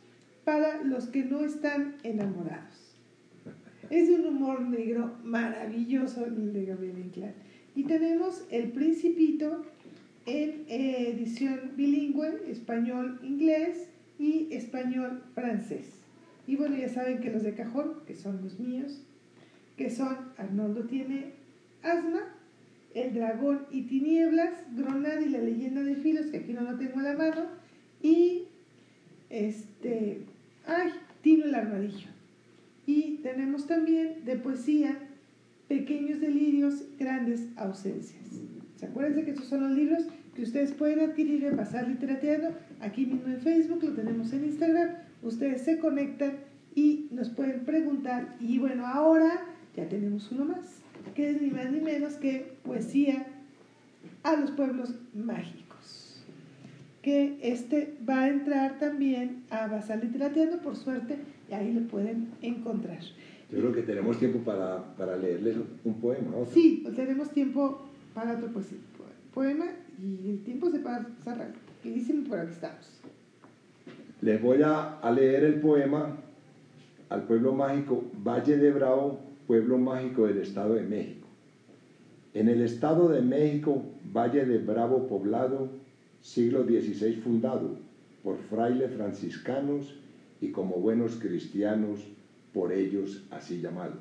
para 0.51 0.83
los 0.83 1.07
que 1.07 1.23
no 1.23 1.45
están 1.45 1.95
enamorados. 2.03 2.97
Es 3.89 4.09
un 4.09 4.27
humor 4.27 4.63
negro 4.63 5.15
maravilloso 5.23 6.27
el 6.27 6.53
de 6.53 6.65
Gabriel 6.65 6.99
Inclán. 6.99 7.35
Y 7.77 7.85
tenemos 7.85 8.43
El 8.51 8.73
Principito 8.73 9.65
en 10.27 10.65
edición 10.67 11.71
bilingüe, 11.77 12.51
español-inglés 12.51 13.91
y 14.19 14.49
español-francés. 14.51 15.87
Y 16.49 16.57
bueno, 16.57 16.77
ya 16.77 16.89
saben 16.89 17.21
que 17.21 17.31
los 17.31 17.45
de 17.45 17.55
cajón, 17.55 18.01
que 18.09 18.17
son 18.17 18.43
los 18.43 18.59
míos, 18.59 19.05
que 19.77 19.89
son 19.89 20.17
Arnoldo 20.37 20.83
tiene 20.89 21.27
asma, 21.85 22.23
El 22.93 23.15
dragón 23.15 23.67
y 23.71 23.83
tinieblas, 23.83 24.53
Gronad 24.75 25.21
y 25.21 25.29
la 25.29 25.39
leyenda 25.39 25.85
de 25.85 25.95
Filos, 25.95 26.27
que 26.27 26.39
aquí 26.39 26.53
no 26.53 26.63
lo 26.63 26.77
tengo 26.77 26.99
a 26.99 27.05
la 27.05 27.17
mano, 27.17 27.43
y 28.03 28.49
este, 29.31 30.23
ay, 30.67 30.91
Tino 31.23 31.45
el 31.45 31.55
Armadillo. 31.55 32.09
Y 32.87 33.19
tenemos 33.23 33.67
también 33.67 34.25
de 34.25 34.37
poesía 34.37 34.99
Pequeños 35.69 36.21
Delirios, 36.21 36.85
Grandes 36.99 37.49
Ausencias. 37.57 38.25
¿Se 38.77 38.87
acuerdan 38.87 39.25
que 39.25 39.33
estos 39.33 39.47
son 39.47 39.63
los 39.63 39.73
libros 39.73 40.05
que 40.35 40.43
ustedes 40.43 40.73
pueden 40.73 41.01
adquirir 41.01 41.45
en 41.45 41.57
Pasar 41.57 41.87
Literateando? 41.87 42.55
Aquí 42.81 43.07
mismo 43.07 43.29
en 43.29 43.41
Facebook, 43.41 43.85
lo 43.85 43.93
tenemos 43.93 44.33
en 44.33 44.45
Instagram. 44.45 44.97
Ustedes 45.23 45.63
se 45.63 45.79
conectan 45.79 46.39
y 46.75 47.09
nos 47.13 47.29
pueden 47.29 47.65
preguntar. 47.65 48.37
Y 48.41 48.59
bueno, 48.59 48.87
ahora 48.87 49.47
ya 49.77 49.89
tenemos 49.89 50.33
uno 50.33 50.47
más, 50.47 50.83
que 51.15 51.31
es 51.31 51.43
ni 51.43 51.51
más 51.51 51.71
ni 51.71 51.81
menos 51.81 52.15
que 52.15 52.55
poesía 52.65 53.27
a 54.23 54.37
los 54.37 54.51
pueblos 54.53 54.95
mágicos 55.15 55.70
que 57.03 57.39
este 57.43 57.97
va 58.09 58.23
a 58.23 58.29
entrar 58.29 58.79
también 58.79 59.45
a 59.51 59.67
Basal 59.67 60.01
Literateando, 60.01 60.59
por 60.59 60.77
suerte, 60.77 61.17
y 61.51 61.55
ahí 61.55 61.73
lo 61.73 61.89
pueden 61.89 62.29
encontrar. 62.43 62.99
Yo 63.51 63.59
creo 63.59 63.73
que 63.73 63.83
tenemos 63.83 64.19
tiempo 64.19 64.41
para, 64.41 64.95
para 64.97 65.17
leerles 65.17 65.57
un 65.85 65.95
poema. 65.95 66.37
¿otro? 66.37 66.53
Sí, 66.53 66.87
tenemos 66.95 67.31
tiempo 67.31 67.83
para 68.15 68.37
otro 68.37 68.49
poema 69.35 69.67
y 69.99 70.31
el 70.31 70.45
tiempo 70.45 70.71
se 70.71 70.81
pasa 70.81 71.07
rapidísimo, 71.27 72.29
por 72.29 72.39
aquí 72.39 72.53
estamos. 72.53 73.01
Les 74.21 74.41
voy 74.41 74.63
a, 74.63 74.99
a 74.99 75.11
leer 75.11 75.45
el 75.45 75.55
poema 75.61 76.17
al 77.09 77.23
pueblo 77.25 77.53
mágico 77.53 78.05
Valle 78.25 78.57
de 78.57 78.71
Bravo, 78.71 79.21
pueblo 79.47 79.79
mágico 79.79 80.27
del 80.27 80.39
Estado 80.39 80.75
de 80.75 80.83
México. 80.83 81.27
En 82.35 82.49
el 82.49 82.61
Estado 82.63 83.09
de 83.09 83.23
México, 83.23 83.83
Valle 84.15 84.45
de 84.45 84.59
Bravo 84.59 85.09
poblado, 85.09 85.71
siglo 86.23 86.65
XVI 86.65 87.15
fundado 87.23 87.77
por 88.23 88.37
frailes 88.39 88.93
franciscanos 88.95 89.95
y 90.41 90.51
como 90.51 90.77
buenos 90.77 91.17
cristianos, 91.17 92.01
por 92.53 92.73
ellos 92.73 93.23
así 93.31 93.61
llamado. 93.61 93.95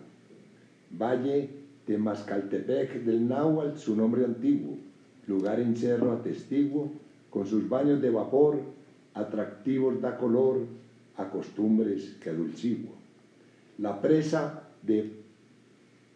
Valle 0.92 1.50
de 1.86 1.98
Mascaltepec 1.98 3.04
del 3.04 3.28
Náhuatl, 3.28 3.78
su 3.78 3.96
nombre 3.96 4.26
antiguo, 4.26 4.78
lugar 5.28 5.60
en 5.60 5.76
cerro 5.76 6.12
atestiguo, 6.12 6.92
con 7.30 7.46
sus 7.46 7.70
baños 7.70 8.02
de 8.02 8.10
vapor, 8.10 8.60
atractivos 9.14 10.02
da 10.02 10.18
color 10.18 10.66
a 11.18 11.30
costumbres 11.30 12.16
que 12.22 12.30
adulcivo. 12.30 12.90
La 13.78 14.02
presa 14.02 14.64
de 14.82 15.12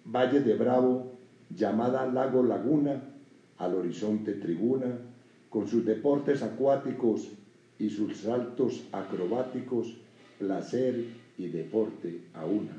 Valle 0.06 0.42
de 0.42 0.56
Bravo, 0.56 1.12
llamada 1.56 2.06
Lago 2.08 2.44
Laguna, 2.44 3.02
al 3.58 3.76
horizonte 3.76 4.34
tribuna, 4.34 4.98
con 5.54 5.68
sus 5.68 5.86
deportes 5.86 6.42
acuáticos 6.42 7.30
y 7.78 7.92
sus 7.92 8.18
saltos 8.18 8.86
acrobáticos, 8.92 9.94
placer 10.40 11.06
y 11.38 11.48
deporte 11.50 12.22
a 12.34 12.44
una. 12.44 12.74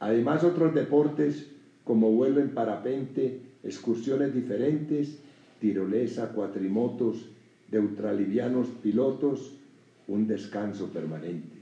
Además 0.00 0.42
otros 0.42 0.74
deportes 0.74 1.52
como 1.84 2.10
vuelo 2.10 2.40
en 2.40 2.50
parapente, 2.50 3.42
excursiones 3.62 4.34
diferentes, 4.34 5.20
tirolesa, 5.60 6.32
cuatrimotos, 6.32 7.26
de 7.70 7.78
ultralivianos 7.78 8.66
pilotos, 8.82 9.52
un 10.08 10.26
descanso 10.26 10.88
permanente. 10.88 11.58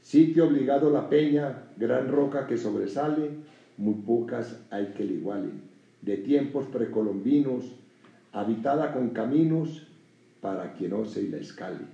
Sitio 0.00 0.48
obligado 0.48 0.90
la 0.90 1.08
peña, 1.08 1.68
gran 1.76 2.08
roca 2.08 2.48
que 2.48 2.58
sobresale, 2.58 3.30
muy 3.76 3.94
pocas 3.94 4.58
hay 4.70 4.94
que 4.96 5.04
le 5.04 5.14
igualen, 5.14 5.60
de 6.02 6.16
tiempos 6.16 6.66
precolombinos, 6.66 7.66
habitada 8.34 8.92
con 8.92 9.10
caminos 9.10 9.86
para 10.40 10.72
quien 10.72 10.92
ose 10.92 11.22
y 11.22 11.28
la 11.28 11.38
escale. 11.38 11.86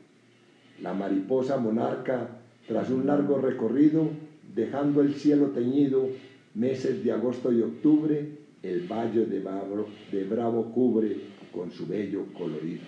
La 0.82 0.94
mariposa 0.94 1.58
monarca, 1.58 2.28
tras 2.66 2.90
un 2.90 3.06
largo 3.06 3.38
recorrido, 3.38 4.08
dejando 4.54 5.02
el 5.02 5.14
cielo 5.14 5.48
teñido, 5.48 6.08
meses 6.54 7.04
de 7.04 7.12
agosto 7.12 7.52
y 7.52 7.60
octubre, 7.60 8.38
el 8.62 8.88
valle 8.90 9.26
de 9.26 9.40
Bravo, 9.40 9.86
de 10.10 10.24
Bravo 10.24 10.72
cubre 10.72 11.16
con 11.52 11.70
su 11.70 11.86
bello 11.86 12.24
colorido. 12.32 12.82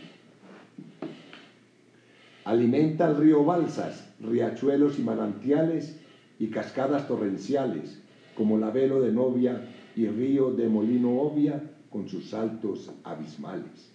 Alimenta 2.45 3.11
el 3.11 3.17
río 3.19 3.45
balsas, 3.45 4.13
riachuelos 4.21 4.99
y 4.99 5.03
manantiales 5.03 6.01
y 6.39 6.49
cascadas 6.49 7.07
torrenciales, 7.07 8.01
como 8.35 8.59
la 8.59 8.71
velo 8.71 9.01
de 9.03 9.13
novia 9.13 9.69
y 9.95 10.07
río 10.07 10.53
de 10.53 10.69
molino 10.69 11.21
obvia 11.21 11.63
con 11.93 12.09
sus 12.09 12.30
saltos 12.30 12.90
abismales. 13.05 13.90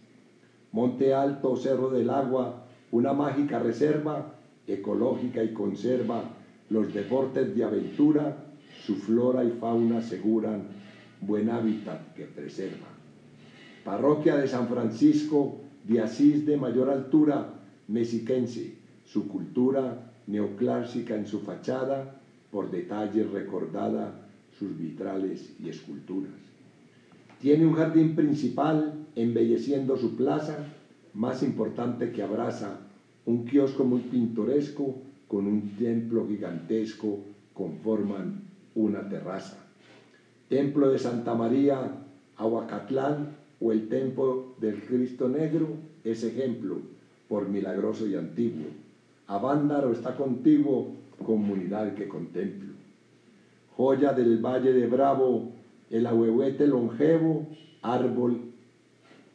Monte 0.71 1.13
Alto, 1.13 1.55
Cerro 1.55 1.89
del 1.89 2.09
Agua, 2.09 2.63
una 2.91 3.13
mágica 3.13 3.59
reserva 3.59 4.35
ecológica 4.67 5.43
y 5.43 5.53
conserva 5.53 6.23
los 6.69 6.93
deportes 6.93 7.55
de 7.55 7.63
aventura, 7.63 8.37
su 8.85 8.95
flora 8.95 9.43
y 9.43 9.51
fauna 9.51 9.99
aseguran 9.99 10.67
buen 11.21 11.49
hábitat 11.49 12.13
que 12.13 12.25
preserva. 12.25 12.87
Parroquia 13.83 14.35
de 14.35 14.47
San 14.47 14.67
Francisco 14.67 15.55
de 15.85 16.01
Asís 16.01 16.45
de 16.45 16.57
mayor 16.57 16.89
altura, 16.89 17.53
mexiquense, 17.87 18.75
su 19.05 19.27
cultura 19.27 20.11
neoclásica 20.27 21.15
en 21.15 21.25
su 21.25 21.39
fachada, 21.39 22.19
por 22.51 22.69
detalles 22.69 23.31
recordada 23.31 24.27
sus 24.57 24.77
vitrales 24.77 25.53
y 25.59 25.69
esculturas. 25.69 26.46
Tiene 27.39 27.65
un 27.65 27.73
jardín 27.73 28.15
principal 28.15 29.05
embelleciendo 29.15 29.95
su 29.97 30.15
plaza, 30.15 30.57
más 31.13 31.43
importante 31.43 32.11
que 32.11 32.23
abraza, 32.23 32.79
un 33.25 33.45
kiosco 33.45 33.83
muy 33.83 34.01
pintoresco 34.01 34.95
con 35.27 35.45
un 35.45 35.75
templo 35.75 36.25
gigantesco 36.27 37.19
conforman 37.53 38.41
una 38.75 39.07
terraza. 39.09 39.57
Templo 40.47 40.89
de 40.89 40.97
Santa 40.97 41.35
María, 41.35 41.91
Aguacatlán, 42.37 43.35
o 43.59 43.71
el 43.71 43.87
templo 43.87 44.53
del 44.59 44.83
Cristo 44.83 45.27
Negro 45.27 45.67
es 46.03 46.23
ejemplo 46.23 46.77
por 47.27 47.49
milagroso 47.49 48.07
y 48.07 48.15
antiguo. 48.15 48.67
Avándaro 49.27 49.91
está 49.91 50.15
contigo, 50.15 50.93
comunidad 51.25 51.93
que 51.95 52.07
contemplo. 52.07 52.69
Joya 53.75 54.13
del 54.13 54.37
Valle 54.37 54.73
de 54.73 54.87
Bravo, 54.87 55.51
el 55.89 56.05
ahuehuete 56.05 56.67
longevo, 56.67 57.47
árbol 57.81 58.41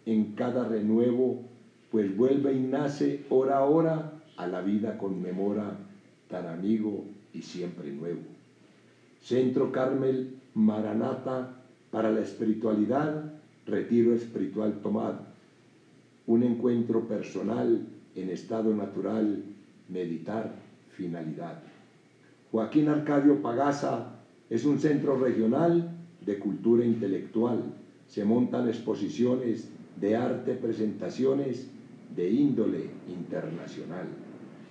en 0.06 0.32
cada 0.32 0.68
renuevo, 0.68 1.42
pues 1.90 2.16
vuelve 2.16 2.52
y 2.54 2.60
nace 2.60 3.24
hora 3.30 3.58
a 3.58 3.64
hora, 3.64 4.12
a 4.36 4.46
la 4.46 4.60
vida 4.60 4.98
conmemora, 4.98 5.76
tan 6.28 6.46
amigo 6.46 7.04
y 7.32 7.42
siempre 7.42 7.90
nuevo. 7.92 8.20
Centro 9.20 9.70
Carmel 9.70 10.36
Maranata 10.54 11.62
para 11.90 12.10
la 12.10 12.20
espiritualidad, 12.20 13.32
retiro 13.66 14.14
espiritual 14.14 14.80
tomado, 14.82 15.20
un 16.26 16.42
encuentro 16.42 17.06
personal 17.06 17.86
en 18.14 18.30
estado 18.30 18.74
natural, 18.74 19.42
meditar, 19.88 20.52
finalidad. 20.90 21.58
Joaquín 22.50 22.88
Arcadio 22.88 23.40
Pagasa 23.40 24.12
es 24.50 24.64
un 24.64 24.78
centro 24.78 25.16
regional 25.18 26.01
de 26.26 26.38
cultura 26.38 26.84
intelectual. 26.84 27.62
Se 28.06 28.24
montan 28.24 28.68
exposiciones 28.68 29.70
de 30.00 30.16
arte, 30.16 30.54
presentaciones 30.54 31.68
de 32.14 32.30
índole 32.30 32.90
internacional. 33.08 34.06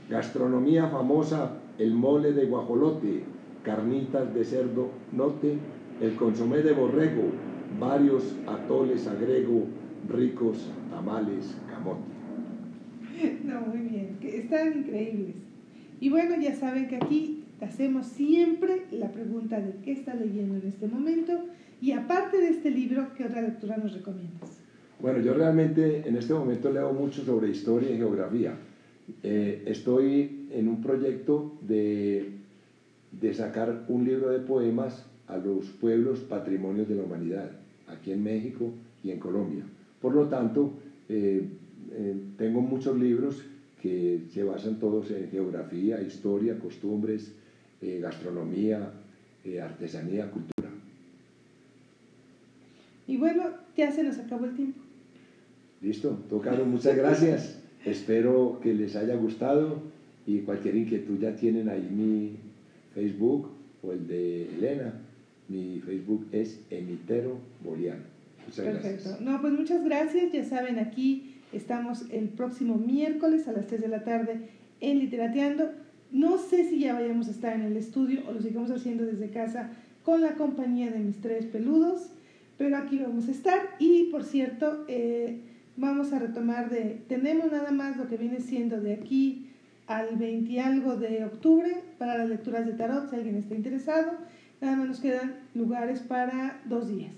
Gastronomía 0.10 0.88
famosa, 0.88 1.58
el 1.78 1.93
mole 1.93 2.34
de 2.34 2.45
guajolote, 2.45 3.24
carnitas 3.64 4.34
de 4.34 4.43
cerdo 4.43 4.89
note, 5.12 5.58
el 6.02 6.16
consomé 6.16 6.58
de 6.58 6.74
borrego, 6.74 7.24
varios 7.80 8.36
atoles 8.47 9.08
agrego, 9.08 9.66
ricos 10.10 10.70
tamales 10.89 11.56
camote. 11.70 12.02
No, 13.43 13.62
muy 13.62 13.88
bien, 13.88 14.18
están 14.22 14.80
increíbles. 14.80 15.36
Y 15.99 16.10
bueno, 16.10 16.36
ya 16.41 16.56
saben 16.56 16.88
que 16.88 16.95
aquí 16.95 17.40
hacemos 17.62 18.07
siempre 18.07 18.84
la 18.91 19.12
pregunta 19.12 19.59
de 19.59 19.74
qué 19.84 19.91
está 19.91 20.14
leyendo 20.16 20.55
en 20.55 20.68
este 20.68 20.88
momento 20.88 21.34
y 21.82 21.93
aparte 21.93 22.38
de 22.38 22.49
este 22.49 22.72
libro, 22.72 23.07
¿qué 23.16 23.26
otra 23.26 23.41
lectura 23.41 23.78
nos 23.78 23.93
recomiendas? 23.93 24.59
Bueno, 24.99 25.20
yo 25.20 25.34
realmente 25.34 26.07
en 26.07 26.16
este 26.16 26.34
momento 26.34 26.72
leo 26.72 26.93
mucho 26.93 27.24
sobre 27.24 27.49
historia 27.49 27.89
y 27.89 27.97
geografía. 27.97 28.53
Eh, 29.24 29.64
estoy 29.66 30.47
en 30.51 30.68
un 30.68 30.82
proyecto 30.82 31.57
de, 31.68 32.34
de 33.20 33.34
sacar 33.34 33.86
un 33.88 34.05
libro 34.05 34.30
de 34.30 34.39
poemas 34.39 35.05
a 35.28 35.38
los 35.38 35.68
pueblos 35.70 36.20
patrimonios 36.20 36.88
de 36.88 36.95
la 36.95 37.03
humanidad 37.03 37.51
aquí 37.88 38.12
en 38.12 38.24
México 38.24 38.72
y 39.03 39.12
en 39.12 39.20
Colombia. 39.20 39.64
Por 40.01 40.14
lo 40.14 40.28
tanto, 40.28 40.74
eh, 41.09 41.47
eh, 41.93 42.16
tengo 42.38 42.62
muchos 42.62 42.97
libros 42.97 43.43
que 43.82 44.22
se 44.32 44.43
basan 44.43 44.80
todos 44.80 45.09
en 45.12 45.30
geografía, 45.30 46.01
historia, 46.01 46.59
costumbres, 46.59 47.34
eh, 47.82 47.99
gastronomía, 48.01 48.91
artesanía, 49.61 50.29
cultura. 50.29 50.69
Y 53.07 53.17
bueno, 53.17 53.49
ya 53.75 53.91
se 53.91 54.03
nos 54.03 54.17
acabó 54.19 54.45
el 54.45 54.55
tiempo. 54.55 54.79
Listo, 55.82 56.19
tocaron, 56.29 56.69
muchas 56.69 56.95
gracias. 56.95 57.59
Espero 57.86 58.59
que 58.61 58.73
les 58.73 58.95
haya 58.95 59.15
gustado 59.15 59.82
y 60.27 60.39
cualquier 60.41 60.75
inquietud 60.75 61.19
ya 61.19 61.36
tienen 61.36 61.69
ahí 61.69 61.89
mi 61.91 62.38
Facebook 62.93 63.49
o 63.82 63.91
el 63.91 64.07
de 64.07 64.43
Elena 64.53 64.93
mi 65.51 65.82
Facebook 65.82 66.27
es 66.32 66.61
Emitero 66.69 67.38
Boliano. 67.63 68.03
Muchas 68.45 68.65
Perfecto. 68.65 69.17
No, 69.19 69.41
pues 69.41 69.51
muchas 69.53 69.84
gracias. 69.84 70.32
Ya 70.32 70.45
saben, 70.45 70.79
aquí 70.79 71.36
estamos 71.51 72.05
el 72.09 72.29
próximo 72.29 72.77
miércoles 72.77 73.47
a 73.49 73.51
las 73.51 73.67
3 73.67 73.82
de 73.82 73.88
la 73.89 74.03
tarde 74.03 74.39
en 74.79 74.99
Literateando. 74.99 75.71
No 76.12 76.38
sé 76.38 76.70
si 76.70 76.80
ya 76.80 76.93
vayamos 76.93 77.28
a 77.28 77.32
estar 77.32 77.53
en 77.55 77.62
el 77.62 77.78
estudio 77.78 78.22
o 78.28 78.34
lo 78.34 78.41
sigamos 78.41 78.70
haciendo 78.72 79.05
desde 79.05 79.30
casa 79.30 79.70
con 80.03 80.22
la 80.22 80.34
compañía 80.34 80.91
de 80.91 80.99
mis 80.99 81.22
tres 81.22 81.45
peludos, 81.45 82.09
pero 82.57 82.78
aquí 82.78 82.97
vamos 82.97 83.28
a 83.28 83.32
estar. 83.32 83.59
Y 83.80 84.05
por 84.12 84.24
cierto, 84.24 84.84
eh, 84.88 85.39
vamos 85.78 86.12
a 86.12 86.20
retomar 86.20 86.70
de, 86.70 87.01
tenemos 87.07 87.51
nada 87.51 87.72
más 87.72 87.97
lo 87.97 88.07
que 88.07 88.18
viene 88.18 88.41
siendo 88.41 88.82
de 88.82 88.93
aquí 88.93 89.47
al 89.88 90.18
20 90.18 90.59
algo 90.62 90.95
de 90.95 91.26
octubre 91.26 91.76
para 91.97 92.18
las 92.18 92.30
lecturas 92.30 92.66
de 92.66 92.74
tarot, 92.74 93.09
si 93.09 93.16
alguien 93.16 93.36
está 93.36 93.55
interesado. 93.55 94.12
Nada 94.59 94.76
más 94.76 94.88
nos 94.88 94.99
quedan 94.99 95.36
lugares 95.55 96.01
para 96.01 96.62
dos 96.66 96.89
días. 96.89 97.14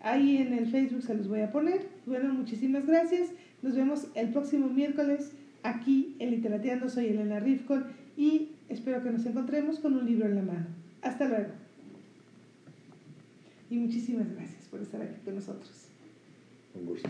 Ahí 0.00 0.38
en 0.38 0.52
el 0.52 0.66
Facebook 0.66 1.02
se 1.02 1.14
los 1.14 1.28
voy 1.28 1.40
a 1.40 1.52
poner. 1.52 1.86
Bueno, 2.06 2.32
muchísimas 2.32 2.86
gracias. 2.86 3.28
Nos 3.62 3.74
vemos 3.74 4.08
el 4.14 4.30
próximo 4.30 4.68
miércoles 4.68 5.32
aquí 5.62 6.16
en 6.18 6.30
Literateando. 6.30 6.88
Soy 6.88 7.06
Elena 7.06 7.40
Rifkon 7.40 7.84
y 8.18 8.50
espero 8.68 9.00
que 9.00 9.10
nos 9.10 9.24
encontremos 9.24 9.78
con 9.78 9.94
un 9.94 10.04
libro 10.04 10.26
en 10.26 10.34
la 10.34 10.42
mano. 10.42 10.66
Hasta 11.02 11.28
luego. 11.28 11.52
Y 13.70 13.76
muchísimas 13.76 14.28
gracias 14.34 14.64
por 14.68 14.80
estar 14.80 15.00
aquí 15.00 15.20
con 15.24 15.36
nosotros. 15.36 15.86
Un 16.74 16.84
gusto. 16.84 17.08